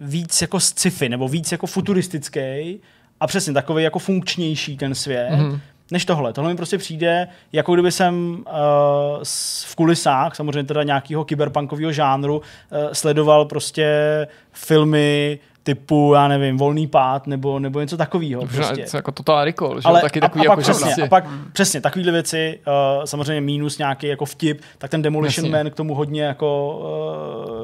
[0.00, 2.80] víc jako sci-fi, nebo víc jako futuristický
[3.20, 5.30] a přesně takový jako funkčnější ten svět.
[5.30, 5.60] Mm
[5.92, 6.32] než tohle.
[6.32, 9.22] Tohle mi prostě přijde, jako kdyby jsem uh,
[9.66, 12.42] v kulisách, samozřejmě teda nějakého kyberpunkového žánru, uh,
[12.92, 13.86] sledoval prostě
[14.52, 18.46] filmy typu, já nevím, volný pád nebo, nebo něco takového.
[18.46, 18.86] Prostě.
[18.94, 19.88] Jako Total Recall, že?
[19.88, 21.02] Ale taky a, takový, a, jako, pak, přesně, prostě...
[21.02, 25.58] a pak přesně takovéhle věci, uh, samozřejmě mínus nějaký jako vtip, tak ten Demolition Jasně.
[25.58, 26.78] Man k tomu hodně jako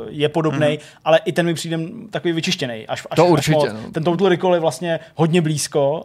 [0.03, 0.79] uh, je podobný, mm.
[1.05, 1.79] ale i ten mi přijde
[2.11, 2.87] takový vyčištěný.
[2.87, 3.57] Až, až, to až určitě.
[3.57, 3.69] Moc.
[3.73, 3.91] No.
[3.93, 6.05] Ten Total Recall je vlastně hodně blízko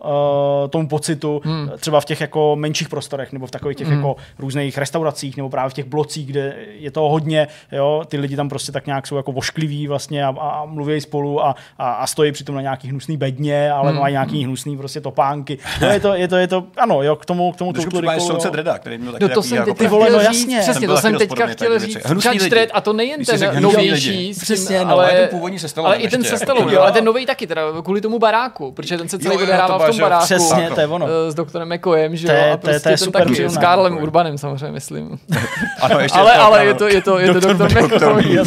[0.64, 1.70] uh, tomu pocitu, mm.
[1.80, 3.94] třeba v těch jako menších prostorech nebo v takových těch mm.
[3.94, 8.36] jako různých restauracích nebo právě v těch blocích, kde je to hodně, jo, ty lidi
[8.36, 12.07] tam prostě tak nějak jsou jako voškliví vlastně a, a mluví spolu a, a, a
[12.07, 13.99] stojí přitom na nějaký hnusný bedně, ale hmm.
[13.99, 15.57] mají nějaký hnusný prostě topánky.
[15.81, 18.27] No je to, je to, je to, ano, jo, k tomu, k tomu Trošku Recallu,
[18.27, 20.59] soudce Dreda, který měl no to jsem jako ty vole, no jasně.
[20.59, 21.97] Přesně, to jsem teďka chtěl říct.
[22.09, 26.09] Judge Dredd, a to nejen ten novější, přesně, no, ale, ten původní se ale i
[26.09, 29.36] ten se stalo, ale ten nový taky, teda kvůli tomu baráku, protože ten se celý
[29.36, 30.23] odehrával v tom baráku.
[30.25, 31.07] Přesně, to je ono.
[31.07, 35.19] Eh, s doktorem McCoyem, že jo, a prostě ten taky, s Karlem Urbanem samozřejmě, myslím.
[36.13, 38.38] Ale, ale je to, je to, je to doktor McCoy,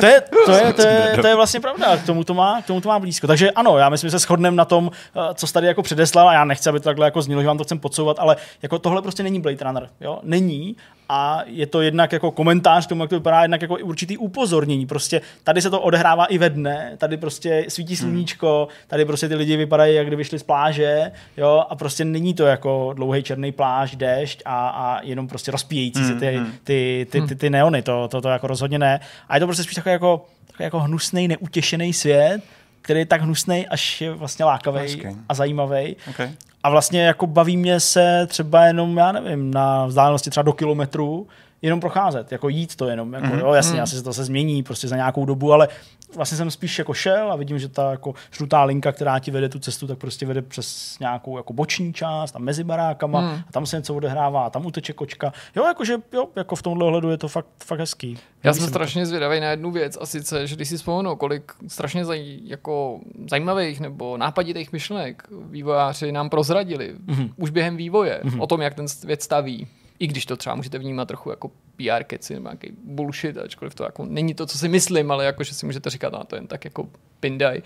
[0.00, 2.66] To je, to je, to je, to je vlastně pravda, k tomu to má, k
[2.66, 3.26] tomu to má blízko.
[3.26, 6.28] Takže ano, já myslím, že se shodneme na tom, eh, co jsi tady jako předeslal
[6.28, 8.78] a já nechci, aby to takhle jako znělo, že vám to chcem podsouvat, ale jako
[8.78, 10.18] tohle prostě není Blade Runner, jo?
[10.22, 10.76] Není
[11.12, 14.86] a je to jednak jako komentář k tomu, jak to vypadá, jednak jako určitý upozornění.
[14.86, 18.00] Prostě tady se to odehrává i ve dne, tady prostě svítí hmm.
[18.00, 22.34] sluníčko, tady prostě ty lidi vypadají, jak kdyby šli z pláže, jo, a prostě není
[22.34, 26.52] to jako dlouhý černý pláž, déšť a, a jenom prostě rozpíjející se ty, hmm.
[26.64, 29.00] ty, ty, ty, ty, neony, to, to, to jako rozhodně ne.
[29.28, 30.26] A je to prostě spíš takový jako,
[30.64, 32.42] jako hnusný, neutěšený svět,
[32.82, 35.96] který je tak hnusný, až je vlastně lákavý a zajímavý.
[36.10, 36.30] Okay.
[36.62, 41.26] A vlastně jako baví mě se třeba jenom, já nevím, na vzdálenosti třeba do kilometru,
[41.62, 43.38] jenom procházet, jako jít to jenom, jako, mm-hmm.
[43.38, 43.82] jo, jasně, mm.
[43.82, 45.68] asi se to se změní prostě za nějakou dobu, ale
[46.14, 49.48] vlastně jsem spíš jako šel a vidím, že ta jako žlutá linka, která ti vede
[49.48, 53.28] tu cestu, tak prostě vede přes nějakou jako boční část a mezi barákama mm.
[53.48, 55.32] a tam se něco odehrává a tam uteče kočka.
[55.56, 58.18] Jo, jakože jo, jako v tomhle ohledu je to fakt, fakt hezký.
[58.44, 59.06] Já jsem strašně to.
[59.06, 63.00] zvědavý na jednu věc a sice, že když si vzpomenu, kolik strašně zaj, jako
[63.30, 67.32] zajímavých nebo nápaditých myšlenek vývojáři nám prozradili mm-hmm.
[67.36, 68.42] už během vývoje mm-hmm.
[68.42, 69.66] o tom, jak ten svět staví
[70.00, 73.84] i když to třeba můžete vnímat trochu jako PR keci nebo nějaký bullshit, ačkoliv to
[73.84, 76.46] jako není to, co si myslím, ale jako, že si můžete říkat, a to jen
[76.46, 76.88] tak jako
[77.20, 77.62] pindaj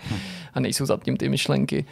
[0.53, 1.85] a nejsou za tím ty myšlenky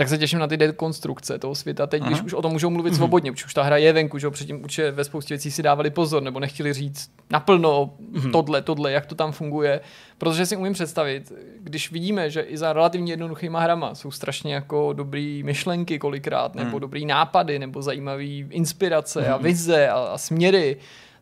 [0.00, 1.86] tak se těším na ty dekonstrukce toho světa.
[1.86, 2.10] Teď, Aha.
[2.10, 2.96] když už o tom můžou mluvit mm-hmm.
[2.96, 6.22] svobodně, už ta hra je venku, že předtím určitě ve spoustě věcí si dávali pozor,
[6.22, 8.32] nebo nechtěli říct naplno mm-hmm.
[8.32, 9.80] tohle, tohle, jak to tam funguje.
[10.18, 14.92] Protože si umím představit, když vidíme, že i za relativně jednoduchýma hrama jsou strašně jako
[14.92, 16.80] dobrý myšlenky kolikrát, nebo mm.
[16.80, 19.34] dobrý nápady, nebo zajímavé inspirace mm-hmm.
[19.34, 20.76] a vize a, a směry,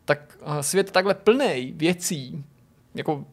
[0.05, 2.43] tak svět takhle plný věcí,
[2.95, 3.25] jako,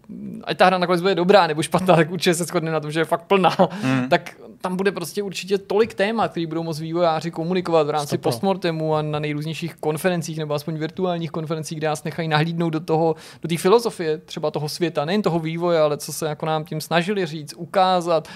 [0.44, 3.00] ať ta hra nakonec bude dobrá nebo špatná, tak určitě se shodneme na tom, že
[3.00, 4.08] je fakt plná, mm.
[4.08, 8.22] tak tam bude prostě určitě tolik témat, který budou moct vývojáři komunikovat v rámci Stopro.
[8.22, 13.14] postmortemu a na nejrůznějších konferencích nebo aspoň virtuálních konferencích, kde nás nechají nahlídnout do toho,
[13.42, 16.80] do té filozofie třeba toho světa, nejen toho vývoje, ale co se jako nám tím
[16.80, 18.28] snažili říct, ukázat,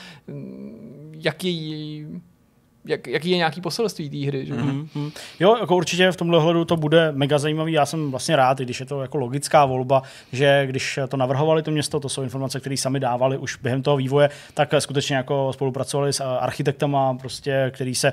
[1.12, 2.06] jak je
[2.84, 4.46] jak, jaký je nějaký poselství té hry.
[4.46, 4.54] Že?
[4.54, 5.12] Mm-hmm.
[5.40, 7.72] Jo, jako určitě v tomhle hledu to bude mega zajímavý.
[7.72, 10.02] Já jsem vlastně rád, když je to jako logická volba,
[10.32, 13.96] že když to navrhovali to město, to jsou informace, které sami dávali už během toho
[13.96, 18.12] vývoje, tak skutečně jako spolupracovali s architektama, prostě, který se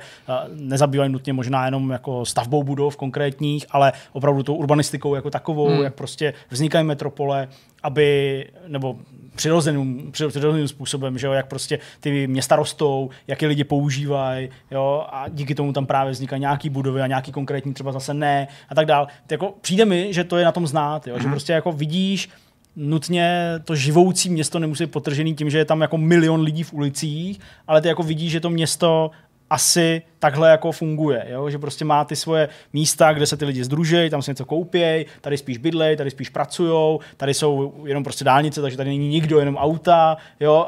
[0.54, 5.84] nezabývají nutně možná jenom jako stavbou budov konkrétních, ale opravdu tou urbanistikou jako takovou, mm.
[5.84, 7.48] jak prostě vznikají metropole,
[7.84, 8.96] aby, nebo
[9.38, 15.06] přirozeným, přirozeným způsobem, že jo, jak prostě ty města rostou, jak je lidi používají, jo,
[15.10, 18.76] a díky tomu tam právě vznikají nějaký budovy a nějaký konkrétní třeba zase ne a
[18.76, 19.08] tak dál.
[19.32, 21.22] Jako přijde mi, že to je na tom znát, jo, mm-hmm.
[21.22, 22.30] že prostě jako vidíš,
[22.76, 26.74] nutně to živoucí město nemusí být potržený tím, že je tam jako milion lidí v
[26.74, 29.12] ulicích, ale ty jako vidíš, že to město
[29.50, 31.50] asi takhle jako funguje, jo?
[31.50, 35.06] že prostě má ty svoje místa, kde se ty lidi združejí, tam se něco koupějí,
[35.22, 39.40] tady spíš bydlej, tady spíš pracujou, tady jsou jenom prostě dálnice, takže tady není nikdo,
[39.40, 40.68] jenom auta, jo?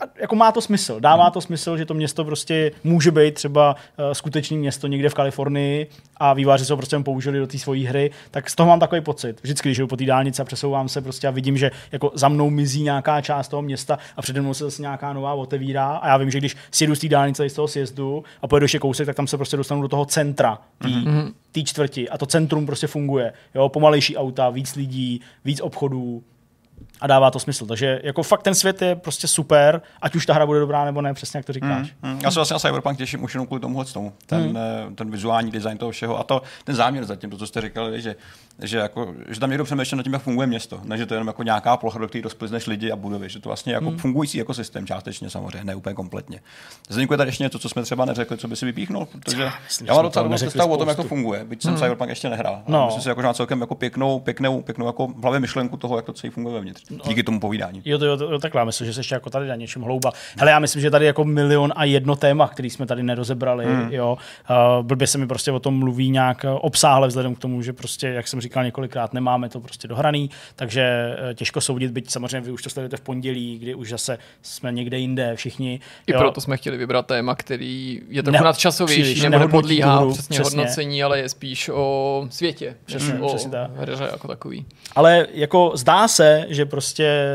[0.00, 1.00] A jako má to smysl.
[1.00, 5.14] Dává to smysl, že to město prostě může být třeba uh, skutečný město někde v
[5.14, 5.86] Kalifornii
[6.16, 9.00] a výváři se ho prostě použili do té svojí hry, tak z toho mám takový
[9.00, 9.40] pocit.
[9.42, 12.28] Vždycky, když jdu po té dálnici a přesouvám se prostě a vidím, že jako za
[12.28, 16.08] mnou mizí nějaká část toho města a přede mnou se zase nějaká nová otevírá a
[16.08, 19.06] já vím, že když sjedu z té dálnice z toho sjezdu a pojedu ještě kousek,
[19.06, 21.64] tak tam se prostě dostanu do toho centra té mm-hmm.
[21.64, 23.32] čtvrti a to centrum prostě funguje.
[23.54, 26.22] Jo, pomalejší auta, víc lidí, víc obchodů,
[27.00, 27.66] a dává to smysl.
[27.66, 31.02] Takže jako fakt ten svět je prostě super, ať už ta hra bude dobrá nebo
[31.02, 31.94] ne, přesně jak to říkáš.
[32.02, 32.20] Mm, mm.
[32.22, 34.12] Já se vlastně na Cyberpunk těším už jenom kvůli tomuhle tomu.
[34.26, 34.94] Ten, mm.
[34.94, 38.16] ten vizuální design toho všeho a to, ten záměr zatím, to, co jste říkali, že,
[38.62, 41.16] že, jako, že tam někdo přemýšlel nad tím, jak funguje město, ne, že to je
[41.16, 43.98] jenom jako nějaká plocha, do které rozplyzneš lidi a budovy, že to vlastně jako mm.
[43.98, 46.40] fungující ekosystém částečně samozřejmě, ne úplně kompletně.
[46.88, 49.52] Zdeníku je tady ještě něco, co jsme třeba neřekli, co by si vypíchnul, protože já,
[49.64, 51.78] myslím, já mám docela dobrou představu o tom, jak to funguje, byť jsem mm.
[51.78, 52.62] Cyberpunk ještě nehrál.
[52.66, 52.86] No.
[52.86, 55.96] Myslím si, jako, že má celkem jako pěknou, pěknou, pěknou jako v hlavě myšlenku toho,
[55.96, 56.87] jak to celý funguje vevnitř.
[56.90, 56.98] No.
[57.08, 57.82] Díky tomu povídání.
[57.84, 60.12] Jo, to, jo, to, takhle, myslím, že se ještě jako tady na něčem hlouba.
[60.38, 63.92] Hele, já myslím, že tady jako milion a jedno téma, který jsme tady nerozebrali, hmm.
[63.92, 64.18] jo.
[64.50, 67.72] Uh, blbě se mi prostě o tom mluví nějak eh, obsáhle, vzhledem k tomu, že
[67.72, 72.40] prostě, jak jsem říkal několikrát, nemáme to prostě dohraný, takže uh, těžko soudit, byť samozřejmě
[72.40, 75.80] vy už to sledujete v pondělí, kdy už zase jsme někde jinde všichni.
[76.06, 76.18] I jo.
[76.18, 81.02] proto jsme chtěli vybrat téma, který je trochu ne, nadčasovější, nebo podlíhá přesně, přesně hodnocení,
[81.02, 84.66] ale je spíš o světě, přesně, hmm, o přesně hře jako takový.
[84.94, 87.28] Ale jako zdá se, že prostě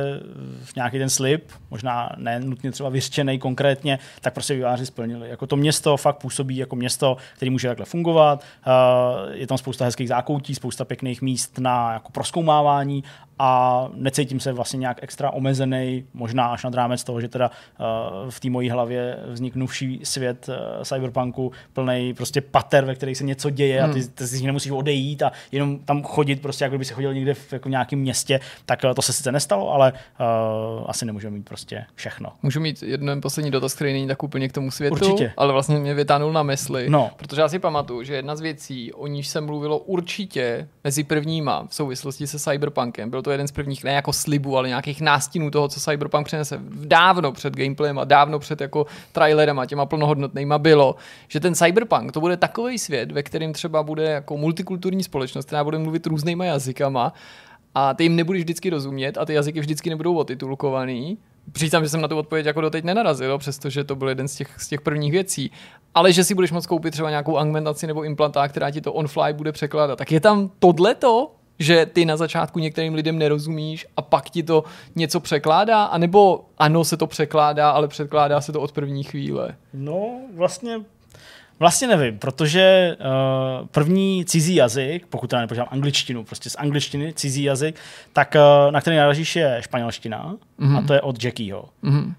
[0.63, 5.29] v nějaký ten slib, možná ne nutně třeba vyřčený konkrétně, tak prostě výváři splnili.
[5.29, 8.43] Jako to město fakt působí jako město, který může takhle fungovat.
[8.43, 13.03] Eh, je tam spousta hezkých zákoutí, spousta pěkných míst na jako proskoumávání
[13.39, 18.29] a necítím se vlastně nějak extra omezený, možná až nad rámec toho, že teda uh,
[18.29, 23.49] v té mojí hlavě vzniknuvší svět uh, cyberpunku plný prostě pater, ve kterých se něco
[23.49, 23.91] děje hmm.
[23.91, 24.09] a ty, hmm.
[24.09, 27.33] ty z nich nemusíš odejít a jenom tam chodit prostě, jako kdyby se chodil někde
[27.33, 31.45] v jako nějakém městě, tak uh, to se sice nestalo, ale uh, asi nemůžeme mít
[31.45, 32.29] prostě všechno.
[32.43, 35.33] Můžu mít jeden poslední dotaz, který není tak úplně k tomu světu, určitě.
[35.37, 37.11] ale vlastně mě vytánul na mysli, no.
[37.15, 41.67] protože já si pamatuju, že jedna z věcí, o níž se mluvilo určitě mezi prvníma
[41.69, 45.51] v souvislosti se cyberpunkem, byl to jeden z prvních, ne jako slibů, ale nějakých nástínů
[45.51, 50.57] toho, co Cyberpunk přinese dávno před gameplayem a dávno před jako trailerem a těma plnohodnotnýma
[50.57, 50.95] bylo,
[51.27, 55.63] že ten Cyberpunk to bude takový svět, ve kterém třeba bude jako multikulturní společnost, která
[55.63, 57.13] bude mluvit různýma jazykama
[57.75, 61.17] a ty jim nebudeš vždycky rozumět a ty jazyky vždycky nebudou otitulkovaný,
[61.51, 64.61] Přiznám, že jsem na tu odpověď jako doteď nenarazil, přestože to byl jeden z těch,
[64.61, 65.51] z těch prvních věcí.
[65.95, 69.33] Ale že si budeš moct koupit třeba nějakou augmentaci nebo implantát, která ti to on-fly
[69.33, 69.97] bude překládat.
[69.97, 74.63] Tak je tam tohleto, že ty na začátku některým lidem nerozumíš a pak ti to
[74.95, 79.55] něco překládá, anebo ano, se to překládá, ale překládá se to od první chvíle?
[79.73, 80.81] No, vlastně
[81.59, 87.43] Vlastně nevím, protože uh, první cizí jazyk, pokud teda nepočítám angličtinu, prostě z angličtiny cizí
[87.43, 87.75] jazyk,
[88.13, 90.77] tak uh, na který naražíš je španělština mm-hmm.
[90.77, 91.69] a to je od Jackieho.
[91.83, 92.13] Mm-hmm.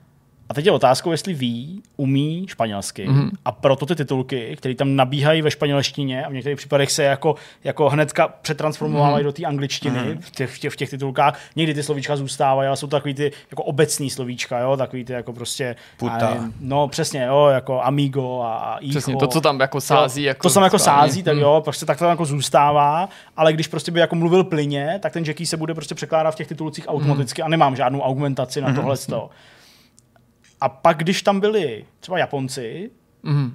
[0.54, 3.08] A teď je otázkou, jestli ví, umí španělsky.
[3.08, 3.30] Mm-hmm.
[3.44, 7.34] A proto ty titulky, které tam nabíhají ve španělštině a v některých případech se jako,
[7.64, 9.26] jako hnedka přetransformovávají mm-hmm.
[9.26, 10.18] do té angličtiny mm-hmm.
[10.20, 11.40] v, těch, v, těch, v těch titulkách.
[11.56, 14.76] Někdy ty slovíčka zůstávají, ale jsou to takový ty jako obecný slovíčka, jo?
[14.76, 15.76] takový ty jako prostě...
[15.96, 16.30] Puta.
[16.34, 18.90] Nevím, no přesně, jo, jako amigo a, a icho.
[18.90, 20.22] Přesně, to, co tam jako sází.
[20.22, 21.40] To, jako to tam jako sází, tak mm.
[21.40, 25.12] jo, prostě tak to tam jako zůstává, ale když prostě by jako mluvil plyně, tak
[25.12, 27.46] ten Jackie se bude prostě překládat v těch titulcích automaticky mm.
[27.46, 29.28] a nemám žádnou augmentaci na mm-hmm.
[30.64, 32.90] A pak, když tam byli třeba Japonci,
[33.24, 33.52] mm-hmm.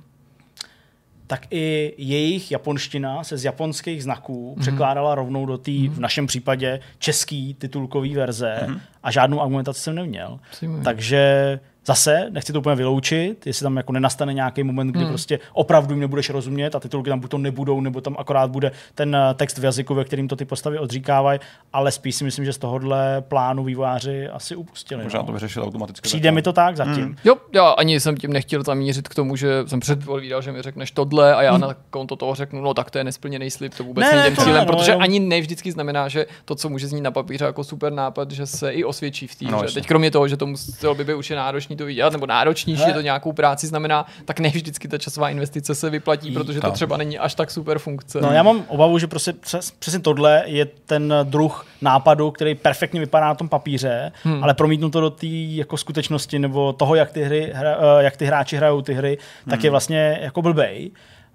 [1.27, 4.61] tak i jejich japonština se z japonských znaků mm-hmm.
[4.61, 5.89] překládala rovnou do té, mm-hmm.
[5.89, 8.79] v našem případě, český titulkový verze mm-hmm.
[9.03, 10.39] a žádnou argumentaci jsem neměl.
[10.51, 10.83] Přijím.
[10.83, 15.09] Takže Zase, nechci to úplně vyloučit, jestli tam jako nenastane nějaký moment, kdy hmm.
[15.09, 18.71] prostě opravdu jim nebudeš rozumět a titulky tam buď to nebudou, nebo tam akorát bude
[18.95, 21.39] ten eh, text v jazyku, ve kterým to ty postavy odříkávají,
[21.73, 25.03] ale spíš si myslím, že z tohohle plánu vývojáři asi upustili.
[25.03, 25.25] Možná no.
[25.25, 26.07] to vyřešil automaticky.
[26.07, 27.03] Přijde mi to tak zatím.
[27.03, 27.15] Hmm.
[27.23, 30.91] Jo, já ani jsem tím nechtěl zamířit k tomu, že jsem předpovídal, že mi řekneš
[30.91, 31.61] tohle a já hmm.
[31.61, 34.43] na konto toho řeknu, no tak to je nesplněný slib, to vůbec ne, není tím
[34.43, 37.11] cílem, ne, no, protože no, ani ne vždycky znamená, že to, co může znít na
[37.11, 39.51] papíře jako super nápad, že se i osvědčí v týře.
[39.51, 42.83] No, Teď kromě toho, že to muselo by být už náročný to vydělat, nebo náročnější,
[42.85, 46.71] že to nějakou práci znamená, tak ne vždycky ta časová investice se vyplatí, protože to
[46.71, 48.21] třeba není až tak super funkce.
[48.21, 52.99] No já mám obavu, že prostě přes, přesně tohle je ten druh nápadu, který perfektně
[52.99, 54.43] vypadá na tom papíře, hmm.
[54.43, 58.17] ale promítnu to do té jako skutečnosti nebo toho, jak ty, hry, hra, eh, jak
[58.17, 59.49] ty hráči hrajou ty hry, hmm.
[59.49, 60.91] tak je vlastně jako blbej.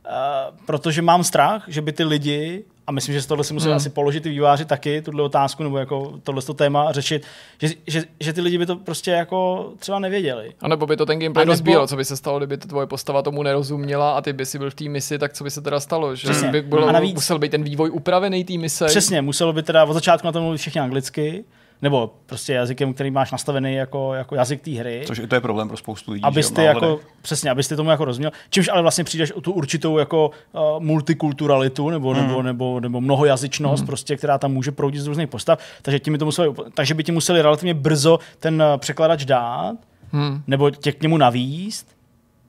[0.07, 3.71] Uh, protože mám strach, že by ty lidi, a myslím, že z tohle si museli
[3.71, 3.77] Hmm.
[3.77, 7.23] asi položit ty výváři taky, tuhle otázku, nebo jako tohle téma řešit,
[7.63, 10.53] že, že, že, ty lidi by to prostě jako třeba nevěděli.
[10.61, 13.23] A nebo by to ten gameplay rozbíjelo, co by se stalo, kdyby ta tvoje postava
[13.23, 15.81] tomu nerozuměla a ty by si byl v té misi, tak co by se teda
[15.81, 16.17] stalo?
[16.17, 16.49] Že Přesně.
[16.49, 18.87] by bylo, A navíc- musel být ten vývoj upravený té mise.
[18.87, 21.45] Přesně, muselo by teda od začátku na tom mluvit všichni anglicky,
[21.83, 25.03] nebo prostě jazykem, který máš nastavený jako, jako jazyk té hry.
[25.07, 26.23] Což i to je problém pro spoustu lidí.
[26.23, 28.31] abyste že jako, přesně, abyste tomu jako rozuměl.
[28.51, 33.87] Čímž ale vlastně přijdeš o tu určitou jako uh, multikulturalitu nebo, nebo, nebo, nebo mnohojazyčnost,
[33.87, 35.59] prostě, která tam může proudit z různých postav.
[35.83, 39.77] Takže, ti to museli, takže by ti museli relativně brzo ten uh, překladač dát,
[40.13, 40.43] Hmm.
[40.47, 41.97] nebo tě k němu navíst.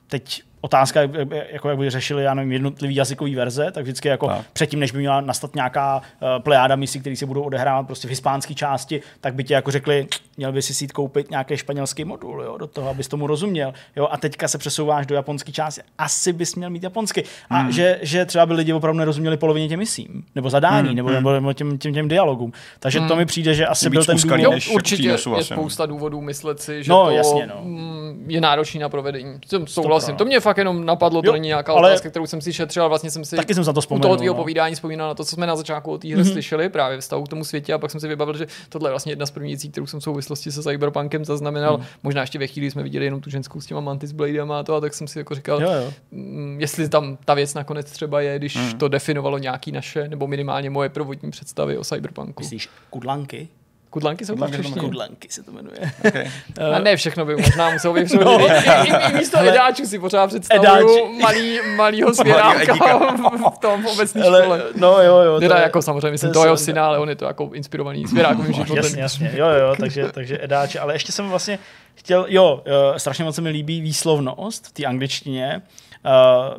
[0.07, 4.07] Teď otázka, jak, jak- jako jak by řešili, já nevím, jednotlivý jazykový verze, tak vždycky
[4.07, 4.45] jako Tak.
[4.53, 8.09] předtím, než by měla nastat nějaká uh, plejáda misí, které se budou odehrávat prostě v
[8.09, 12.05] hispánské části, tak by ti jako řekli, měl by si si jít koupit nějaký španělský
[12.05, 13.73] modul, jo, do toho, abys tomu rozuměl.
[13.95, 17.23] Jo, a teďka se přesouváš do japonské části, asi bys měl mít japonsky.
[17.49, 17.71] A Hmm.
[17.71, 21.31] že, že třeba by lidi opravdu nerozuměli polovině těm misím, nebo zadání, Hmm, nebo, nebo,
[21.33, 22.53] nebo těm, těm, těm dialogům.
[22.79, 24.39] Takže to mi přijde, že asi byl ten důvod.
[24.39, 25.43] Jo, určitě je no.
[25.43, 27.55] spousta důvodů myslet si, že No, to jasně, no.
[27.63, 29.39] mm, je náročný na provedení.
[29.65, 30.11] Souhlasím.
[30.11, 30.17] no.
[30.17, 32.83] To mě fakt jenom napadlo, to Jo, není nějaká ale- otázka, kterou jsem si šetřil,
[32.83, 34.17] ale vlastně jsem si Taky jsem za to u toho vzpomenul.
[34.17, 34.41] tvýho no.
[34.41, 36.31] povídání vzpomínal na to, co jsme na začátku o té hře mm-hmm.
[36.31, 39.11] slyšeli, právě vztahu k tomu světě, a pak jsem si vybavil, že tohle je vlastně
[39.11, 41.77] jedna z prvních věcí, kterou jsem v souvislosti se Cyberpunkem zaznamenal.
[41.77, 41.83] Mm.
[42.03, 44.75] Možná ještě ve chvíli jsme viděli jenom tu ženskou s těma Mantis Bladema a to,
[44.75, 45.93] a tak jsem si jako říkal, Jo, jo.
[46.11, 48.73] mm, jestli tam ta věc nakonec třeba je, když mm.
[48.77, 52.43] to definovalo nějaký naše, nebo minimálně moje prvotní představy o Cyberpunku.
[52.43, 53.47] Myslíš kudlanky?
[53.95, 54.81] Kudlanky jsou Kudlanky češtině.
[54.81, 55.77] Kudlanky se to jmenuje.
[56.07, 56.31] Okay.
[56.75, 58.25] A ne všechno by možná muselo být všude.
[58.25, 58.37] No.
[58.39, 58.47] No.
[58.47, 59.51] I, i, I, místo Hele.
[59.51, 61.21] edáčů si pořád představuju Edáči.
[61.21, 62.73] malý, malýho svěráka
[63.55, 64.43] v tom obecní škole.
[64.43, 65.39] Ale, no jo, jo.
[65.39, 68.53] Teda je- jako samozřejmě myslím to jeho syna, ale on je to jako inspirovaný svěrákovým
[68.53, 68.75] životem.
[68.77, 71.59] Jasně, jasně, jo, jo, takže, takže edáče, ale ještě jsem vlastně
[71.95, 72.63] chtěl, jo,
[72.97, 75.61] strašně moc se mi líbí výslovnost v té angličtině,
[76.05, 76.11] uh,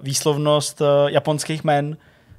[0.02, 1.96] výslovnost uh, japonských jmen,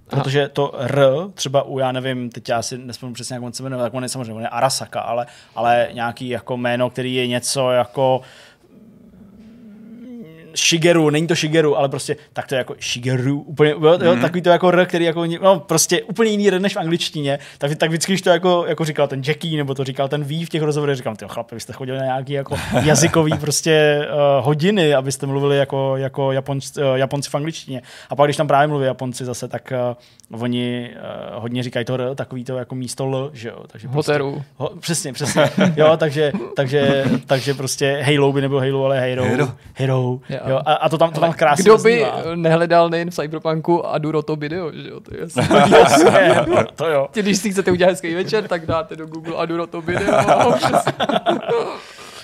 [0.08, 3.64] protože to R, třeba u, já nevím, teď já si nespomínám přesně, jak on se
[3.64, 5.26] jmenuje, tak on je samozřejmě, on je Arasaka, ale,
[5.56, 8.22] ale nějaký jako jméno, který je něco jako
[10.58, 14.42] Shigeru, není to Shigeru, ale prostě tak to je jako Shigeru, úplně, jo, jo, takový
[14.42, 17.90] to jako R, který jako, no prostě úplně jiný R než v angličtině, tak, tak
[17.90, 20.62] vždycky, když to jako, jako říkal ten Jackie, nebo to říkal ten V v těch
[20.62, 25.26] rozhovorech, říkám, ty chlapi, vy jste chodili na nějaký jako jazykový prostě uh, hodiny, abyste
[25.26, 27.82] mluvili jako, jako Japonci, uh, Japonci v angličtině.
[28.10, 29.74] A pak, když tam právě mluví Japonci zase, tak
[30.30, 30.90] uh, oni
[31.36, 33.64] uh, hodně říkají to R, takový to jako místo L, že jo.
[33.68, 34.44] Takže prostě, Hoteru.
[34.56, 35.50] Ho, přesně, přesně.
[35.76, 39.24] Jo, takže, takže, takže prostě Halo by nebyl Halo, ale Hero.
[39.24, 39.52] Hero.
[39.74, 40.20] Hero.
[40.30, 40.40] Jo.
[40.48, 42.36] Jo, a, a to tam, to tam krásně Kdo by zaznívá.
[42.36, 45.44] nehledal nejen v Cyberpunku a Duro to video, že jo, to je jasný.
[45.78, 46.46] Jasně,
[46.76, 47.08] to jo.
[47.12, 50.22] Tě, Když si chcete udělat hezký večer, tak dáte do Google a Duro to video.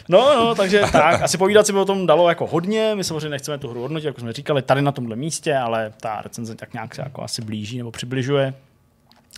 [0.09, 3.29] No, no, takže tak, asi povídat si by o tom dalo jako hodně, my samozřejmě
[3.29, 6.73] nechceme tu hru hodnotit, jako jsme říkali, tady na tomhle místě, ale ta recenze tak
[6.73, 8.53] nějak se jako asi blíží nebo přibližuje.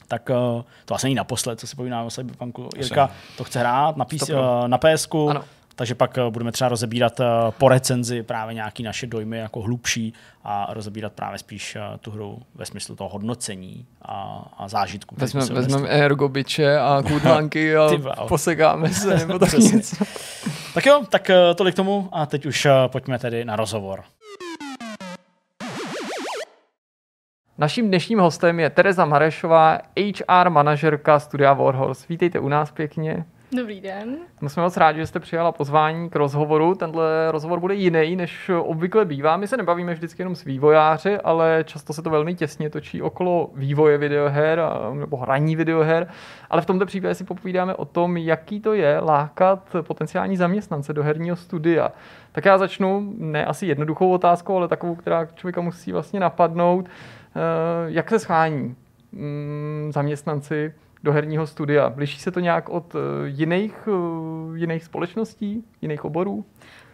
[0.08, 2.70] Tak uh, to asi není naposled, co si povídáme o Cyberpunku.
[2.78, 5.44] Jirka to chce hrát na, PC, uh, na PSku, Ano.
[5.76, 10.14] Takže pak uh, budeme třeba rozebírat uh, po recenzi právě nějaký naše dojmy jako hlubší
[10.44, 15.16] a rozebírat právě spíš uh, tu hru ve smyslu toho hodnocení a, a zážitku.
[15.26, 17.90] jsme Vezmeme ergobiče a kudlanky a
[18.28, 20.06] posekáme se, nebo tak něco.
[20.74, 24.04] Tak jo, tak tolik tomu a teď už pojďme tedy na rozhovor.
[27.58, 32.06] Naším dnešním hostem je Tereza Marešová, HR manažerka studia Warhorse.
[32.10, 33.26] Vítejte u nás pěkně.
[33.56, 34.18] Dobrý den.
[34.42, 36.76] My jsme moc rádi, že jste přijala pozvání k rozhovoru.
[36.76, 39.38] Tenhle rozhovor bude jiný, než obvykle bývá.
[39.38, 43.50] My se nebavíme vždycky jenom s vývojáři, ale často se to velmi těsně točí okolo
[43.56, 44.62] vývoje videoher
[44.94, 46.08] nebo hraní videoher.
[46.50, 51.04] Ale v tomto případě si popovídáme o tom, jaký to je lákat potenciální zaměstnance do
[51.04, 51.92] herního studia.
[52.32, 56.86] Tak já začnu ne asi jednoduchou otázkou, ale takovou, která člověka musí vlastně napadnout.
[56.86, 57.40] Eh,
[57.86, 58.76] Jak se schání
[59.12, 60.74] mm, zaměstnanci
[61.06, 61.94] do herního studia.
[61.98, 66.46] Liší se to nějak od eh, jiných, eh, jiných společností, jiných oborů?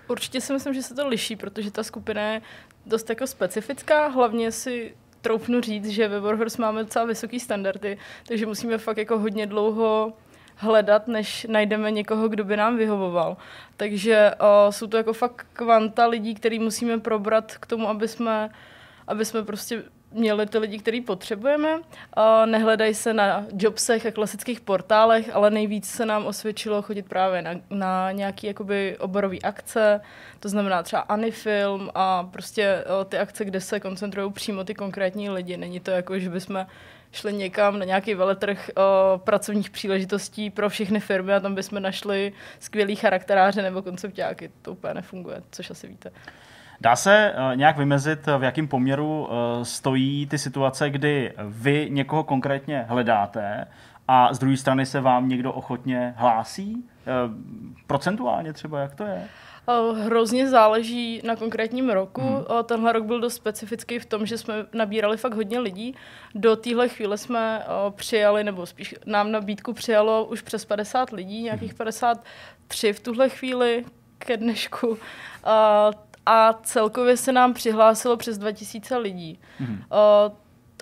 [0.07, 2.41] Určitě si myslím, že se to liší, protože ta skupina je
[2.85, 4.07] dost jako specifická.
[4.07, 7.97] Hlavně si troufnu říct, že ve Warhorse máme docela vysoký standardy,
[8.27, 10.13] takže musíme fakt jako hodně dlouho
[10.55, 13.37] hledat, než najdeme někoho, kdo by nám vyhovoval.
[13.77, 18.49] Takže uh, jsou to jako fakt kvanta lidí, který musíme probrat k tomu, aby jsme,
[19.07, 21.79] aby jsme prostě měli ty lidi, který potřebujeme.
[22.45, 27.51] Nehledají se na jobsech a klasických portálech, ale nejvíc se nám osvědčilo chodit právě na,
[27.69, 30.01] na nějaké jakoby oborový akce,
[30.39, 35.57] to znamená třeba Anifilm a prostě ty akce, kde se koncentrují přímo ty konkrétní lidi.
[35.57, 36.65] Není to jako, že bychom
[37.11, 42.33] šli někam na nějaký veletrh o, pracovních příležitostí pro všechny firmy a tam bychom našli
[42.59, 44.51] skvělý charakteráře nebo konceptáky.
[44.61, 46.11] To úplně nefunguje, což asi víte.
[46.81, 52.23] Dá se uh, nějak vymezit, v jakém poměru uh, stojí ty situace, kdy vy někoho
[52.23, 53.67] konkrétně hledáte
[54.07, 56.73] a z druhé strany se vám někdo ochotně hlásí?
[56.75, 57.33] Uh,
[57.87, 59.27] procentuálně třeba, jak to je?
[60.03, 62.21] Hrozně záleží na konkrétním roku.
[62.21, 62.43] Hmm.
[62.65, 65.95] Tenhle rok byl dost specifický v tom, že jsme nabírali fakt hodně lidí.
[66.35, 71.73] Do téhle chvíle jsme přijali, nebo spíš nám nabídku přijalo už přes 50 lidí, nějakých
[71.73, 72.93] 53 hmm.
[72.93, 73.85] v tuhle chvíli
[74.17, 74.97] ke dnešku
[76.25, 79.39] a celkově se nám přihlásilo přes 2000 lidí.
[79.61, 79.77] Mm-hmm.
[80.27, 80.35] Uh,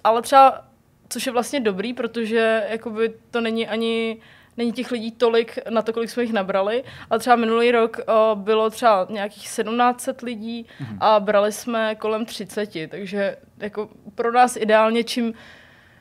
[0.04, 0.66] ale třeba,
[1.10, 4.22] což je vlastně dobrý, protože jakoby to není ani
[4.58, 8.40] není těch lidí tolik na to, kolik jsme jich nabrali, ale třeba minulý rok uh,
[8.40, 10.98] bylo třeba nějakých 1700 lidí mm-hmm.
[11.00, 15.34] a brali jsme kolem 30, takže jako pro nás ideálně, čím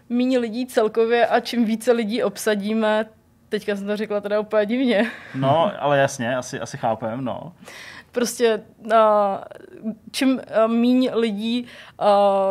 [0.09, 3.07] méně lidí celkově a čím více lidí obsadíme,
[3.49, 5.11] teďka jsem to řekla teda úplně divně.
[5.35, 7.53] No, ale jasně, asi, asi chápem, no
[8.13, 8.93] prostě uh,
[10.13, 11.67] čím uh, míň lidí
[12.01, 12.07] uh,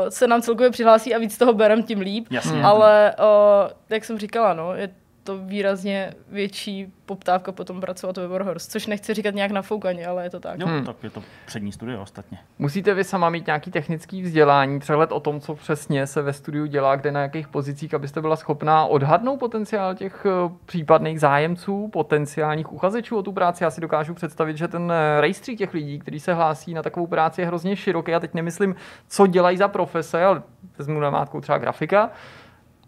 [0.09, 2.27] se nám celkově přihlásí a víc toho berem, tím líp.
[2.31, 2.63] Jasně.
[2.63, 4.89] Ale uh, jak jsem říkala, no, je
[5.27, 10.29] to výrazně větší poptávka potom pracovat ve Warhorse, což nechci říkat nějak nafoukaně, ale je
[10.29, 10.59] to tak.
[10.59, 10.85] Jo, hmm.
[10.85, 12.37] tak je to přední studio ostatně.
[12.59, 16.65] Musíte vy sama mít nějaký technický vzdělání, přehled o tom, co přesně se ve studiu
[16.65, 22.73] dělá, kde na jakých pozicích, abyste byla schopná odhadnout potenciál těch eh, případných zájemců, potenciálních
[22.73, 23.63] uchazečů o tu práci.
[23.63, 27.07] Já si dokážu představit, že ten eh, rejstřík těch lidí, kteří se hlásí na takovou
[27.07, 28.11] práci, je hrozně široký.
[28.11, 28.75] Já teď nemyslím,
[29.07, 30.41] co dělají za profese, ale
[30.77, 32.09] vezmu na mátku třeba grafika,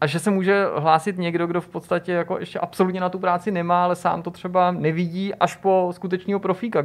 [0.01, 3.51] a že se může hlásit někdo, kdo v podstatě jako ještě absolutně na tu práci
[3.51, 6.83] nemá, ale sám to třeba nevidí až po skutečného profíka.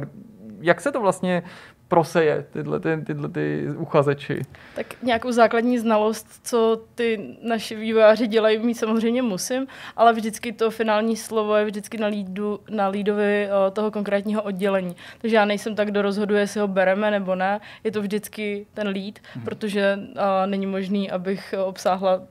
[0.61, 1.43] Jak se to vlastně
[1.87, 4.41] proseje, tyhle, ty, tyhle ty uchazeči?
[4.75, 10.71] Tak nějakou základní znalost, co ty naši vývojáři dělají, mít samozřejmě musím, ale vždycky to
[10.71, 14.95] finální slovo je vždycky na, lídu, na lídovi toho konkrétního oddělení.
[15.21, 17.59] Takže já nejsem tak, kdo rozhoduje, jestli ho bereme nebo ne.
[17.83, 19.45] Je to vždycky ten líd, hmm.
[19.45, 22.21] protože uh, není možný, abych obsáhla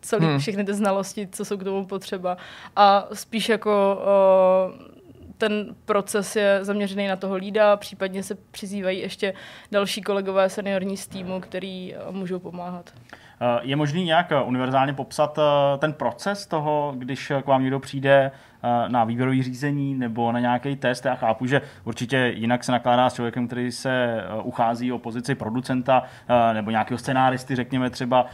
[0.00, 0.38] celý, hmm.
[0.38, 2.36] všechny ty znalosti, co jsou k tomu potřeba.
[2.76, 4.70] A spíš jako o,
[5.38, 9.34] ten proces je zaměřený na toho lída, případně se přizývají ještě
[9.72, 12.90] další kolegové seniorní z týmu, který můžou pomáhat.
[13.62, 15.38] Je možný nějak univerzálně popsat
[15.78, 18.49] ten proces toho, když k vám někdo přijde Eh,
[18.88, 21.04] na výběrový řízení nebo na nějaký test.
[21.04, 25.34] Já chápu, že určitě jinak se nakládá s člověkem, který se eh, uchází o pozici
[25.34, 28.26] producenta eh, nebo nějakého scenáristy, řekněme třeba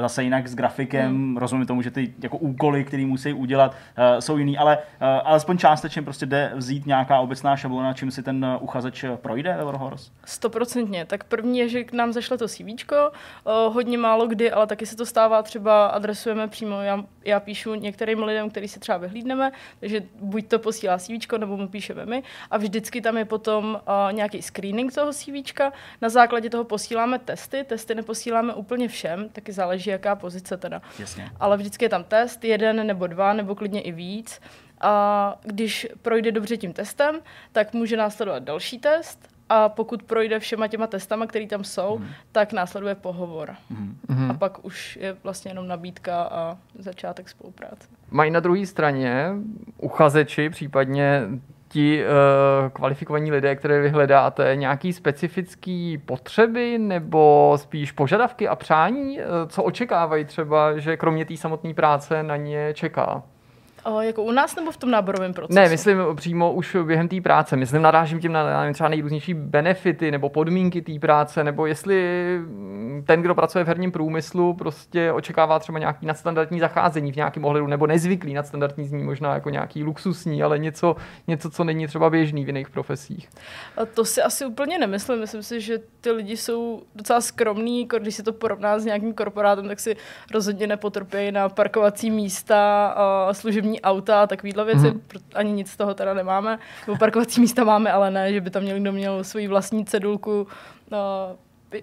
[0.00, 1.10] zase jinak s grafikem.
[1.10, 1.36] Hmm.
[1.36, 3.76] Rozumím tomu, že ty jako úkoly, které musí udělat,
[4.18, 4.78] jsou jiný, ale
[5.24, 10.10] alespoň částečně prostě jde vzít nějaká obecná šablona, čím si ten uchazeč projde Eurohorse?
[10.24, 11.04] Stoprocentně.
[11.04, 12.66] Tak první je, že k nám zašle to CV,
[13.68, 16.80] hodně málo kdy, ale taky se to stává třeba adresujeme přímo.
[16.80, 21.56] Já, já píšu některým lidem, který si třeba vyhlídneme, takže buď to posílá CV, nebo
[21.56, 25.32] mu píšeme my a vždycky tam je potom uh, nějaký screening toho CV.
[26.00, 30.82] Na základě toho posíláme testy, testy neposíláme úplně všem, taky záleží, jaká pozice teda.
[30.98, 31.30] Jasně.
[31.40, 34.40] Ale vždycky je tam test, jeden nebo dva, nebo klidně i víc.
[34.80, 37.20] A když projde dobře tím testem,
[37.52, 42.08] tak může následovat další test a pokud projde všema těma testama, které tam jsou, mm.
[42.32, 43.56] tak následuje pohovor.
[43.70, 44.30] Mm.
[44.30, 47.88] A pak už je vlastně jenom nabídka a začátek spolupráce.
[48.10, 49.30] Mají na druhé straně
[49.78, 51.22] uchazeči, případně
[51.68, 59.18] ti uh, kvalifikovaní lidé, které vy hledáte, nějaký specifický potřeby nebo spíš požadavky a přání,
[59.18, 63.22] uh, co očekávají třeba, že kromě té samotné práce na ně čeká?
[63.86, 65.54] O, jako u nás nebo v tom náborovém procesu?
[65.54, 67.56] Ne, myslím přímo už během té práce.
[67.56, 72.26] Myslím, narážím tím na, na třeba nejrůznější benefity nebo podmínky té práce, nebo jestli
[73.06, 77.66] ten, kdo pracuje v herním průmyslu, prostě očekává třeba nějaký nadstandardní zacházení v nějakém ohledu,
[77.66, 80.96] nebo nezvyklý nadstandardní zní možná jako nějaký luxusní, ale něco,
[81.26, 83.28] něco, co není třeba běžný v jiných profesích.
[83.76, 85.20] A to si asi úplně nemyslím.
[85.20, 89.14] Myslím si, že ty lidi jsou docela skromní, jako když si to porovná s nějakým
[89.14, 89.96] korporátem, tak si
[90.32, 93.34] rozhodně nepotrpějí na parkovací místa, a
[93.80, 94.90] auta a takovýhle věci.
[94.90, 95.00] Mm.
[95.34, 96.58] Ani nic z toho teda nemáme.
[96.86, 100.46] Nebo parkovací místa máme, ale ne, že by tam někdo měl svoji vlastní cedulku
[100.90, 100.98] no,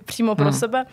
[0.05, 0.53] přímo pro mm.
[0.53, 0.85] sebe.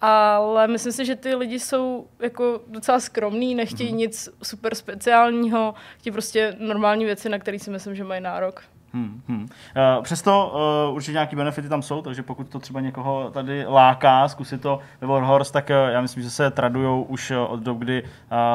[0.00, 3.98] Ale myslím si, že ty lidi jsou jako docela skromní, nechtějí mm.
[3.98, 8.62] nic super speciálního, chtějí prostě normální věci, na které si myslím, že mají nárok.
[8.94, 9.42] Hmm, hmm.
[9.42, 10.52] Uh, přesto
[10.88, 14.78] uh, určitě nějaké benefity tam jsou, takže pokud to třeba někoho tady láká zkusit to
[15.00, 18.08] ve Warhorse, tak uh, já myslím, že se tradují už od dob, kdy uh,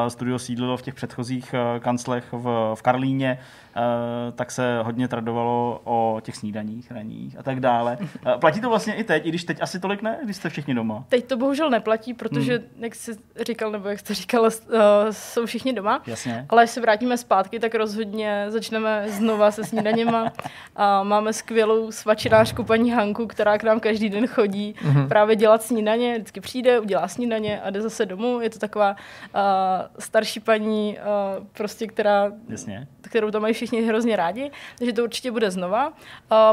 [0.07, 3.39] studio sídlilo v těch předchozích uh, kanclech v, v Karlíně,
[4.35, 7.97] tak se hodně tradovalo o těch snídaních, raních a tak dále.
[8.01, 10.75] Uh, platí to vlastně i teď, i když teď asi tolik ne, když jste všichni
[10.75, 11.03] doma?
[11.09, 12.83] Teď to bohužel neplatí, protože, hmm.
[12.83, 13.11] jak jsi
[13.45, 14.79] říkal, nebo jak jste říkala, uh,
[15.11, 16.01] jsou všichni doma.
[16.07, 16.45] Jasně.
[16.49, 20.31] Ale až se vrátíme zpátky, tak rozhodně začneme znova se snídaněma.
[20.75, 25.07] A máme skvělou svačinářku paní Hanku, která k nám každý den chodí mm-hmm.
[25.07, 26.13] právě dělat snídaně.
[26.13, 28.41] Vždycky přijde, udělá snídaně a jde zase domů.
[28.41, 29.41] Je to taková uh,
[29.99, 30.97] starší paní,
[31.39, 32.87] uh, prostě, která, Jasně.
[33.01, 34.51] kterou tam mají všichni hrozně rádi.
[34.77, 35.87] Takže to určitě bude znova.
[35.87, 35.93] Uh,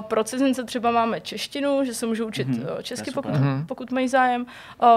[0.01, 2.83] pro cizince třeba máme češtinu, že se můžou učit mm-hmm.
[2.83, 3.67] česky, pokud, mm-hmm.
[3.67, 4.47] pokud mají zájem.
[4.83, 4.89] Uh,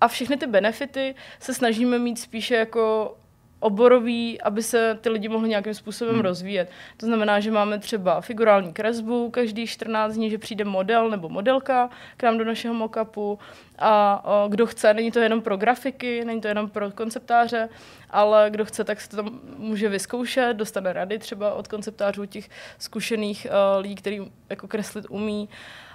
[0.00, 3.16] a všechny ty benefity se snažíme mít spíše jako
[3.60, 6.22] oborový, aby se ty lidi mohli nějakým způsobem hmm.
[6.22, 6.70] rozvíjet.
[6.96, 11.90] To znamená, že máme třeba figurální kresbu každý 14 dní, že přijde model nebo modelka
[12.16, 13.38] k nám do našeho mockupu
[13.78, 17.68] a o, kdo chce, není to jenom pro grafiky, není to jenom pro konceptáře,
[18.10, 22.48] ale kdo chce, tak se to tam může vyzkoušet, dostane rady třeba od konceptářů těch
[22.78, 25.48] zkušených uh, lidí, kteří jako kreslit umí.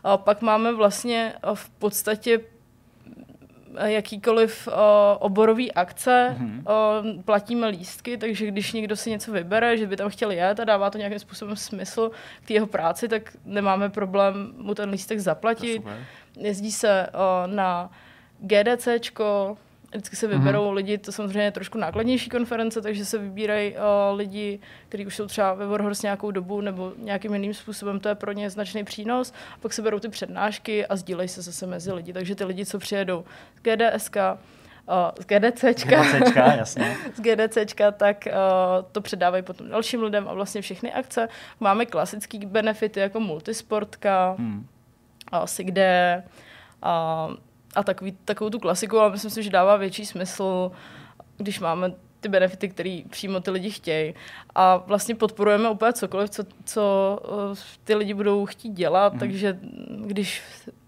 [0.03, 2.39] A pak máme vlastně v podstatě
[3.77, 4.73] jakýkoliv uh,
[5.19, 6.59] oborový akce, mm-hmm.
[7.15, 10.63] uh, platíme lístky, takže když někdo si něco vybere, že by tam chtěl jet a
[10.63, 12.11] dává to nějakým způsobem smysl
[12.45, 15.83] k jeho práci, tak nemáme problém mu ten lístek zaplatit.
[16.37, 17.91] Jezdí se uh, na
[18.39, 19.57] GDCčko,
[19.93, 20.73] Vždycky se vyberou mm-hmm.
[20.73, 24.59] lidi, to samozřejmě je trošku nákladnější konference, takže se vybírají uh, lidi,
[24.89, 28.31] kteří už jsou třeba ve Warhorse nějakou dobu nebo nějakým jiným způsobem, to je pro
[28.31, 29.33] ně značný přínos.
[29.59, 32.13] Pak se berou ty přednášky a sdílejí se zase mezi lidi.
[32.13, 33.23] Takže ty lidi, co přijedou
[33.55, 34.17] z GDSK,
[34.87, 36.97] Uh, z GDCčka, GDCčka jasně.
[37.15, 41.29] z GDCčka, tak uh, to předávají potom dalším lidem a vlastně všechny akce.
[41.59, 44.67] Máme klasické benefity jako multisportka, hmm.
[45.33, 46.23] uh, Sigde,
[46.85, 47.35] uh,
[47.75, 50.71] a takový, takovou tu klasiku, ale myslím si, že dává větší smysl,
[51.37, 54.13] když máme ty benefity, které přímo ty lidi chtějí.
[54.55, 57.19] A vlastně podporujeme úplně cokoliv, co, co
[57.51, 59.19] uh, ty lidi budou chtít dělat, mm.
[59.19, 59.59] takže
[60.05, 60.41] když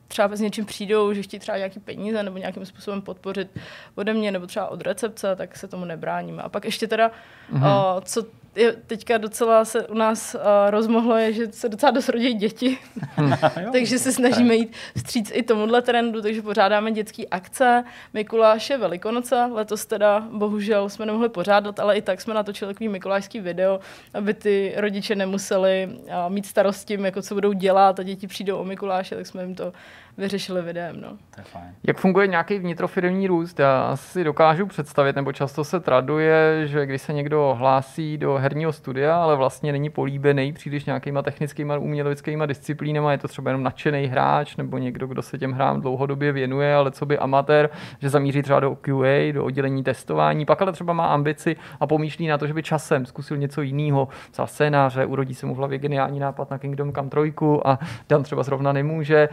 [0.07, 3.57] třeba s něčím přijdou, že chtějí třeba nějaký peníze nebo nějakým způsobem podpořit
[3.95, 6.43] ode mě nebo třeba od recepce, tak se tomu nebráníme.
[6.43, 7.11] A pak ještě teda,
[7.53, 7.95] mm-hmm.
[7.95, 8.25] uh, co
[8.55, 12.77] je teďka docela se u nás uh, rozmohlo, je, že se docela dost rodí děti.
[13.71, 17.83] takže se snažíme jít vstříc i tomuhle trendu, takže pořádáme dětské akce,
[18.13, 19.49] Mikuláše, Velikonoce.
[19.51, 23.79] Letos teda bohužel jsme nemohli pořádat, ale i tak jsme natočili takový mikulášský video,
[24.13, 28.63] aby ty rodiče nemuseli uh, mít starosti, jako co budou dělat a děti přijdou o
[28.63, 29.73] Mikuláše, tak jsme jim to
[30.17, 31.01] vyřešili videem.
[31.01, 31.09] No.
[31.09, 31.75] To je fajn.
[31.83, 33.59] Jak funguje nějaký vnitrofirmní růst?
[33.59, 38.71] Já si dokážu představit, nebo často se traduje, že když se někdo hlásí do herního
[38.73, 44.05] studia, ale vlastně není políbený příliš nějakýma technickýma uměleckýma disciplínama, je to třeba jenom nadšený
[44.05, 47.69] hráč nebo někdo, kdo se těm hrám dlouhodobě věnuje, ale co by amatér,
[47.99, 52.27] že zamíří třeba do QA, do oddělení testování, pak ale třeba má ambici a pomýšlí
[52.27, 55.79] na to, že by časem zkusil něco jiného, za scénáře, urodí se mu v hlavě
[55.79, 57.33] geniální nápad na Kingdom Come 3
[57.65, 57.79] a
[58.09, 59.29] Dan třeba zrovna nemůže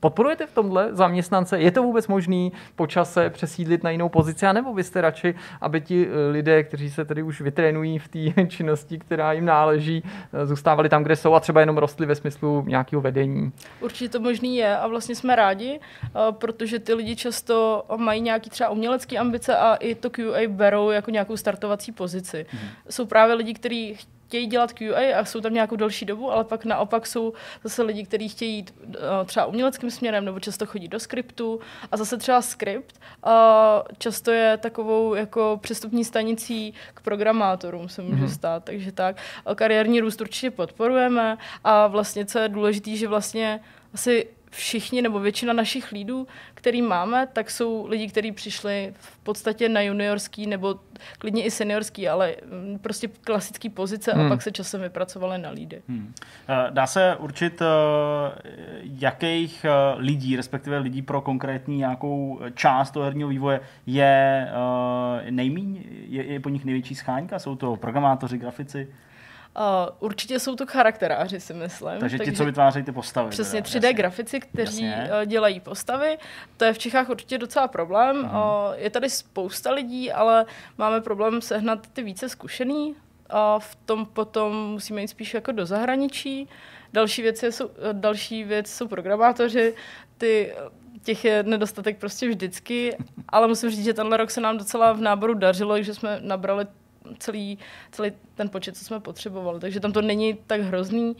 [0.00, 1.60] Podporujete v tomhle zaměstnance?
[1.60, 6.06] Je to vůbec možný po čase přesídlit na jinou pozici, anebo byste radši, aby ti
[6.06, 10.88] eh, lidé, kteří se tedy už vytrénují v té činnosti, která jim náleží, eh, zůstávali
[10.88, 13.52] tam, kde jsou a třeba jenom rostli ve smyslu nějakého vedení?
[13.80, 18.50] Určitě to možný je a vlastně jsme rádi, eh, protože ty lidi často mají nějaký
[18.50, 22.46] třeba umělecké ambice a i to QA berou jako nějakou startovací pozici.
[22.52, 22.58] Mm.
[22.90, 23.98] Jsou právě lidi, kteří
[24.32, 27.32] chtějí dělat QA a jsou tam nějakou delší dobu, ale pak naopak jsou
[27.64, 28.94] zase lidi, kteří chtějí jít uh,
[29.26, 31.60] třeba uměleckým směrem nebo často chodí do skriptu
[31.90, 33.32] a zase třeba skript uh,
[33.98, 38.34] často je takovou jako přestupní stanicí k programátorům se může mm-hmm.
[38.34, 39.16] stát, takže tak.
[39.54, 43.60] Kariérní růst určitě podporujeme a vlastně co je důležité, že vlastně
[43.94, 49.68] asi všichni nebo většina našich lídů, který máme, tak jsou lidi, kteří přišli v podstatě
[49.68, 50.74] na juniorský nebo
[51.18, 54.26] klidně i seniorský, ale mm, prostě klasický pozice hmm.
[54.26, 55.82] a pak se časem vypracovali na lídy.
[55.88, 56.14] Hmm.
[56.48, 57.66] Eh, dá se určit, eh,
[58.84, 64.48] jakých eh, lidí, respektive lidí pro konkrétní nějakou část toho herního vývoje je
[65.30, 67.38] nejmíň, je, je po nich největší scháňka?
[67.38, 68.88] Jsou to programátoři, grafici?
[69.56, 71.98] Uh, určitě jsou to charakteráři, si myslím.
[72.00, 73.30] Takže ti, co vytvářejí ty postavy.
[73.30, 73.92] Přesně, 3D jasně.
[73.92, 75.10] grafici, kteří jasně.
[75.20, 76.18] Uh, dělají postavy.
[76.56, 78.24] To je v Čechách určitě docela problém.
[78.24, 78.30] Uh,
[78.74, 80.46] je tady spousta lidí, ale
[80.78, 82.94] máme problém sehnat ty více zkušený.
[83.30, 86.48] A v tom potom musíme jít spíš jako do zahraničí.
[86.92, 89.74] Další věc, je, jsou, další věc jsou programátoři.
[90.18, 90.54] Ty,
[91.02, 92.96] těch je nedostatek prostě vždycky,
[93.28, 96.66] ale musím říct, že tenhle rok se nám docela v náboru dařilo, že jsme nabrali
[97.18, 97.58] celý,
[97.90, 99.60] celý ten počet, co jsme potřebovali.
[99.60, 101.16] Takže tam to není tak hrozný.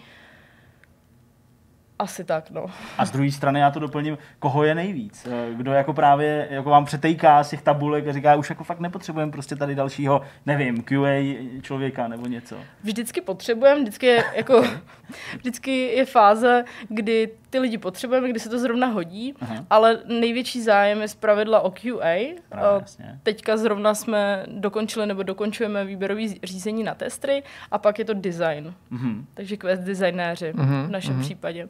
[1.98, 2.66] Asi tak, no.
[2.98, 5.26] A z druhé strany já to doplním, koho je nejvíc?
[5.30, 8.80] Eh, Kdo jako právě jako vám přetejká z těch tabulek a říká, už jako fakt
[8.80, 12.56] nepotřebujeme prostě tady dalšího, nevím, QA člověka nebo něco.
[12.82, 14.64] Vždycky potřebujeme, vždycky je, jako,
[15.38, 19.64] vždycky je fáze, kdy ty lidi potřebujeme, kdy se to zrovna hodí, Aha.
[19.70, 22.34] ale největší zájem je z pravidla o QA.
[22.48, 23.18] Právě, jasně.
[23.22, 28.74] Teďka zrovna jsme dokončili nebo dokončujeme výběrový řízení na testry a pak je to design.
[28.90, 29.26] Mhm.
[29.34, 31.22] takže quest designéři Mhm, v našem mhm.
[31.22, 31.68] případě.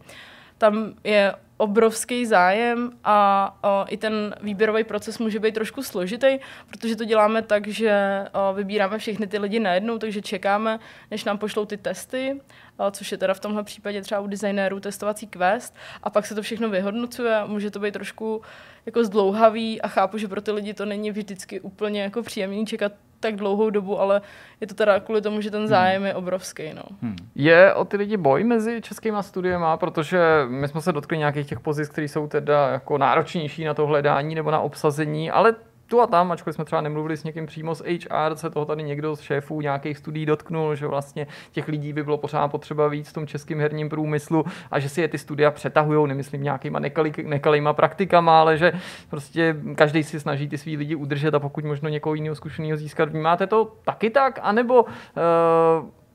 [0.63, 6.39] Tam je obrovský zájem a o, i ten výběrový proces může být trošku složitý,
[6.71, 8.25] protože to děláme tak, že
[8.55, 10.79] vybíráme všechny ty lidi najednou, takže čekáme,
[11.11, 12.41] než nám pošlou ty testy,
[12.77, 16.35] o, což je teda v tomhle případě třeba u designérů testovací quest a pak se
[16.35, 18.43] to všechno vyhodnocuje a může to být trošku
[18.87, 22.93] jako zdlouhavý a chápu, že pro ty lidi to není vždycky úplně jako příjemný čekat
[23.23, 24.21] tak dlouhou dobu, ale
[24.61, 26.63] je to teda kvůli tomu, že ten zájem je obrovský.
[26.75, 26.83] No.
[27.03, 27.17] Hmm.
[27.35, 31.61] Je o ty lidi boj mezi českýma studiema, protože my jsme se dotkli nějakých těch
[31.61, 35.55] pozic, které jsou teda jako náročnější na to hledání nebo na obsazení, ale
[35.87, 38.83] tu a tam, ačkoliv jsme třeba nemluvili s někým přímo z HR, se toho tady
[38.83, 43.09] někdo z šéfů nějakých studií dotknul, že vlastně těch lidí by bylo pořád potřeba víc
[43.09, 47.13] v tom českém herním průmyslu a že si je ty studia přetahují, nemyslím nějakýma nekalý,
[47.23, 48.73] nekalýma praktikama, ale že
[49.11, 53.09] prostě každý si snaží ty svý lidi udržet a pokud možno někoho jiného zkušeného získat.
[53.09, 54.39] Vnímáte to taky tak?
[54.43, 54.91] A nebo uh,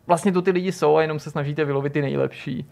[0.07, 2.69] vlastně tu ty lidi jsou a jenom se snažíte vylovit ty nejlepší?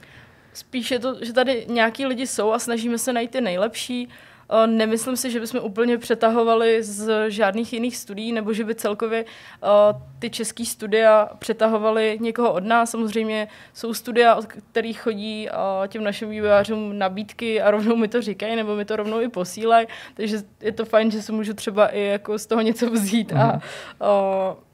[0.54, 4.10] Spíš je to, že tady nějaký lidi jsou a snažíme se najít ty nejlepší.
[4.10, 4.35] Eh,
[4.66, 9.26] Nemyslím si, že bychom úplně přetahovali z žádných jiných studií, nebo že by celkově
[10.20, 12.90] ty český studia přetahovaly někoho od nás.
[12.90, 15.50] Samozřejmě jsou studia, od kterých chodí
[15.88, 19.88] těm našim vývojářům nabídky a rovnou mi to říkají, nebo mi to rovnou i posílají.
[20.14, 23.62] Takže je to fajn, že si můžu třeba i jako z toho něco vzít a
[24.02, 24.66] eh,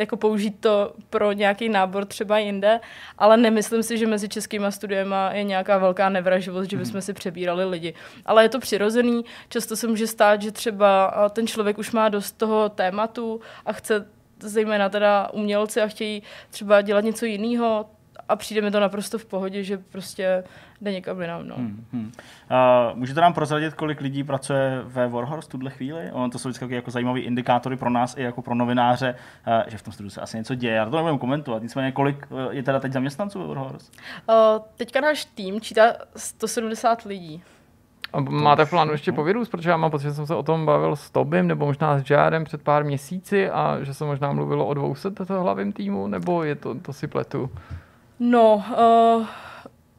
[0.00, 2.80] jako použít to pro nějaký nábor třeba jinde,
[3.18, 7.64] ale nemyslím si, že mezi českýma studiema je nějaká velká nevraživost, že bychom si přebírali
[7.64, 7.94] lidi.
[8.26, 12.32] Ale je to přirozený, často se může stát, že třeba ten člověk už má dost
[12.32, 14.06] toho tématu a chce
[14.40, 17.86] zejména teda umělci a chtějí třeba dělat něco jiného
[18.30, 20.44] a přijde mi to naprosto v pohodě, že prostě
[20.80, 21.48] jde někam jinam.
[21.48, 21.54] No.
[21.54, 22.12] Hmm, hmm.
[22.50, 26.12] Uh, můžete nám prozradit, kolik lidí pracuje ve Warhorse v tuhle chvíli?
[26.12, 29.14] On to jsou vždycky jako zajímavé indikátory pro nás i jako pro novináře,
[29.46, 30.74] uh, že v tom studiu se asi něco děje.
[30.74, 31.62] Já to nebudeme komentovat.
[31.62, 33.92] Nicméně, kolik uh, je teda teď zaměstnanců ve Warhorse?
[34.28, 34.34] Uh,
[34.76, 37.42] teďka náš tým čítá 170 lidí.
[38.12, 40.66] A máte v plánu ještě povírus, protože já mám pocit, že jsem se o tom
[40.66, 44.66] bavil s Tobim nebo možná s Jadem před pár měsíci a že se možná mluvilo
[44.66, 47.50] o 200 toho hlavním týmu, nebo je to, to si pletu?
[48.20, 48.64] No,
[49.18, 49.26] uh,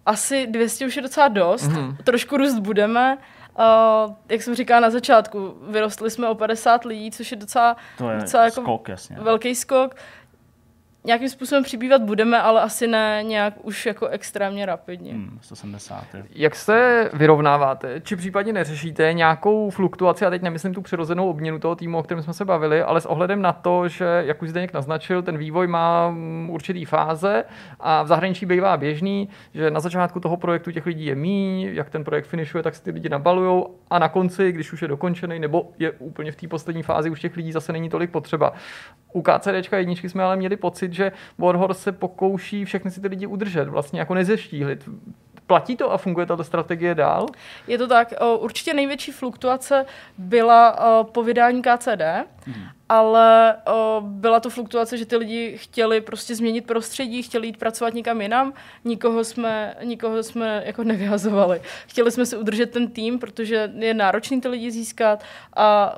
[0.06, 1.68] asi 200 už je docela dost.
[1.68, 1.76] Mhm.
[1.92, 2.04] Mm-hmm.
[2.04, 3.18] Trošku růst budeme.
[3.60, 8.10] Uh, jak jsem říkala na začátku, vyrostli jsme o 50 lidí, což je docela, To
[8.10, 9.16] je docela jako skok, jasně.
[9.20, 9.96] velký skok.
[11.04, 15.14] Nějakým způsobem přibývat budeme, ale asi ne nějak už jako extrémně rapidně.
[15.14, 16.06] Hmm, 170.
[16.14, 16.26] je.
[16.36, 21.76] Jak se vyrovnáváte, či případně neřešíte nějakou fluktuaci, a teď nemyslím tu přirozenou obměnu toho
[21.76, 24.74] týmu, o kterém jsme se bavili, ale s ohledem na to, že, jak už Zdeněk
[24.74, 27.44] naznačil, ten vývoj má mm, určitý fáze
[27.80, 31.90] a v zahraničí bývá běžný, že na začátku toho projektu těch lidí je míň, jak
[31.90, 35.40] ten projekt finišuje, tak si ty lidi nabalujou a na konci, když už je dokončený,
[35.40, 38.54] nebo je úplně v té poslední fázi, už těch lidí zase není tolik potřeba.
[39.14, 43.28] U KCDčka jedničky jsme ale měli pocit, že Warhorse se pokouší všechny si ty lidi
[43.28, 44.90] udržet, vlastně jako nezeštíhlit.
[45.48, 47.26] Platí to a funguje tato strategie dál?
[47.68, 48.14] Je to tak.
[48.20, 49.86] O, určitě největší fluktuace
[50.18, 52.02] byla o, po vydání KCD,
[52.48, 52.64] Mhm.
[52.90, 57.94] ale o, byla to fluktuace, že ty lidi chtěli prostě změnit prostředí, chtěli jít pracovat
[57.94, 58.54] někam jinam.
[58.86, 61.62] Nikoho jsme, nikoho jsme jako nevyhazovali.
[61.88, 65.24] Chtěli jsme si udržet ten tým, protože je náročný ty lidi získat
[65.56, 65.96] a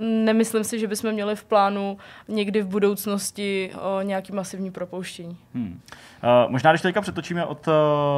[0.00, 1.98] nemyslím si, že bychom měli v plánu
[2.28, 5.36] někdy v budoucnosti o, nějaký masivní propouštění.
[5.54, 5.80] Hmm.
[6.22, 7.74] Uh, možná, když teďka přetočíme od uh,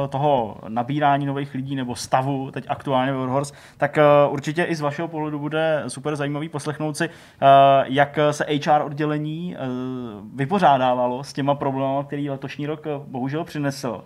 [0.09, 3.97] toho nabírání nových lidí nebo stavu teď aktuálně Warhorse, tak
[4.27, 7.09] uh, určitě i z vašeho pohledu bude super zajímavý poslechnout si,
[7.83, 9.55] jak se HR oddělení
[10.35, 14.03] vypořádávalo s těma problémy, který letošní rok bohužel přinesl.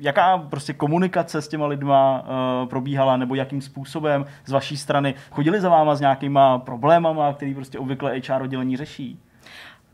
[0.00, 2.24] Jaká prostě komunikace s těma lidma
[2.70, 7.78] probíhala, nebo jakým způsobem z vaší strany chodili za váma s nějakýma problémama, který prostě
[7.78, 9.20] obvykle HR oddělení řeší?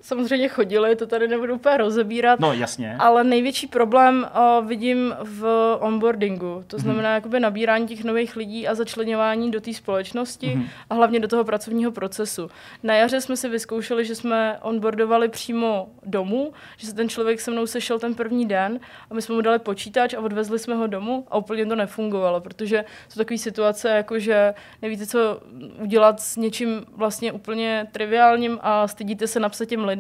[0.03, 2.41] Samozřejmě chodili, to tady nebudu úplně rozebírat.
[2.41, 2.97] No jasně.
[2.99, 4.27] Ale největší problém
[4.61, 7.15] uh, vidím v onboardingu, to znamená mm-hmm.
[7.15, 10.69] jakoby nabírání těch nových lidí a začlenování do té společnosti mm-hmm.
[10.91, 12.51] a hlavně do toho pracovního procesu.
[12.83, 17.51] Na jaře jsme si vyzkoušeli, že jsme onboardovali přímo domů, že se ten člověk se
[17.51, 18.81] mnou sešel ten první den
[19.11, 22.41] a my jsme mu dali počítač a odvezli jsme ho domů a úplně to nefungovalo,
[22.41, 25.41] protože jsou takové situace, jako že nevíte, co
[25.83, 29.92] udělat s něčím vlastně úplně triviálním a stydíte se napsat těm lidem.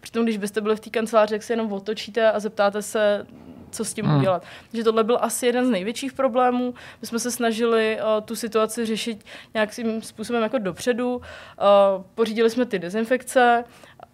[0.00, 3.26] Přitom, když byste byli v té kanceláři, tak se jenom otočíte a zeptáte se,
[3.70, 4.18] co s tím hmm.
[4.18, 4.44] udělat.
[4.70, 6.74] Takže tohle byl asi jeden z největších problémů.
[7.00, 9.24] My jsme se snažili uh, tu situaci řešit
[9.54, 11.16] nějakým způsobem jako dopředu.
[11.16, 11.22] Uh,
[12.14, 13.64] pořídili jsme ty dezinfekce,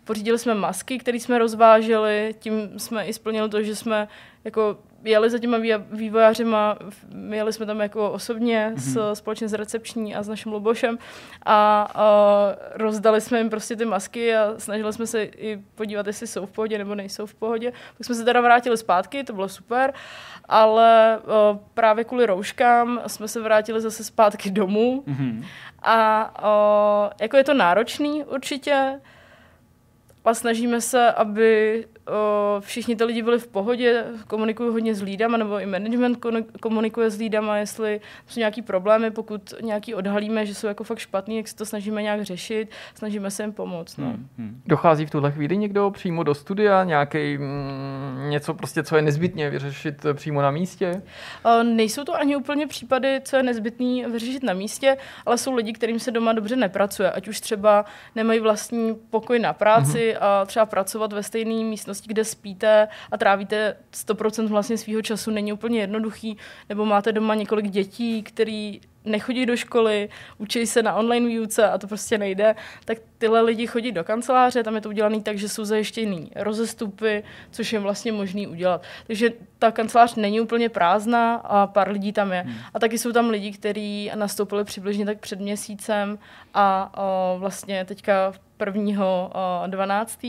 [0.05, 4.09] pořídili jsme masky, které jsme rozváželi, tím jsme i splnili to, že jsme
[4.45, 5.59] jako jeli za těma
[5.91, 6.77] vývojářima,
[7.31, 9.13] jeli jsme tam jako osobně mm-hmm.
[9.13, 10.99] s, společně s recepční a s naším Lubošem
[11.47, 12.07] a, a
[12.75, 16.51] rozdali jsme jim prostě ty masky a snažili jsme se i podívat, jestli jsou v
[16.51, 17.73] pohodě nebo nejsou v pohodě.
[17.99, 19.95] Pak jsme se teda vrátili zpátky, to bylo super,
[20.45, 21.21] ale a,
[21.75, 25.45] právě kvůli rouškám jsme se vrátili zase zpátky domů mm-hmm.
[25.83, 29.01] a a, jako je to náročný určitě,
[30.25, 35.37] a snažíme se, aby o, všichni ty lidi byli v pohodě, komunikují hodně s lídama,
[35.37, 36.19] nebo i management
[36.61, 41.37] komunikuje s lídama, jestli jsou nějaký problémy, pokud nějaký odhalíme, že jsou jako fakt špatný,
[41.37, 43.97] jak se to snažíme nějak řešit, snažíme se jim pomoct.
[43.97, 44.07] No.
[44.07, 44.63] Hmm, hmm.
[44.67, 49.51] Dochází v tuhle chvíli někdo přímo do studia, nějaký mm, něco prostě, co je nezbytně
[49.51, 51.03] vyřešit přímo na místě?
[51.45, 54.97] O, nejsou to ani úplně případy, co je nezbytný vyřešit na místě,
[55.27, 57.85] ale jsou lidi, kterým se doma dobře nepracuje, ať už třeba
[58.15, 60.12] nemají vlastní pokoj na práci hmm.
[60.17, 65.53] A třeba pracovat ve stejné místnosti kde spíte a trávíte 100% vlastně svého času, není
[65.53, 66.37] úplně jednoduchý,
[66.69, 70.09] nebo máte doma několik dětí, který nechodí do školy,
[70.39, 74.63] učí se na online výuce a to prostě nejde, tak tyhle lidi chodí do kanceláře,
[74.63, 78.83] tam je to udělané tak, že jsou zajištěný rozestupy, což je vlastně možný udělat.
[79.07, 82.41] Takže ta kancelář není úplně prázdná a pár lidí tam je.
[82.41, 82.55] Hmm.
[82.75, 86.19] A taky jsou tam lidi, kteří nastoupili přibližně tak před měsícem
[86.55, 88.33] a o, vlastně teďka
[88.65, 89.31] prvního
[89.65, 90.21] uh, 12.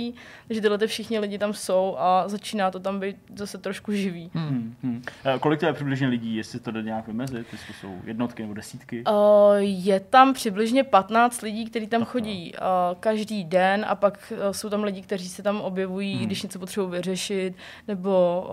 [0.47, 4.31] Takže tyhle ty všichni lidi tam jsou a začíná to tam být zase trošku živý.
[4.33, 4.47] Hmm.
[4.47, 4.75] Hmm.
[4.83, 5.39] hmm.
[5.39, 8.53] kolik to je přibližně lidí, jestli to jde nějak vymezit, jestli to jsou jednotky nebo
[8.53, 9.03] desítky?
[9.03, 9.13] Uh,
[9.57, 12.59] je tam přibližně 15 lidí, kteří tam chodí uh,
[12.99, 16.25] každý den a pak uh, jsou tam lidi, kteří se tam objevují, hmm.
[16.25, 17.53] když něco potřebují vyřešit,
[17.87, 18.43] nebo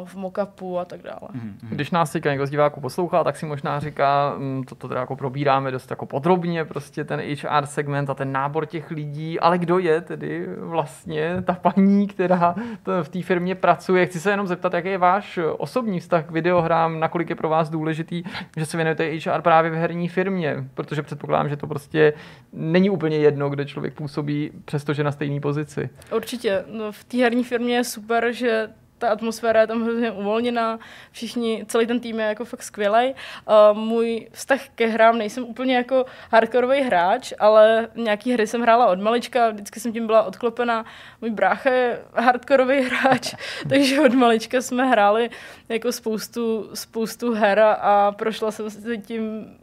[0.00, 1.28] uh, v mockupu a tak dále.
[1.32, 1.58] Hmm.
[1.62, 1.70] Hmm.
[1.70, 4.34] Když nás teďka někdo z diváků poslouchá, tak si možná říká,
[4.68, 8.90] toto teda jako probíráme dost jako podrobně, prostě ten HR segment a ten nábor těch
[8.90, 12.54] lidí, ale kdo je tedy vlastně ta paní, která
[13.02, 14.06] v té firmě pracuje?
[14.06, 17.70] Chci se jenom zeptat, jaký je váš osobní vztah k videohrám, nakolik je pro vás
[17.70, 18.22] důležitý,
[18.56, 22.12] že se věnujete HR právě v herní firmě, protože předpokládám, že to prostě
[22.52, 25.90] není úplně jedno, kde člověk působí, přestože na stejné pozici.
[26.16, 26.64] Určitě.
[26.66, 28.68] No, v té herní firmě je super, že
[29.00, 30.78] ta atmosféra je tam hrozně uvolněná,
[31.10, 33.14] všichni, celý ten tým je jako fakt skvělý.
[33.14, 38.86] Uh, můj vztah ke hrám, nejsem úplně jako hardkorový hráč, ale nějaký hry jsem hrála
[38.86, 40.84] od malička, vždycky jsem tím byla odklopená.
[41.20, 43.34] Můj brácha je hardkorový hráč,
[43.68, 45.30] takže od malička jsme hráli
[45.68, 49.56] jako spoustu, spoustu her a prošla jsem se tím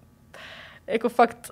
[0.88, 1.52] jako fakt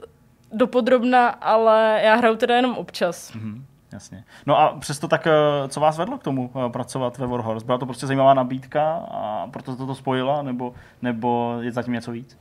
[0.56, 3.32] dopodrobna, ale já hraju teda jenom občas.
[3.32, 3.62] Mm-hmm.
[3.94, 4.24] Jasně.
[4.46, 5.32] No a přesto tak, eh,
[5.68, 7.66] co vás vedlo k tomu eh, pracovat ve Warhorse?
[7.66, 12.12] Byla to prostě zajímavá nabídka a proto to, to spojila, nebo, nebo je zatím něco
[12.12, 12.38] víc?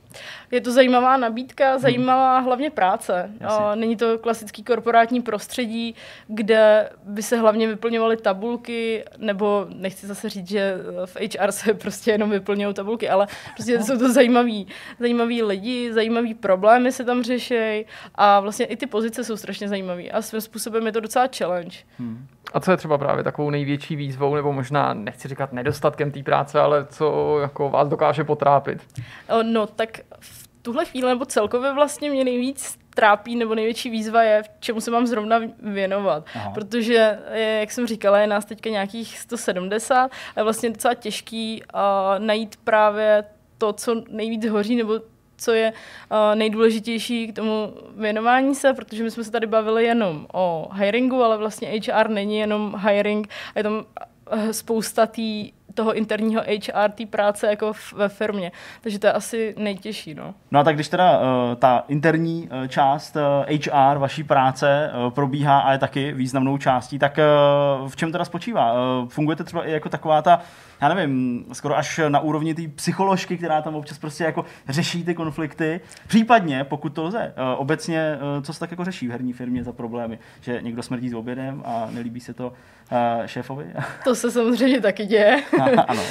[0.51, 1.79] Je to zajímavá nabídka, hmm.
[1.79, 2.45] zajímavá hmm.
[2.45, 3.31] hlavně práce.
[3.39, 3.65] Jasně.
[3.75, 5.95] Není to klasický korporátní prostředí,
[6.27, 12.11] kde by se hlavně vyplňovaly tabulky, nebo nechci zase říct, že v HR se prostě
[12.11, 14.67] jenom vyplňují tabulky, ale prostě jsou to zajímaví,
[14.99, 17.85] zajímaví lidi, zajímaví problémy se tam řeší
[18.15, 21.77] a vlastně i ty pozice jsou strašně zajímavé a svým způsobem je to docela challenge.
[21.99, 22.27] Hmm.
[22.53, 26.59] A co je třeba právě takovou největší výzvou, nebo možná nechci říkat nedostatkem té práce,
[26.59, 28.81] ale co jako vás dokáže potrápit?
[29.43, 29.89] No tak
[30.19, 34.81] v tuhle chvíli, nebo celkově vlastně mě nejvíc trápí, nebo největší výzva je, v čemu
[34.81, 36.25] se mám zrovna věnovat.
[36.35, 36.51] Aha.
[36.53, 37.19] Protože,
[37.59, 41.79] jak jsem říkala, je nás teďka nějakých 170 a je vlastně docela těžký uh,
[42.25, 43.23] najít právě
[43.57, 44.99] to, co nejvíc hoří, nebo
[45.37, 45.73] co je
[46.11, 51.23] uh, nejdůležitější k tomu věnování se, protože my jsme se tady bavili jenom o hiringu,
[51.23, 53.85] ale vlastně HR není jenom hiring, je tam
[54.51, 55.21] spousta té
[55.75, 58.51] toho interního HR, té práce jako v, ve firmě.
[58.81, 60.13] Takže to je asi nejtěžší.
[60.13, 60.33] No.
[60.51, 61.25] No a tak když teda uh,
[61.55, 66.99] ta interní uh, část uh, HR vaší práce uh, probíhá a je taky významnou částí,
[66.99, 67.19] tak
[67.81, 68.73] uh, v čem teda spočívá?
[68.73, 70.41] Uh, fungujete třeba i jako taková ta
[70.81, 75.15] já nevím, skoro až na úrovni té psycholožky, která tam občas prostě jako řeší ty
[75.15, 75.81] konflikty.
[76.07, 80.19] Případně, pokud to lze, obecně, co se tak jako řeší v herní firmě za problémy,
[80.41, 82.53] že někdo smrdí s obědem a nelíbí se to
[83.25, 83.65] šéfovi?
[84.03, 85.43] To se samozřejmě taky děje.
[85.87, 86.01] ano.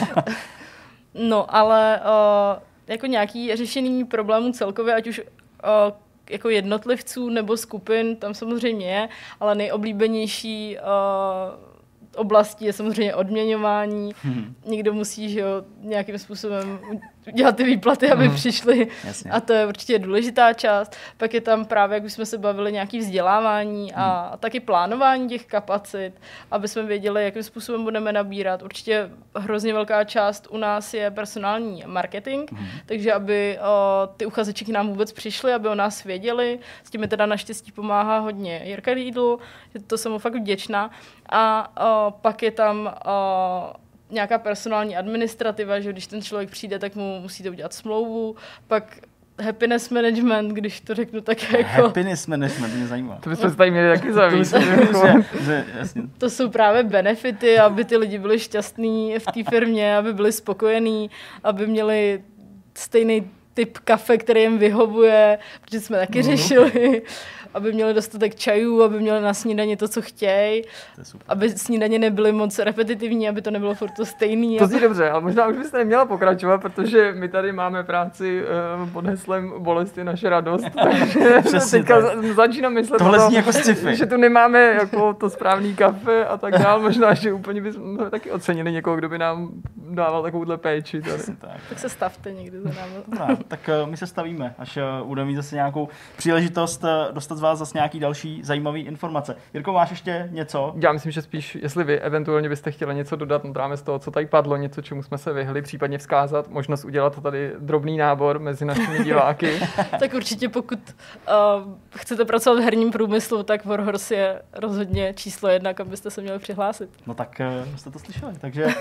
[1.15, 5.97] no, ale uh, jako nějaký řešení problémů celkově, ať už uh,
[6.31, 9.09] jako jednotlivců nebo skupin, tam samozřejmě je,
[9.41, 11.75] ale nejoblíbenější uh,
[12.17, 14.13] oblastí je samozřejmě odměňování.
[14.23, 14.55] Hmm.
[14.67, 16.79] Někdo musí že jo, nějakým způsobem
[17.33, 18.37] dělat ty výplaty, aby hmm.
[18.37, 18.89] přišli.
[19.05, 19.31] Jasně.
[19.31, 20.97] A to je určitě důležitá část.
[21.17, 25.29] Pak je tam právě, jak už jsme se bavili, nějaký vzdělávání a, a taky plánování
[25.29, 26.13] těch kapacit,
[26.51, 28.63] aby jsme věděli, jakým způsobem budeme nabírat.
[28.63, 32.67] Určitě hrozně velká část u nás je personální marketing, hmm.
[32.87, 36.59] takže aby o, ty uchazeči k nám vůbec přišli, aby o nás věděli.
[36.85, 39.39] S tím mi teda naštěstí pomáhá hodně Jirka Riedl,
[39.87, 40.91] to jsem mu fakt vděčná.
[41.29, 43.73] A o, pak je tam o,
[44.11, 48.37] nějaká personální administrativa, že když ten člověk přijde, tak mu musíte udělat smlouvu,
[48.67, 48.99] pak
[49.43, 51.83] happiness management, když to řeknu tak jako...
[51.83, 53.19] Happiness management, mě zajímá.
[53.21, 54.55] To bychom tady měli taky zavít.
[56.19, 61.11] to jsou právě benefity, aby ty lidi byli šťastní v té firmě, aby byli spokojení,
[61.45, 62.23] aby měli
[62.75, 66.25] stejný typ kafe, který jim vyhovuje, protože jsme taky mm.
[66.25, 67.03] řešili
[67.55, 70.63] aby měli dostatek čajů, aby měli na snídaně to, co chtějí,
[71.29, 74.59] aby snídaně nebyly moc repetitivní, aby to nebylo furt to stejný.
[74.59, 78.43] To zní dobře, ale možná už byste neměla pokračovat, protože my tady máme práci
[78.83, 80.65] uh, pod heslem bolest je naše radost,
[81.43, 82.25] takže teďka tak.
[82.25, 83.51] začínám myslet, Tohle to, jako
[83.91, 88.31] že tu nemáme jako to správný kafe a tak dál, možná, že úplně bychom taky
[88.31, 91.03] ocenili někoho, kdo by nám dával takovouhle péči.
[91.03, 91.23] Tady.
[91.39, 91.61] tak.
[91.69, 92.93] tak se stavte někdy za námi.
[93.29, 97.39] No, tak uh, my se stavíme, až uh, budeme mít zase nějakou příležitost uh, dostat
[97.45, 99.37] vás zase nějaký další zajímavý informace.
[99.55, 100.75] Jirko, máš ještě něco?
[100.77, 104.11] Já myslím, že spíš, jestli vy eventuálně byste chtěli něco dodat nad rámec toho, co
[104.11, 108.65] tady padlo, něco, čemu jsme se vyhli, případně vzkázat, možnost udělat tady drobný nábor mezi
[108.65, 109.61] našimi diváky.
[109.99, 115.75] tak určitě, pokud uh, chcete pracovat v herním průmyslu, tak Warhorse je rozhodně číslo jedna,
[115.75, 116.91] kam byste se měli přihlásit.
[117.07, 118.33] No tak uh, jste to slyšeli.
[118.41, 118.73] Takže uh,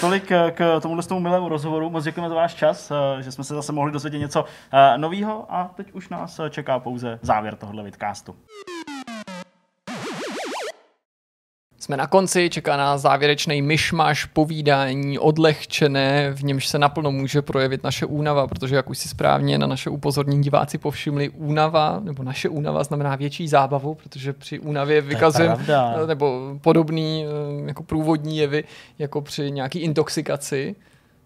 [0.00, 1.90] tolik k tomuhle tomu milému rozhovoru.
[1.90, 4.46] Moc děkujeme za váš čas, uh, že jsme se zase mohli dozvědět něco uh,
[4.96, 8.36] nového a teď už nás čeká pouze závěr tohohle vidcastu.
[11.78, 17.84] Jsme na konci, čeká nás závěrečný myšmaš, povídání, odlehčené, v němž se naplno může projevit
[17.84, 22.48] naše únava, protože jak už si správně na naše upozornění diváci povšimli, únava, nebo naše
[22.48, 25.64] únava znamená větší zábavu, protože při únavě vykazujeme,
[26.06, 28.64] nebo podobný eh, jako průvodní jevy,
[28.98, 30.76] jako při nějaký intoxikaci.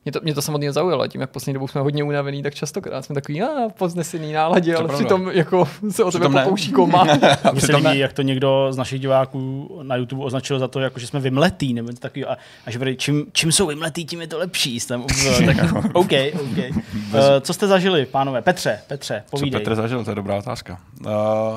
[0.04, 3.04] Mě to, mě to samotně zaujalo, tím jak poslední dobou jsme hodně unavený, tak častokrát
[3.04, 7.04] jsme takový a poznesený náladě, ale přitom jako se o tebe pokouší koma.
[7.52, 10.98] Mně se líbí, jak to někdo z našich diváků na YouTube označil za to, jako,
[10.98, 14.38] že jsme vymletý, nebo takový, a, a že čím, čím jsou vymletý, tím je to
[14.38, 14.80] lepší.
[14.80, 15.04] Jsem,
[15.46, 15.56] tak,
[15.92, 16.58] OK, OK.
[16.68, 18.42] Uh, co jste zažili, pánové?
[18.42, 19.60] Petře, Petře, povídej.
[19.60, 20.80] Co Petr zažil, to je dobrá otázka.
[21.00, 21.08] Uh,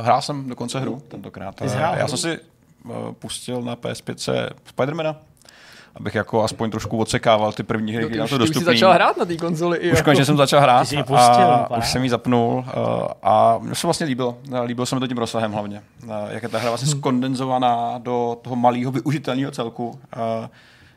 [0.02, 1.62] hrál jsem dokonce hru tentokrát.
[1.62, 2.40] Uh, já jsem si
[2.86, 5.16] uh, pustil na PS5 Spidermana,
[5.96, 8.62] abych jako aspoň trošku odsekával ty první hry, které to dostupný.
[8.62, 9.80] Už jsi začal hrát na té konzoli.
[9.80, 10.04] Už jako...
[10.04, 13.88] konečně jsem začal hrát jsi pustil, a už jsem ji zapnul uh, a mně se
[13.88, 14.38] vlastně líbilo.
[14.66, 15.84] Líbilo se mi to tím rozsahem hlavně.
[16.04, 17.00] Uh, jak je ta hra vlastně hmm.
[17.00, 20.00] skondenzovaná do toho malého využitelného celku.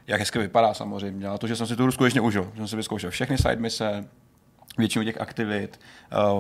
[0.07, 1.29] Jak hezky vypadá samozřejmě.
[1.29, 2.51] A to, že jsem si tu hru skutečně užil.
[2.53, 4.05] Že jsem si vyzkoušel všechny side mise,
[4.79, 5.81] většinu těch aktivit,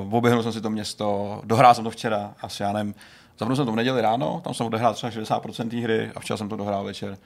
[0.00, 2.94] uh, oběhnul jsem si to město, dohrál jsem to včera, asi já nevím,
[3.38, 6.36] Zapnul jsem to v neděli ráno, tam jsem odehrál třeba 60% té hry a včera
[6.36, 7.18] jsem to dohrál večer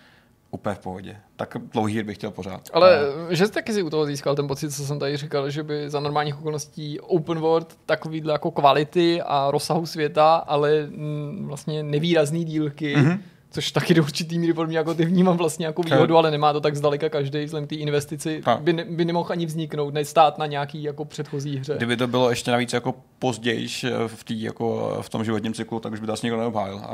[0.53, 1.17] úplně v pohodě.
[1.37, 2.71] Tak dlouhý bych chtěl pořád.
[2.73, 3.35] Ale a...
[3.35, 5.91] že jsi taky si u toho získal ten pocit, co jsem tady říkal, že by
[5.91, 12.45] za normálních okolností open world takovýhle jako kvality a rozsahu světa, ale mm, vlastně nevýrazný
[12.45, 13.19] dílky, mm-hmm
[13.53, 16.53] což taky do určitý míry podle mě jako ty vnímám vlastně jako výhodu, ale nemá
[16.53, 20.47] to tak zdaleka každý, vzhledem té investici by, ne, by nemohl ani vzniknout, nestát na
[20.47, 21.75] nějaký jako předchozí hře.
[21.77, 23.69] Kdyby to bylo ještě navíc jako později
[24.07, 26.79] v, tý, jako v tom životním cyklu, tak už by to asi nikdo neobhájil.
[26.79, 26.87] A,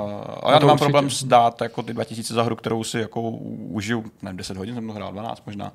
[0.42, 0.84] a já no nemám určitě.
[0.84, 4.86] problém zdát jako ty 2000 za hru, kterou si jako užiju, nevím, 10 hodin jsem
[4.86, 5.72] to hrál, 12 možná.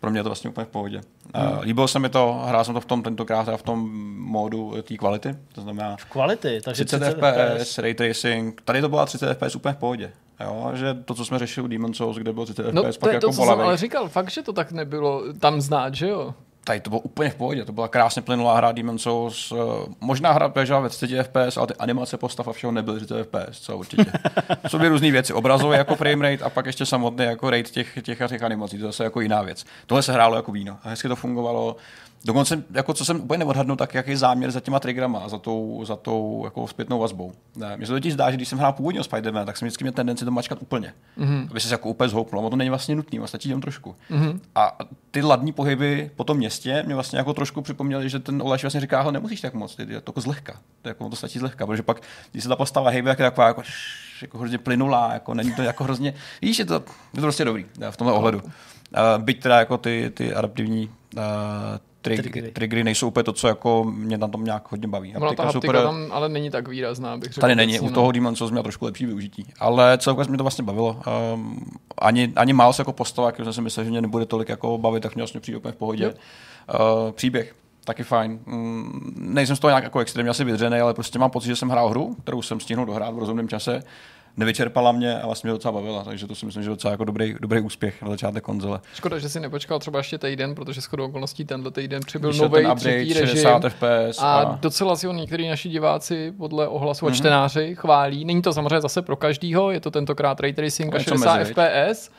[0.00, 1.00] Pro mě je to vlastně úplně v pohodě.
[1.34, 1.58] Hmm.
[1.60, 5.36] líbilo se mi to, hrál jsem to v tom tentokrát v tom módu té kvality,
[5.52, 9.56] to znamená v kvality, takže 30, 30 FPS, ray tracing, tady to byla 30 FPS
[9.56, 10.12] úplně v pohodě.
[10.40, 13.10] Jo, že to, co jsme řešili u Demon Souls, kde bylo 30 no, FPS, pak
[13.10, 16.08] to, jako to, co jsem ale říkal, fakt, že to tak nebylo tam znát, že
[16.08, 16.34] jo?
[16.64, 19.58] tady to bylo úplně v pohodě, to byla krásně plynulá hra Demon's Souls, uh,
[20.00, 23.60] možná hra běžela ve 30 FPS, ale ty animace postav a všeho nebyly 30 FPS,
[23.60, 24.12] co určitě.
[24.68, 27.98] Jsou dvě různé věci, obrazově jako frame rate a pak ještě samotný jako rate těch,
[28.02, 29.64] těch, těch animací, to je zase jako jiná věc.
[29.86, 31.76] Tohle se hrálo jako víno a hezky to fungovalo.
[32.26, 35.84] Dokonce, jako co jsem úplně neodhadnul, tak jaký záměr za těma triggerama a za tou,
[35.84, 37.32] za tou jako zpětnou vazbou.
[37.76, 39.92] Mně se totiž zdá, že když jsem hrál původně o spider tak jsem vždycky měl
[39.92, 40.94] tendenci to mačkat úplně.
[41.18, 41.46] Mm-hmm.
[41.50, 43.96] Aby se jako úplně zhoupnul, a to není vlastně nutný, vlastně stačí jenom trošku.
[44.10, 44.40] Mm-hmm.
[44.54, 44.78] A
[45.10, 48.80] ty ladní pohyby po tom městě mě vlastně jako trošku připomněly, že ten Oleš vlastně
[48.80, 52.00] říká, nemusíš tak moc, ty, to jako zlehka, to, jako, to stačí zlehka, protože pak,
[52.32, 53.62] když se ta postava hejbe, tak je taková jako,
[54.22, 56.80] jako hrozně plynulá, jako není to jako hrozně, víš, je to, je
[57.14, 58.42] to prostě dobrý v tomhle ohledu.
[58.42, 61.22] Uh, byť teda jako ty, ty adaptivní uh,
[62.04, 62.50] trig, triggery.
[62.50, 65.12] triggery nejsou úplně to, co jako mě na tom nějak hodně baví.
[65.12, 67.40] Ta haptika super, tam ale není tak výrazná, bych řekl.
[67.40, 69.46] Tady není, u toho Demon Souls měl trošku lepší využití.
[69.60, 71.02] Ale celkově mě to vlastně bavilo.
[71.34, 71.66] Um,
[71.98, 75.02] ani, ani Miles jako postava, jak jsem si myslel, že mě nebude tolik jako bavit,
[75.02, 76.08] tak mě vlastně přijde úplně v pohodě.
[76.08, 77.54] Uh, příběh,
[77.84, 78.38] taky fajn.
[78.46, 81.68] Mm, nejsem z toho nějak jako extrémně asi vydřený, ale prostě mám pocit, že jsem
[81.68, 83.82] hrál hru, kterou jsem stihnul dohrát v rozumném čase
[84.36, 87.04] nevyčerpala mě a vlastně mě docela bavila, takže to si myslím, že je docela jako
[87.04, 88.80] dobrý, dobrý úspěch na začátek konzole.
[88.94, 93.12] Škoda, že si nepočkal třeba ještě týden, protože shodou okolností tenhle týden přibyl nový třetí
[93.12, 97.08] režim FPS a, a, docela si ho některý naši diváci podle ohlasu mm-hmm.
[97.08, 97.18] a mhm.
[97.18, 98.24] čtenáři chválí.
[98.24, 102.10] Není to samozřejmě zase pro každýho, je to tentokrát ray tracing a 60 mezi, FPS,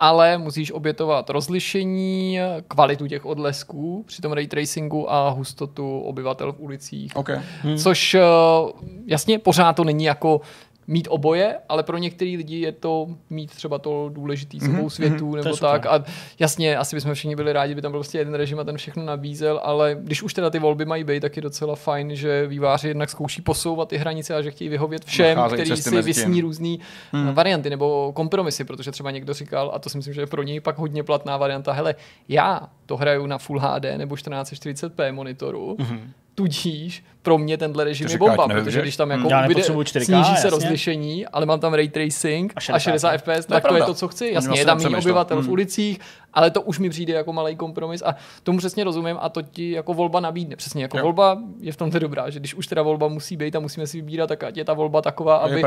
[0.00, 2.38] ale musíš obětovat rozlišení,
[2.68, 7.12] kvalitu těch odlesků při tom ray tracingu a hustotu obyvatel v ulicích.
[7.16, 7.40] Okay.
[7.62, 7.76] Hmm.
[7.76, 8.20] Což eh,
[9.06, 10.40] jasně pořád to není jako
[10.90, 15.30] mít oboje, ale pro některý lidi je to mít třeba to důležitý mm-hmm, obou světů
[15.30, 15.86] mm-hmm, nebo tak.
[15.86, 16.04] A
[16.38, 19.04] jasně, asi bychom všichni byli rádi, by tam byl prostě jeden režim a ten všechno
[19.04, 22.88] nabízel, ale když už teda ty volby mají být, tak je docela fajn, že výváři
[22.88, 26.80] jednak zkouší posouvat ty hranice a že chtějí vyhovět všem, kteří si vysní různý
[27.12, 27.34] hmm.
[27.34, 30.60] varianty nebo kompromisy, protože třeba někdo říkal, a to si myslím, že je pro něj
[30.60, 31.94] pak hodně platná varianta, hele,
[32.28, 36.00] já to hraju na Full HD nebo 1440p monitoru, mm-hmm
[36.40, 40.30] tudíž pro mě tenhle režim je bomba, nevím, protože když tam jako ubyde, sníží se
[40.30, 40.50] jasně.
[40.50, 43.94] rozlišení, ale mám tam ray tracing a 60, a 60 FPS, tak to je to,
[43.94, 44.30] co chci.
[44.34, 45.52] Jasně, je tam méně obyvatel v hmm.
[45.52, 46.00] ulicích,
[46.34, 49.70] ale to už mi přijde jako malý kompromis a tomu přesně rozumím a to ti
[49.70, 50.56] jako volba nabídne.
[50.56, 51.02] Přesně jako jo.
[51.04, 53.96] volba je v tom dobrá, že když už teda volba musí být a musíme si
[53.96, 55.62] vybírat, tak ať je ta volba taková, aby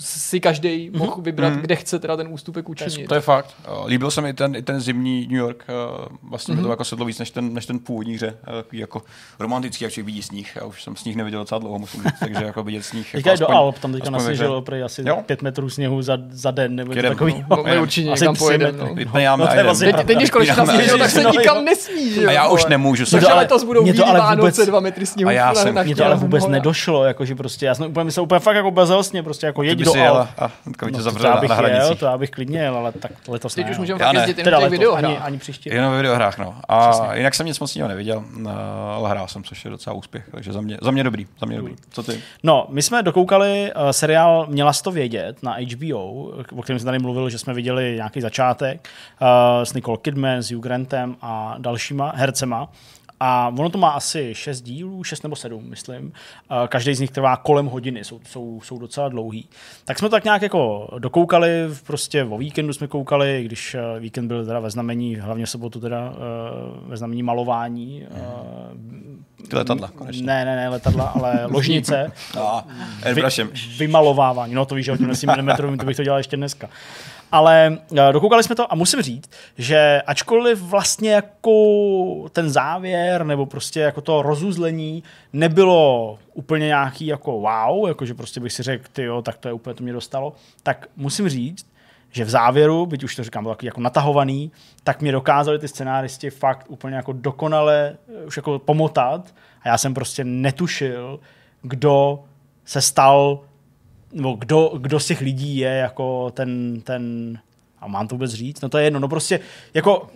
[0.00, 0.98] si každý mhm.
[0.98, 1.60] mohl vybrat, mm-hmm.
[1.60, 3.06] kde chce teda ten ústupek učinit.
[3.06, 3.54] To je fakt.
[3.86, 5.72] Líbil se mi ten, i ten zimní New York, eh,
[6.22, 6.56] vlastně mm-hmm.
[6.56, 6.70] mi to mhm.
[6.70, 9.02] jako sedlo víc než ten, než ten původní hře, eh, jako
[9.38, 10.56] romantický, jak člověk vidí sníh.
[10.56, 13.14] Já už jsem sníh neviděl docela dlouho, musím říct, takže jako vidět sníh.
[13.14, 15.22] Jako aspoň, do Alp, tam teďka nasněžilo prý asi jo?
[15.26, 17.44] pět metrů sněhu za, za den, nebo něco takový.
[17.50, 18.78] No, my určitě někam pojedeme.
[18.78, 18.94] No.
[19.36, 23.04] No, teď, když konečně nasněžilo, tak se nikam nesmí, že A já už nemůžu.
[23.10, 25.28] Takže letos budou být Vánoce dva metry sněhu.
[25.28, 28.40] A já jsem, mě to ale vůbec nedošlo, jakože prostě, já jsem úplně myslel úplně
[28.40, 30.28] fakt jako bezelsně, prostě jako jeď do Alp.
[30.38, 30.50] A
[30.96, 32.00] tě zavřel na hranicích.
[32.00, 35.12] To abych klidně jel, ale tak letos Teď už můžeme fakt jezdit jenom v videohrách.
[35.20, 35.70] Ani příště.
[35.70, 36.54] Jenom ve videohrách, no.
[36.68, 38.24] A jinak jsem nic moc neviděl,
[38.94, 41.56] ale hrál jsem, což je docela úspěch, takže za mě, za mě dobrý, za mě
[41.56, 41.74] dobrý.
[41.90, 42.20] Co ty?
[42.42, 46.12] No, my jsme dokoukali uh, seriál Měla to vědět na HBO,
[46.56, 48.88] o kterém jsme tady mluvili, že jsme viděli nějaký začátek
[49.20, 49.28] uh,
[49.64, 52.68] s Nicole Kidman, s Hugh Grantem a dalšíma hercema.
[53.20, 56.12] A ono to má asi 6 dílů, 6 nebo 7, myslím.
[56.68, 59.48] Každý z nich trvá kolem hodiny, jsou, jsou, jsou docela dlouhý.
[59.84, 61.50] Tak jsme to tak nějak jako dokoukali,
[61.86, 66.12] prostě o víkendu jsme koukali, když eh, víkend byl teda ve znamení, hlavně sobotu teda
[66.12, 66.18] eh,
[66.88, 68.06] ve znamení malování.
[68.10, 69.24] Hmm.
[69.48, 70.26] Ty letadla, konečně.
[70.26, 72.12] Ne, ne, ne, letadla, ale ložnice.
[72.36, 72.62] no,
[73.14, 73.22] Vy,
[73.78, 76.68] vymalovávání, no to víš, že o tím mm, to bych to dělal ještě dneska.
[77.32, 83.46] Ale eh, dokoukali jsme to a musím říct, že ačkoliv vlastně jako ten závěr nebo
[83.46, 89.02] prostě jako to rozuzlení nebylo úplně nějaký jako wow, jakože prostě bych si řekl, ty
[89.02, 90.32] jo, tak to je úplně to mě dostalo,
[90.62, 91.66] tak musím říct,
[92.10, 94.52] že v závěru, byť už to říkám, byl takový jako natahovaný,
[94.84, 99.78] tak mě dokázali ty scenáristi fakt úplně jako dokonale eh, už jako pomotat a já
[99.78, 101.20] jsem prostě netušil,
[101.62, 102.24] kdo
[102.64, 103.40] se stal
[104.12, 107.38] nebo kdo, kdo z těch lidí je jako ten, ten,
[107.80, 109.40] a mám to vůbec říct, no to je jedno, no prostě
[109.74, 110.08] jako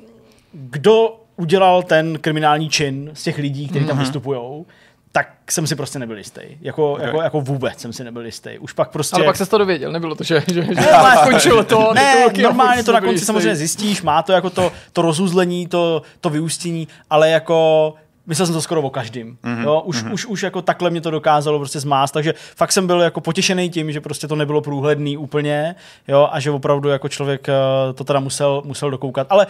[0.53, 4.01] kdo udělal ten kriminální čin z těch lidí, kteří tam mm-hmm.
[4.01, 4.65] vystupují,
[5.13, 6.41] tak jsem si prostě nebyl jistý.
[6.61, 7.07] Jako, okay.
[7.07, 8.59] jako, jako vůbec jsem si nebyl jistý.
[8.59, 9.17] Už pak prostě...
[9.17, 11.93] Ale pak se to dověděl, nebylo to, že, že, že ne, skončilo to.
[11.95, 16.31] Ne, normálně to na konci samozřejmě zjistíš, má to jako to, to rozuzlení, to, to
[16.31, 17.95] vyústění, ale jako
[18.31, 19.39] Myslel jsem to skoro o každým.
[19.43, 19.63] Mm-hmm.
[19.63, 20.13] Jo, už, mm-hmm.
[20.13, 23.71] už, už jako takhle mě to dokázalo prostě zmást, takže fakt jsem byl jako potěšený
[23.71, 25.75] tím, že prostě to nebylo průhledný úplně,
[26.09, 29.27] jo, a že opravdu jako člověk uh, to teda musel, musel dokoukat.
[29.31, 29.47] Ale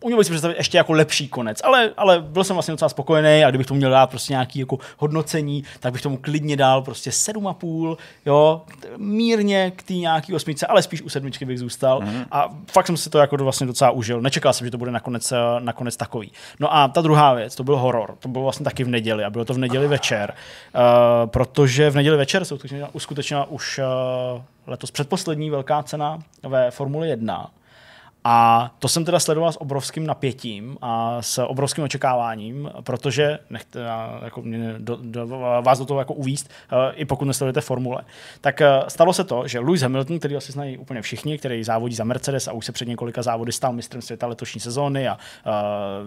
[0.00, 3.44] uměl bych si představit ještě jako lepší konec, ale, ale byl jsem vlastně docela spokojený
[3.44, 7.10] a kdybych to měl dát prostě nějaký jako hodnocení, tak bych tomu klidně dal prostě
[7.10, 7.96] 7,5,
[8.26, 8.62] jo,
[8.96, 12.24] mírně k té nějaký osmičce, ale spíš u sedmičky bych zůstal mm.
[12.30, 14.20] a fakt jsem si to jako vlastně docela užil.
[14.20, 16.32] Nečekal jsem, že to bude nakonec, eh, nakonec takový.
[16.60, 19.30] No a ta druhá věc, to byl horor, to bylo vlastně taky v neděli a
[19.30, 20.34] bylo to v neděli večer,
[20.74, 22.54] uh, protože v neděli večer se
[22.92, 23.80] uskutečnila už
[24.34, 27.50] uh, letos předposlední velká cena ve Formuli 1
[28.24, 33.80] a to jsem teda sledoval s obrovským napětím a s obrovským očekáváním, protože nechte
[34.24, 35.26] jako mě do, do,
[35.62, 38.02] vás do toho jako uvíst, uh, i pokud nesledujete formule.
[38.40, 41.94] Tak uh, stalo se to, že Lewis Hamilton, který asi znají úplně všichni, který závodí
[41.94, 45.52] za Mercedes a už se před několika závody stal mistrem světa letošní sezóny a uh,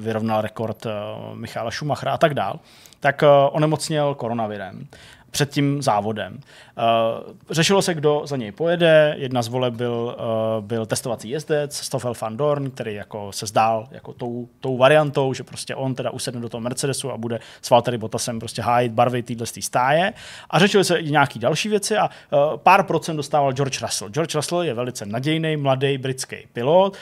[0.03, 0.87] vyrovnal rekord
[1.33, 2.59] Michala Schumachera a tak dál,
[2.99, 4.87] tak onemocněl koronavirem
[5.33, 6.33] před tím závodem.
[6.33, 9.15] Uh, řešilo se, kdo za něj pojede.
[9.17, 10.17] Jedna z voleb byl,
[10.57, 15.33] uh, byl testovací jezdec Stoffel van Dorn, který jako se zdál jako tou, tou variantou,
[15.33, 18.91] že prostě on teda usedne do toho Mercedesu a bude s Valtteri Bottasem prostě hájit
[18.91, 20.13] barvy téhle stáje.
[20.49, 24.11] A řešilo se i nějaký další věci a uh, pár procent dostával George Russell.
[24.11, 26.97] George Russell je velice nadějný, mladý britský pilot.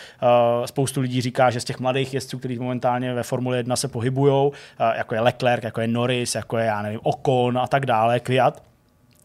[0.66, 4.52] Spoustu lidí říká, že z těch mladých jezdců, kteří momentálně ve Formule 1 se pohybují,
[4.96, 8.64] jako je Leclerc, jako je Norris, jako je, já nevím, Ocon a tak dále, Kviat,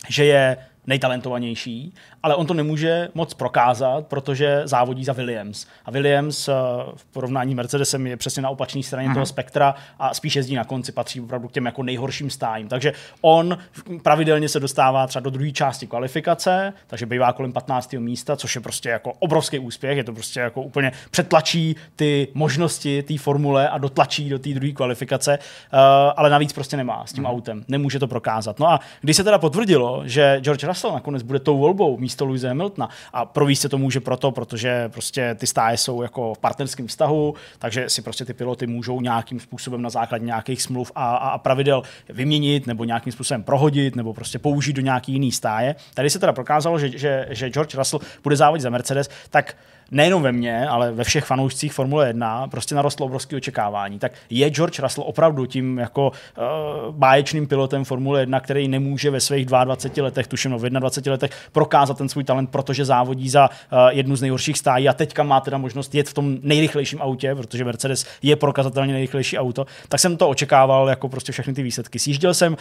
[0.08, 0.56] že je
[0.86, 5.66] nejtalentovanější, ale on to nemůže moc prokázat, protože závodí za Williams.
[5.84, 6.52] A Williams eh,
[6.94, 9.14] v porovnání Mercedesem je přesně na opačné straně mm-hmm.
[9.14, 12.68] toho spektra a spíš jezdí na konci, patří opravdu k těm jako nejhorším stájím.
[12.68, 13.58] Takže on
[14.02, 17.92] pravidelně se dostává třeba do druhé části kvalifikace, takže bývá kolem 15.
[17.92, 23.02] místa, což je prostě jako obrovský úspěch, je to prostě jako úplně přetlačí ty možnosti
[23.02, 25.78] té formule a dotlačí do té druhé kvalifikace, uh,
[26.16, 27.30] ale navíc prostě nemá s tím mm-hmm.
[27.30, 28.60] autem, nemůže to prokázat.
[28.60, 32.48] No a když se teda potvrdilo, že George Russell nakonec bude tou volbou místo Louise
[32.48, 32.88] Hamiltona.
[33.12, 37.34] A províst se to může proto, protože prostě ty stáje jsou jako v partnerském vztahu,
[37.58, 41.38] takže si prostě ty piloty můžou nějakým způsobem na základě nějakých smluv a, a, a
[41.38, 45.74] pravidel vyměnit nebo nějakým způsobem prohodit nebo prostě použít do nějaký jiný stáje.
[45.94, 49.56] Tady se teda prokázalo, že, že, že George Russell bude závodit za Mercedes, tak
[49.90, 53.98] nejenom ve mně, ale ve všech fanoušcích Formule 1 prostě narostlo obrovské očekávání.
[53.98, 59.20] Tak je George Russell opravdu tím jako uh, báječným pilotem Formule 1, který nemůže ve
[59.20, 63.48] svých 22 letech, tuším no, v 21 letech, prokázat ten svůj talent, protože závodí za
[63.48, 67.34] uh, jednu z nejhorších stájí a teďka má teda možnost jet v tom nejrychlejším autě,
[67.34, 71.98] protože Mercedes je prokazatelně nejrychlejší auto, tak jsem to očekával jako prostě všechny ty výsledky.
[71.98, 72.58] Sjížděl jsem uh,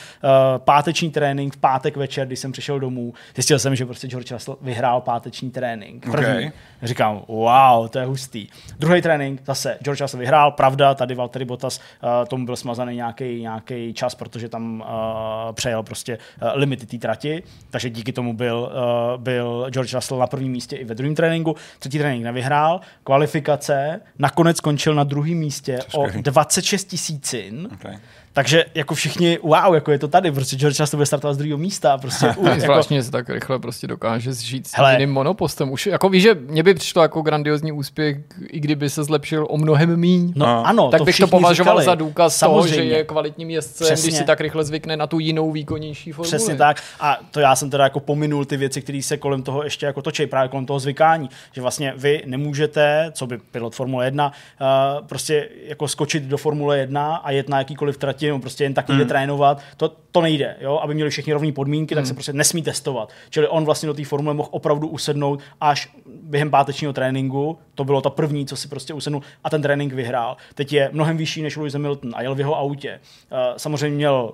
[0.57, 4.57] páteční trénink v pátek večer, když jsem přišel domů, zjistil jsem, že prostě George Russell
[4.61, 6.11] vyhrál páteční trénink.
[6.11, 6.25] První.
[6.25, 6.51] Okay.
[6.85, 8.47] Říkám, wow, to je hustý.
[8.79, 13.41] Druhý trénink, zase George Russell vyhrál, pravda, tady Valtteri Bottas, uh, tomu byl smazaný nějaký,
[13.41, 18.71] nějaký čas, protože tam uh, přejel prostě uh, limity té trati, takže díky tomu byl,
[19.15, 21.55] uh, byl George Russell na prvním místě i ve druhém tréninku.
[21.79, 27.69] Třetí trénink nevyhrál, kvalifikace, nakonec skončil na druhém místě o 26 tisícin.
[27.73, 27.97] Okay.
[28.35, 31.57] Takže jako všichni, wow, jako je to tady, prostě George často bude startovat z druhého
[31.57, 31.97] místa.
[31.97, 32.61] Prostě, uh, jako...
[32.61, 35.71] Zvláštně se tak rychle prostě dokáže zžít s tím jiným monopostem.
[35.71, 38.17] Už, jako víš, že mě by přišlo jako grandiozní úspěch,
[38.49, 40.33] i kdyby se zlepšil o mnohem míň.
[40.35, 41.85] No, no ano, tak to bych to považoval říkali.
[41.85, 42.75] za důkaz Samozřejmě.
[42.75, 44.07] toho, že je kvalitním jezdcem, Přesně.
[44.07, 46.27] když si tak rychle zvykne na tu jinou výkonnější formu.
[46.27, 46.83] Přesně tak.
[46.99, 50.01] A to já jsem teda jako pominul ty věci, které se kolem toho ještě jako
[50.01, 54.31] točí, právě kolem toho zvykání, že vlastně vy nemůžete, co by pilot Formule 1,
[54.61, 58.89] uh, prostě jako skočit do Formule 1 a jet na jakýkoliv trati, prostě jen tak
[58.89, 59.07] hmm.
[59.07, 60.79] trénovat, to, to nejde, jo?
[60.83, 62.01] aby měli všichni rovné podmínky, hmm.
[62.01, 63.09] tak se prostě nesmí testovat.
[63.29, 65.89] Čili on vlastně do té formule mohl opravdu usednout až
[66.21, 70.37] během pátečního tréninku, to bylo to první, co si prostě usednul a ten trénink vyhrál.
[70.55, 72.99] Teď je mnohem vyšší než Lewis Hamilton a jel v jeho autě.
[73.31, 74.31] Eh, samozřejmě měl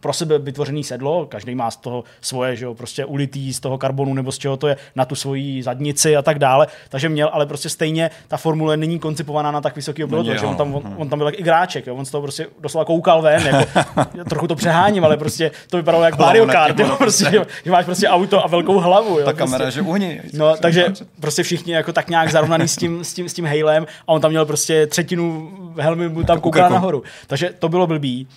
[0.00, 3.78] pro sebe vytvořený sedlo, každý má z toho svoje, že jo, prostě ulitý z toho
[3.78, 6.66] karbonu nebo z čeho to je na tu svoji zadnici a tak dále.
[6.88, 10.56] Takže měl, ale prostě stejně ta formule není koncipovaná na tak vysoký pilota, že on
[10.56, 13.46] tam, on, on tam byl jak igráček, jo, on z toho prostě doslova koukal ven,
[13.46, 13.64] jako,
[14.28, 17.84] trochu to přeháním, ale prostě to vypadalo jak Mario Kart, jo, prostě, že, že, máš
[17.84, 19.18] prostě auto a velkou hlavu.
[19.18, 19.38] Jo, ta prostě.
[19.38, 20.20] kamera, že uhni.
[20.32, 20.86] No, takže
[21.20, 24.20] prostě všichni jako tak nějak zarovnaný s tím, s tím, s tím Halem a on
[24.20, 27.02] tam měl prostě třetinu helmy mu tam koukal nahoru.
[27.26, 28.28] Takže to bylo blbý.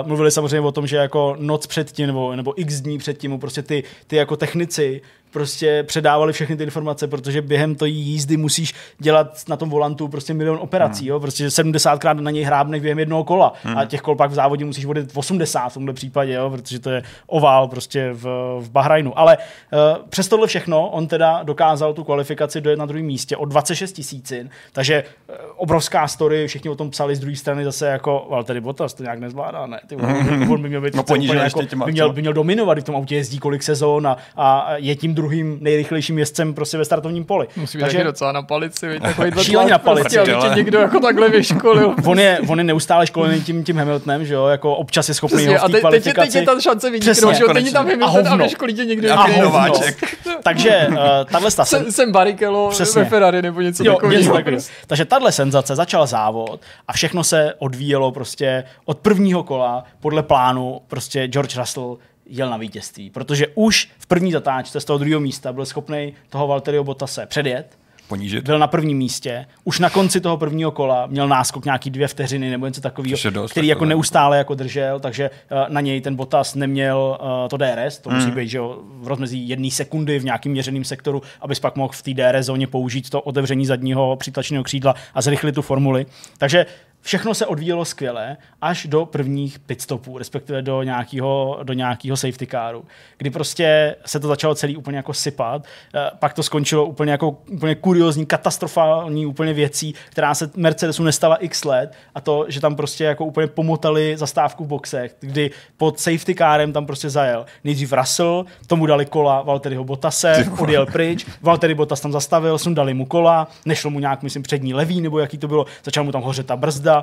[0.00, 3.62] Uh, mluvili samozřejmě o tom, že jako noc předtím nebo, nebo x dní předtím prostě
[3.62, 5.00] ty, ty jako technici
[5.34, 10.34] prostě předávali všechny ty informace, protože během té jízdy musíš dělat na tom volantu prostě
[10.34, 11.08] milion operací, hmm.
[11.08, 11.20] jo?
[11.20, 13.78] prostě 70krát na něj hrábneš během jednoho kola hmm.
[13.78, 16.50] a těch kol pak v závodě musíš vodit 80 v tomhle případě, jo?
[16.50, 18.22] protože to je ovál prostě v,
[18.60, 19.18] v Bahrajnu.
[19.18, 23.44] Ale uh, přes tohle všechno on teda dokázal tu kvalifikaci dojet na druhém místě o
[23.44, 28.26] 26 tisícin, takže uh, obrovská story, všichni o tom psali z druhé strany zase jako
[28.30, 29.80] Valtteri Bottas to nějak nezvládá, ne?
[29.86, 29.96] Ty,
[30.50, 31.04] on, by měl být no,
[31.42, 34.96] jako, by měl, by měl dominovat, v tom autě jezdí kolik sezón a, a je
[34.96, 37.46] tím druhým druhým nejrychlejším jezdcem prostě ve startovním poli.
[37.56, 39.02] Musí být taky docela na palici, viď?
[39.02, 40.16] takový Šíleně na palici.
[40.16, 41.94] Prostě, tě někdo jako takhle vyškolil.
[42.06, 45.36] On je, on je neustále školený tím, tím Hamiltonem, že jo, jako občas je schopný
[45.36, 46.32] Přesně, ho a v té teď, teď, je- kvalifikaci.
[46.32, 48.04] teď je ta šance vyniknout, že jo, není tam konečně.
[48.04, 48.44] A Hamilton a hovno.
[48.44, 50.16] vyškolí tě někdo A nováček.
[50.42, 50.96] Takže uh,
[51.32, 53.02] tahle Jsem, jsem Barrichello Přesně.
[53.02, 54.20] ve Ferrari nebo něco Jo, takového.
[54.22, 54.62] něco takového.
[54.86, 60.80] Takže tahle senzace začal závod a všechno se odvíjelo prostě od prvního kola podle plánu
[60.88, 61.96] prostě George Russell
[62.26, 66.46] jel na vítězství, protože už v první zatáčce z toho druhého místa byl schopný toho
[66.46, 67.78] Valtteriho Bottase předjet,
[68.08, 68.44] Ponížit.
[68.44, 72.50] byl na prvním místě, už na konci toho prvního kola měl náskok nějaký dvě vteřiny
[72.50, 73.16] nebo něco takového,
[73.50, 73.88] který jako jako ne.
[73.88, 78.18] neustále jako držel, takže eh, na něj ten Bottas neměl uh, to DRS, to Hmm.
[78.18, 81.92] musí být že jo, v rozmezí jedné sekundy v nějakým měřeném sektoru, abys pak mohl
[81.92, 86.06] v té DRS zóně použít to otevření zadního přítlačného křídla a zrychlit tu formuli.
[86.38, 86.66] Takže
[87.04, 92.84] všechno se odvíjelo skvěle až do prvních pitstopů, respektive do nějakého, do nějakého safety caru,
[93.18, 95.64] kdy prostě se to začalo celý úplně jako sypat.
[95.94, 101.36] Eh, Pak to skončilo úplně jako úplně kuriozní, katastrofální úplně věcí, která se Mercedesu nestala
[101.36, 106.00] x let a to, že tam prostě jako úplně pomotali zastávku v boxech, kdy pod
[106.00, 107.46] safety carem tam prostě zajel.
[107.64, 113.06] Nejdřív Russell, tomu dali kola Valtteriho Bottase, odjel pryč, Valtteri Bottas tam zastavil, sundali mu
[113.06, 116.46] kola, nešlo mu nějak, myslím, přední levý, nebo jaký to bylo, začal mu tam hořet
[116.46, 116.93] ta brzda,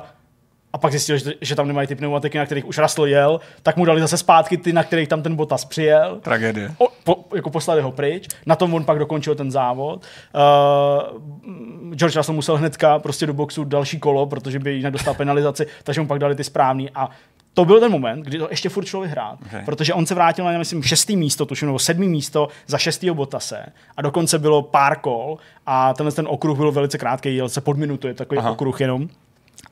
[0.72, 3.76] a pak zjistil, že, že tam nemají ty pneumatiky, na kterých už Russell jel, tak
[3.76, 6.18] mu dali zase zpátky ty, na kterých tam ten Bottas přijel.
[6.22, 6.74] Tragédie.
[6.78, 10.04] O, po, jako poslali ho pryč, na tom on pak dokončil ten závod.
[10.34, 15.66] Uh, George Russell musel hnedka prostě do boxu další kolo, protože by jinak dostal penalizaci,
[15.82, 17.10] takže mu pak dali ty správný a
[17.54, 19.64] to byl ten moment, kdy to ještě furt šlo vyhrát, Okay.
[19.64, 23.66] protože on se vrátil na, myslím, šestý místo, tuším, nebo sedmý místo za šestýho Bottase
[23.96, 27.76] a dokonce bylo pár kol a tenhle ten okruh byl velice krátký, jel se pod
[27.76, 28.38] minutu, je takový.
[28.38, 28.50] Aha.
[28.50, 29.08] okruh jenom.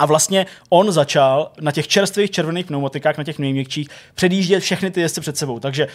[0.00, 5.00] A vlastně on začal na těch čerstvých červených pneumatikách, na těch nejměkčích, předjíždět všechny ty
[5.00, 5.58] jezdce před sebou.
[5.58, 5.88] Takže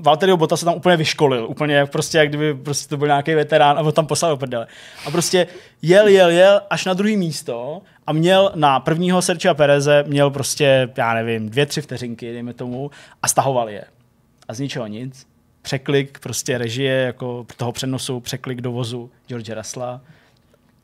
[0.00, 1.46] Valtteriho Botta se tam úplně vyškolil.
[1.48, 4.66] Úplně prostě, jak kdyby prostě to byl nějaký veterán a tam poslal do prdele.
[5.06, 5.46] A prostě
[5.82, 10.88] jel, jel, jel až na druhý místo a měl na prvního Sergio Pereze měl prostě,
[10.96, 12.90] já nevím, dvě, tři vteřinky, dejme tomu,
[13.22, 13.84] a stahoval je.
[14.48, 15.26] A z ničeho nic.
[15.62, 20.00] Překlik prostě režie jako toho přenosu, překlik do vozu George Russella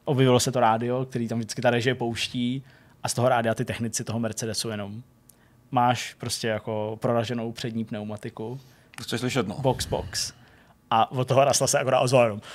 [0.09, 2.63] objevilo se to rádio, který tam vždycky ta režie pouští
[3.03, 5.03] a z toho rádia ty technici toho Mercedesu jenom.
[5.71, 8.61] Máš prostě jako proraženou přední pneumatiku,
[9.03, 9.55] chceš slyšet, no.
[9.59, 10.33] box, box.
[10.91, 12.41] A od toho Rasla se akorát ozval jenom!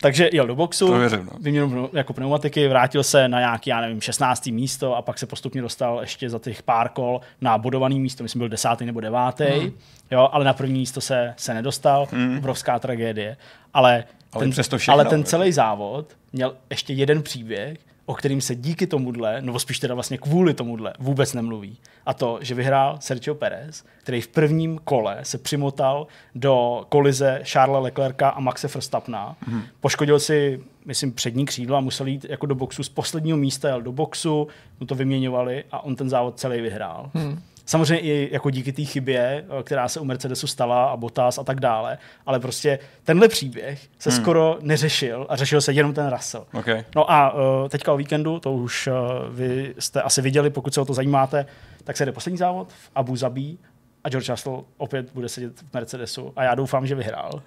[0.00, 1.38] Takže jel do boxu, věřím, no.
[1.40, 4.46] vyměnil jako pneumatiky, vrátil se na nějaký, já nevím, 16.
[4.46, 8.40] místo a pak se postupně dostal ještě za těch pár kol na bodovaný místo, myslím,
[8.40, 9.72] byl desátý nebo devátý, Hmm.
[10.10, 12.08] jo, ale na první místo se, se nedostal,
[12.38, 13.36] obrovská tragédie.
[13.74, 14.04] Ale,
[14.36, 15.30] Ale ten, přesto všechno, ale ten jako.
[15.30, 20.18] celý závod měl ještě jeden příběh, o kterým se díky tomuhle, nebo spíš teda vlastně
[20.18, 21.76] kvůli tomuhle, vůbec nemluví.
[22.06, 27.78] A to, že vyhrál Sergio Perez, který v prvním kole se přimotal do kolize Charlesa
[27.78, 29.36] Leclerca a Maxe Verstappena.
[29.46, 29.62] Mm.
[29.80, 33.82] Poškodil si, myslím, přední křídlo a musel jít jako do boxu z posledního místa, jel
[33.82, 34.48] do boxu,
[34.80, 37.10] mu to vyměňovali a on ten závod celý vyhrál.
[37.14, 37.42] Mm.
[37.66, 41.44] Samozřejmě i jako díky té chybě, eh, která se u Mercedesu stala a Bottas a
[41.44, 44.20] tak dále, ale prostě tenhle příběh se hmm.
[44.20, 46.46] skoro neřešil a řešil se jenom ten Russell.
[46.52, 46.84] Okay.
[46.96, 48.94] No a uh, teďka o víkendu, to už uh,
[49.34, 51.46] vy jste asi viděli, pokud se o to zajímáte,
[51.84, 53.56] tak se jde poslední závod v Abu Zabi
[54.04, 57.42] a George Russell opět bude sedět v Mercedesu a já doufám, že vyhrál.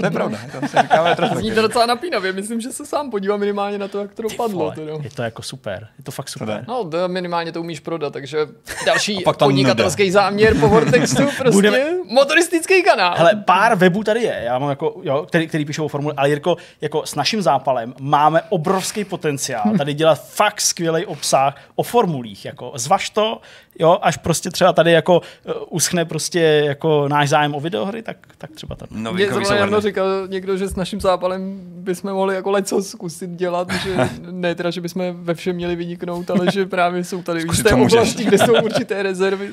[0.00, 1.38] To je pravda, to si říkáme trochu.
[1.38, 4.72] Zní to docela napínavě, myslím, že se sám podívám minimálně na to, jak to dopadlo.
[5.02, 6.64] Je to jako super, je to fakt super.
[6.68, 8.38] No, to minimálně to umíš prodat, takže
[8.86, 13.14] další tam podnikatelský záměr po Vortextu, prostě Budeme- motoristický kanál.
[13.16, 16.28] Hele, pár webů tady je, já mám jako, jo, který, který píšou o formuli, ale
[16.28, 22.44] Jirko, jako s naším zápalem máme obrovský potenciál tady dělat fakt skvělý obsah o formulích,
[22.44, 23.40] jako zvaž to,
[23.78, 28.16] jo, až prostě třeba tady jako uh, uschne prostě jako náš zájem o videohry, tak,
[28.38, 28.88] tak třeba tam.
[28.90, 33.72] No, Mě zrovna říkal někdo, že s naším zápalem bychom mohli jako leco zkusit dělat,
[33.72, 37.64] že ne teda, že bychom ve všem měli vyniknout, ale že právě jsou tady můžeš.
[37.74, 39.48] oblasti, kde jsou určité rezervy.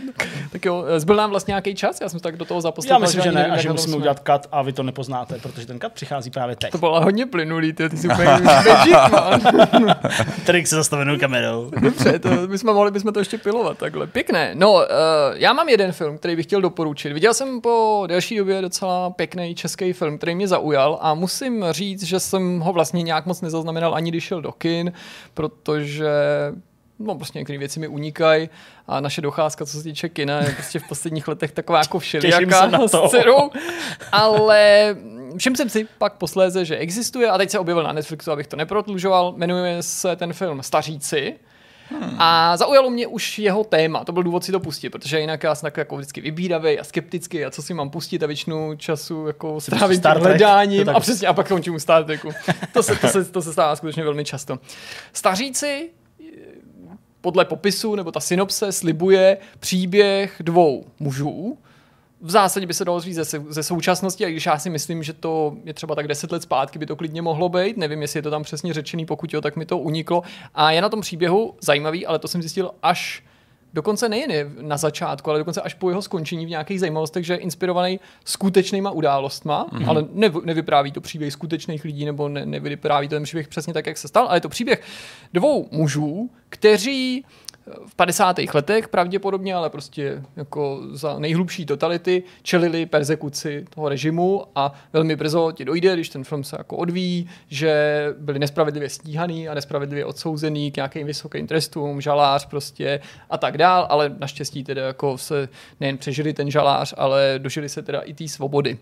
[0.51, 2.95] Tak jo, zbyl nám vlastně nějaký čas, já jsem tak do toho zaposlal.
[2.95, 5.79] Já myslím, že ne a že musíme udělat cut a vy to nepoznáte, protože ten
[5.79, 6.71] cut přichází právě teď.
[6.71, 9.95] To bylo hodně plynulý, ty, ty jsi úplně man.
[10.45, 11.71] Trik se zastavenou kamerou.
[11.81, 14.07] Dobře, to bychom mohli bychom to ještě pilovat takhle.
[14.13, 14.51] Pěkné.
[14.53, 14.81] No, uh,
[15.33, 17.13] já mám jeden film, který bych chtěl doporučit.
[17.13, 22.03] Viděl jsem po delší době docela pěkný český film, který mě zaujal a musím říct,
[22.03, 24.93] že jsem ho vlastně nějak moc nezaznamenal ani když šel do kin,
[25.33, 26.11] protože
[26.99, 28.49] no prostě některé věci mi unikají
[28.87, 32.61] a naše docházka, co se týče kina, je prostě v posledních letech taková jako všelijaká
[32.65, 32.87] se na to.
[33.07, 33.49] s dcerou.
[34.11, 34.95] ale
[35.37, 38.55] všiml jsem si pak posléze, že existuje a teď se objevil na Netflixu, abych to
[38.55, 41.35] neprotlužoval, jmenuje se ten film Staříci
[42.01, 42.15] Hmm.
[42.17, 45.55] A zaujalo mě už jeho téma, to byl důvod si to pustit, protože jinak já
[45.55, 49.27] jsem takový jako vždycky vybíravý a skeptický a co si mám pustit a většinu času
[49.27, 52.29] jako strávím tím hledáním a přesně a pak končím u Star Treku.
[52.73, 54.59] To se, to, se, to se stává skutečně velmi často.
[55.13, 55.89] Staříci
[57.21, 61.57] podle popisu nebo ta synopse slibuje příběh dvou mužů,
[62.23, 65.13] v zásadě by se dalo říct ze, ze současnosti, a když já si myslím, že
[65.13, 67.77] to je třeba tak deset let zpátky, by to klidně mohlo být.
[67.77, 70.23] Nevím, jestli je to tam přesně řečený, pokud jo, tak mi to uniklo.
[70.55, 73.23] A je na tom příběhu zajímavý, ale to jsem zjistil až
[73.73, 77.37] dokonce nejen na začátku, ale dokonce až po jeho skončení v nějakých zajímavostech, že je
[77.37, 79.89] inspirovaný skutečnýma událostma, mm-hmm.
[79.89, 83.87] ale ne, nevypráví to příběh skutečných lidí, nebo ne, nevypráví to ten příběh přesně tak,
[83.87, 84.81] jak se stal, ale je to příběh
[85.33, 87.25] dvou mužů, kteří
[87.85, 88.35] v 50.
[88.53, 95.51] letech pravděpodobně, ale prostě jako za nejhlubší totality čelili persekuci toho režimu a velmi brzo
[95.51, 100.71] ti dojde, když ten film se jako odvíjí, že byli nespravedlivě stíhaný a nespravedlivě odsouzený
[100.71, 102.99] k nějakým vysokým trestům, žalář prostě
[103.29, 105.49] a tak dál, ale naštěstí teda jako se
[105.79, 108.77] nejen přežili ten žalář, ale dožili se teda i té svobody.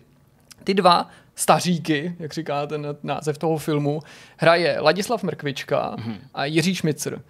[0.64, 4.00] Ty dva staříky, jak říká ten název toho filmu,
[4.36, 6.16] hraje Ladislav Mrkvička mm-hmm.
[6.34, 7.22] a Jiří Šmicr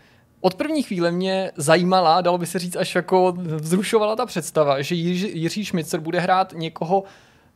[0.43, 4.95] od první chvíle mě zajímala, dalo by se říct, až jako vzrušovala ta představa, že
[4.95, 7.05] Jiří, Jiří Šmicer bude hrát někoho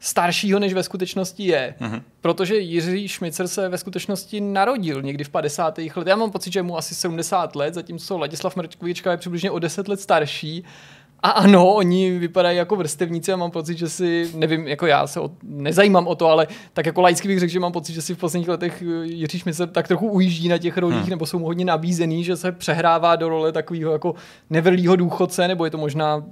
[0.01, 1.75] staršího, než ve skutečnosti je.
[1.81, 2.03] Mm-hmm.
[2.21, 5.79] Protože Jiří Šmicer se ve skutečnosti narodil někdy v 50.
[5.79, 5.93] letech.
[6.07, 9.59] Já mám pocit, že je mu asi 70 let, zatímco Ladislav Mrčkovička je přibližně o
[9.59, 10.65] 10 let starší
[11.21, 15.21] a ano, oni vypadají jako vrstevníci a mám pocit, že si, nevím, jako já se
[15.21, 18.15] o, nezajímám o to, ale tak jako laicky bych řekl, že mám pocit, že si
[18.15, 21.11] v posledních letech eh, Jiří se tak trochu ujíždí na těch rolích, hmm.
[21.11, 24.15] nebo jsou mu hodně nabízený, že se přehrává do role takového jako
[24.51, 26.25] nevrlýho důchodce, nebo je to možná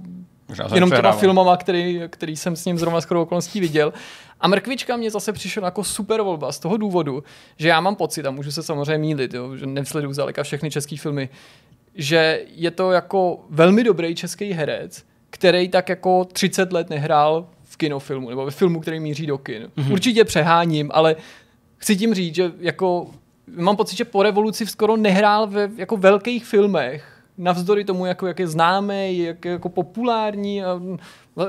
[0.48, 3.92] Možná jenom těma filmama, který, který jsem s ním zrovna skoro okolností viděl.
[4.40, 7.24] A Mrkvička mě zase přišel jako super volba z toho důvodu,
[7.56, 10.96] že já mám pocit, a můžu se samozřejmě mýlit, jo, že nevsleduju zdaleka všechny české
[10.96, 11.28] filmy,
[11.94, 17.76] že je to jako velmi dobrý český herec, který tak jako 30 let nehrál v
[17.76, 19.62] kinofilmu, nebo ve filmu, který míří do kin.
[19.62, 19.92] Mm-hmm.
[19.92, 21.16] Určitě přeháním, ale
[21.76, 23.10] chci tím říct, že jako
[23.56, 28.38] mám pocit, že po revoluci skoro nehrál ve jako velkých filmech, navzdory tomu, jako, jak
[28.38, 30.64] je známý, jak je jako populární.
[30.64, 30.80] A,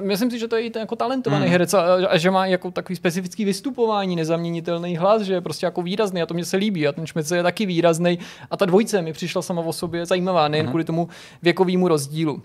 [0.01, 1.51] myslím si, že to je i ten jako talentovaný hmm.
[1.51, 5.81] herec a, a, že má jako takový specifický vystupování, nezaměnitelný hlas, že je prostě jako
[5.81, 8.19] výrazný a to mě se líbí a ten Šmec je taky výrazný
[8.51, 10.71] a ta dvojice mi přišla sama o sobě zajímavá, nejen hmm.
[10.71, 11.09] kvůli tomu
[11.41, 12.41] věkovému rozdílu.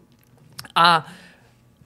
[0.74, 1.06] A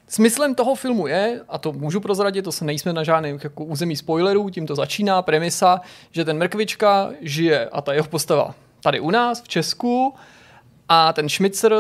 [0.09, 3.97] Smyslem toho filmu je, a to můžu prozradit, to se nejsme na žádném jako území
[3.97, 9.11] spoilerů, tím to začíná, premisa, že ten Mrkvička žije a ta jeho postava tady u
[9.11, 10.15] nás v Česku
[10.89, 11.75] a ten Schmitzer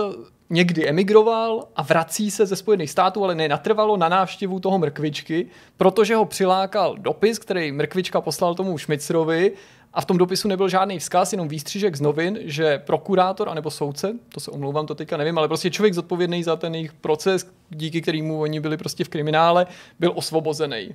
[0.50, 5.46] někdy emigroval a vrací se ze Spojených států, ale nenatrvalo na návštěvu toho Mrkvičky,
[5.76, 9.52] protože ho přilákal dopis, který Mrkvička poslal tomu Schmitzerovi
[9.92, 14.12] a v tom dopisu nebyl žádný vzkaz, jenom výstřižek z novin, že prokurátor anebo soudce,
[14.28, 18.02] to se omlouvám, to teďka nevím, ale prostě člověk zodpovědný za ten jejich proces, díky
[18.02, 19.66] kterému oni byli prostě v kriminále,
[19.98, 20.94] byl osvobozený.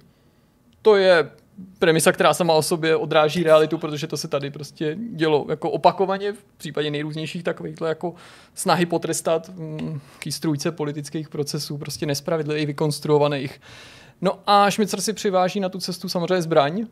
[0.81, 1.29] To je
[1.79, 6.33] premisa, která sama o sobě odráží realitu, protože to se tady prostě dělo jako opakovaně
[6.33, 8.13] v případě nejrůznějších takovýchhle jako
[8.55, 13.61] snahy potrestat mm, strůjce politických procesů, prostě nespravedlivých, vykonstruovaných.
[14.21, 16.85] No a Šmicer si přiváží na tu cestu samozřejmě zbraň,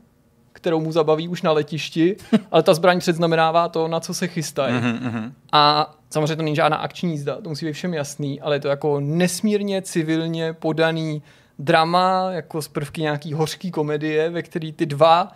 [0.54, 2.16] kterou mu zabaví už na letišti,
[2.52, 4.74] ale ta zbraň předznamenává to, na co se chystají.
[4.74, 5.32] Mm-hmm.
[5.52, 8.68] A samozřejmě to není žádná akční jízda, to musí být všem jasný, ale je to
[8.68, 11.22] jako nesmírně civilně podaný
[11.60, 15.32] drama, jako z prvky nějaký hořký komedie, ve který ty dva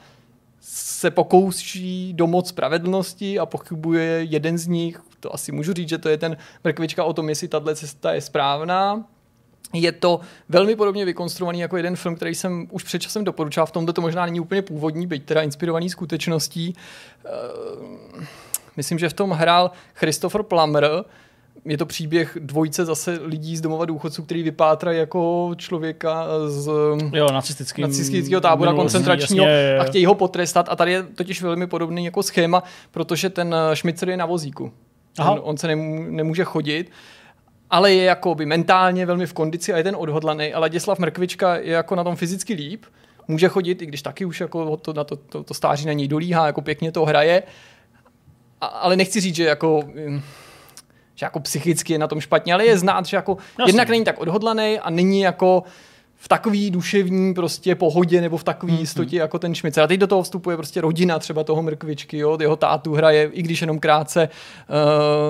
[0.60, 6.10] se pokouší domoc spravedlnosti a pochybuje jeden z nich, to asi můžu říct, že to
[6.10, 9.06] je ten mrkvička o tom, jestli tahle cesta je správná.
[9.73, 10.19] Je to
[10.49, 13.65] velmi podobně vykonstruovaný jako jeden film, který jsem už před časem doporučoval.
[13.65, 16.76] V tomto to možná není úplně původní, byť teda inspirovaný skutečností.
[18.15, 18.23] Uh,
[18.77, 20.89] myslím, že v tom hrál Christopher Plummer,
[21.65, 26.71] je to příběh dvojice zase lidí z domova důchodců, který vypátrají jako člověka z
[27.13, 30.69] jo, nacistický, nacistického tábora minulostí, koncentračního jasně, a chtějí ho potrestat.
[30.69, 34.71] A tady je totiž velmi podobný jako schéma, protože ten Šmicer je na vozíku.
[35.19, 36.91] On, on se nemů, nemůže chodit
[37.71, 40.53] ale je jako by mentálně velmi v kondici a je ten odhodlaný.
[40.53, 42.85] A Ladislav Mrkvička je jako na tom fyzicky líp,
[43.27, 46.07] může chodit, i když taky už jako to, na to, to, to stáří na něj
[46.07, 47.43] dolíhá, jako pěkně to hraje.
[48.61, 49.83] A, ale nechci říct, že jako
[51.22, 53.69] že jako psychicky je na tom špatně, ale je znát, že jako Jasně.
[53.69, 55.64] jednak není tak odhodlaný a není jako
[56.15, 58.80] v takový duševní prostě pohodě nebo v takový mm-hmm.
[58.80, 59.84] jistotě jako ten Šmicer.
[59.84, 63.41] A teď do toho vstupuje prostě rodina třeba toho Mrkvičky, jo, jeho tátu hraje, i
[63.41, 64.30] když jenom krátce,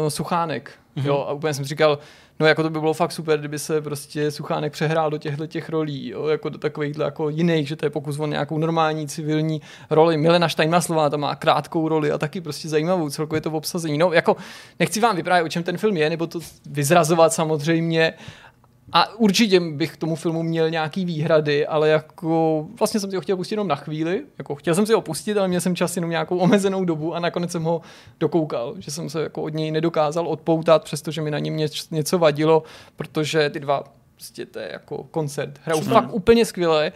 [0.03, 0.71] uh, Suchánek.
[0.97, 1.05] Mm-hmm.
[1.05, 1.99] Jo, a úplně jsem říkal,
[2.39, 5.69] No jako to by bylo fakt super, kdyby se prostě Suchánek přehrál do těchto těch
[5.69, 9.61] rolí, jo, jako do takových jako jiných, že to je pokus o nějakou normální civilní
[9.89, 10.17] roli.
[10.17, 13.97] Milena Steinmaslová tam má krátkou roli a taky prostě zajímavou, celkově to v obsazení.
[13.97, 14.35] No jako
[14.79, 18.13] nechci vám vyprávět, o čem ten film je, nebo to vyzrazovat samozřejmě,
[18.93, 23.21] a určitě bych k tomu filmu měl nějaký výhrady, ale jako vlastně jsem si ho
[23.21, 24.21] chtěl pustit jenom na chvíli.
[24.37, 27.19] Jako chtěl jsem si ho pustit, ale měl jsem čas jenom nějakou omezenou dobu a
[27.19, 27.81] nakonec jsem ho
[28.19, 31.57] dokoukal, že jsem se jako od něj nedokázal odpoutat, přestože mi na něm
[31.91, 32.63] něco vadilo,
[32.95, 33.83] protože ty dva
[34.15, 35.59] prostě to je jako koncert.
[35.63, 36.91] Hrajou fakt úplně skvěle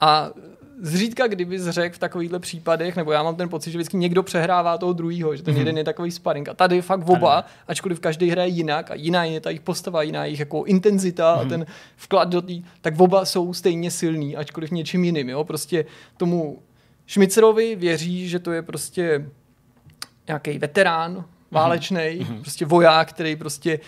[0.00, 0.30] a
[0.82, 4.78] zřídka kdyby řekl v takovýchhle případech, nebo já mám ten pocit, že vždycky někdo přehrává
[4.78, 5.58] toho druhého, že ten mm-hmm.
[5.58, 6.48] jeden je takový sparring.
[6.48, 10.24] A tady fakt oba, ačkoliv každý hraje jinak a jiná je ta jejich postava, jiná
[10.24, 11.38] je jejich jako intenzita mm-hmm.
[11.38, 11.48] a mhm.
[11.48, 11.66] ten
[11.96, 15.28] vklad do té, tak oba jsou stejně silní, ačkoliv něčím jiným.
[15.28, 15.44] Jo?
[15.44, 15.84] Prostě
[16.16, 16.58] tomu
[17.06, 19.26] Šmicerovi věří, že to je prostě
[20.26, 21.24] nějaký veterán mhm.
[21.50, 22.40] válečný, mm-hmm.
[22.40, 23.80] prostě voják, který prostě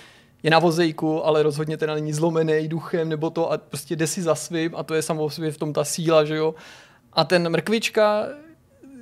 [0.42, 4.22] je na vozejku, ale rozhodně teda není zlomený duchem nebo to a prostě jde si
[4.22, 6.54] za svým a to je samozřejmě v tom ta síla, že jo.
[7.12, 8.26] A ten mrkvička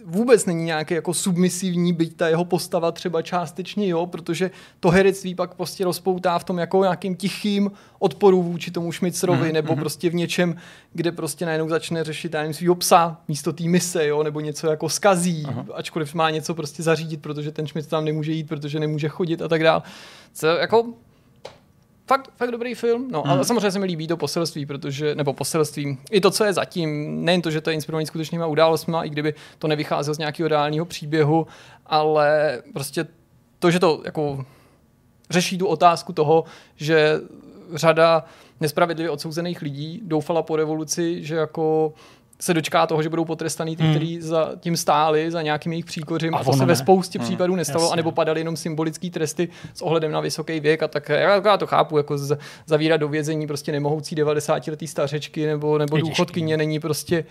[0.04, 4.50] vůbec není nějaký jako submisivní, byť ta jeho postava třeba částečně jo, protože
[4.80, 9.54] to herectví pak prostě rozpoutá v tom jako nějakým tichým odporu vůči tomu Šmicrovi, mm,
[9.54, 9.80] nebo mm.
[9.80, 10.56] prostě v něčem,
[10.92, 14.88] kde prostě najednou začne řešit nevím, svýho psa místo té mise, jo, nebo něco jako
[14.88, 15.66] skazí, Aha.
[15.74, 19.48] ačkoliv má něco prostě zařídit, protože ten Šmic tam nemůže jít, protože nemůže chodit a
[19.48, 19.82] tak dále.
[20.32, 20.84] Co jako
[22.10, 23.08] fakt, fakt dobrý film.
[23.10, 23.30] No, hmm.
[23.30, 26.88] ale samozřejmě se mi líbí to poselství, protože, nebo poselství, i to, co je zatím,
[27.24, 30.86] nejen to, že to je inspirovaný skutečnýma událostmi, i kdyby to nevycházelo z nějakého reálného
[30.86, 31.46] příběhu,
[31.86, 33.06] ale prostě
[33.58, 34.44] to, že to jako
[35.30, 36.44] řeší tu otázku toho,
[36.76, 37.20] že
[37.74, 38.24] řada
[38.60, 41.94] nespravedlivě odsouzených lidí doufala po revoluci, že jako
[42.40, 43.92] se dočká toho, že budou potrestaný ty, hmm.
[43.92, 47.26] kteří za tím stáli, za nějakým jejich příkořím a, a to se ve spoustě hmm.
[47.26, 47.92] případů nestalo, Jasně.
[47.92, 51.66] anebo padaly jenom symbolické tresty s ohledem na vysoký věk a tak já, já to
[51.66, 56.80] chápu, jako z, zavírat do vězení prostě nemohoucí 90 letý stařečky nebo, nebo důchodkyně není
[56.80, 57.24] prostě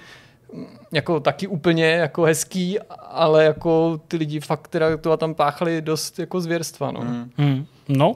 [0.53, 5.81] mm, jako taky úplně jako hezký, ale jako ty lidi fakt teda to tam páchali
[5.81, 6.91] dost jako zvěrstva.
[6.91, 6.99] No.
[6.99, 7.31] Hmm.
[7.38, 7.65] Hmm.
[7.88, 8.15] no,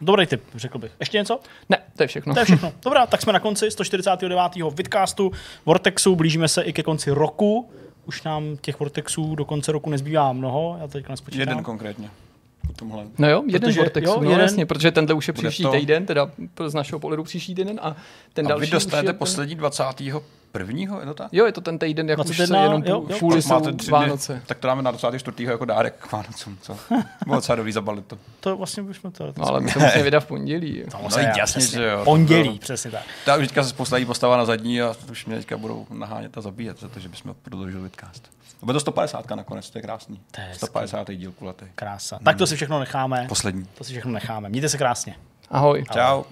[0.00, 0.92] Dobrý tip, řekl bych.
[1.00, 1.40] Ještě něco?
[1.68, 2.34] Ne, to je všechno.
[2.34, 2.72] To je všechno.
[2.84, 4.40] Dobrá, tak jsme na konci 149.
[4.74, 5.32] Vidcastu
[5.66, 7.70] Vortexu, blížíme se i ke konci roku.
[8.06, 11.40] Už nám těch Vortexů do konce roku nezbývá mnoho, já teďka nespočítám.
[11.40, 12.10] Jeden konkrétně.
[12.76, 13.04] Tomhle.
[13.18, 15.70] No jo, jeden protože, Vortex, jo, no jeden, jasně, protože tenhle už je příští to...
[15.70, 16.30] týden, teda
[16.66, 17.96] z našeho pohledu příští týden a
[18.32, 19.84] ten a další vy dostanete poslední 20
[20.52, 21.28] prvního, je to tak?
[21.32, 23.40] Jo, je to ten týden, jako už se jenom jo, jo.
[23.48, 24.32] máte tři Vánoce.
[24.32, 25.44] Dny, tak to dáme na 24.
[25.44, 26.78] jako dárek k Vánocům, co?
[27.24, 28.18] Bylo docela dobrý zabalit to.
[28.40, 29.32] To vlastně bychom to...
[29.36, 30.82] No, ale my to musíme vydat v pondělí.
[30.94, 32.04] No, no jasně, že jo.
[32.04, 33.02] Pondělí, přesně tak.
[33.24, 36.40] Ta už teďka se postaví postava na zadní a už mě teďka budou nahánět a
[36.40, 38.30] zabíjet, protože bychom prodloužili vidcast.
[38.62, 40.20] Bude to 150 nakonec, to je krásný.
[40.30, 41.10] To je 150.
[41.10, 41.64] díl kulatý.
[41.74, 42.18] Krása.
[42.24, 43.26] Tak to si všechno necháme.
[43.28, 43.64] Poslední.
[43.64, 44.48] To si všechno necháme.
[44.48, 45.16] Mějte se krásně.
[45.50, 45.84] Ahoj.
[45.92, 46.22] Čau.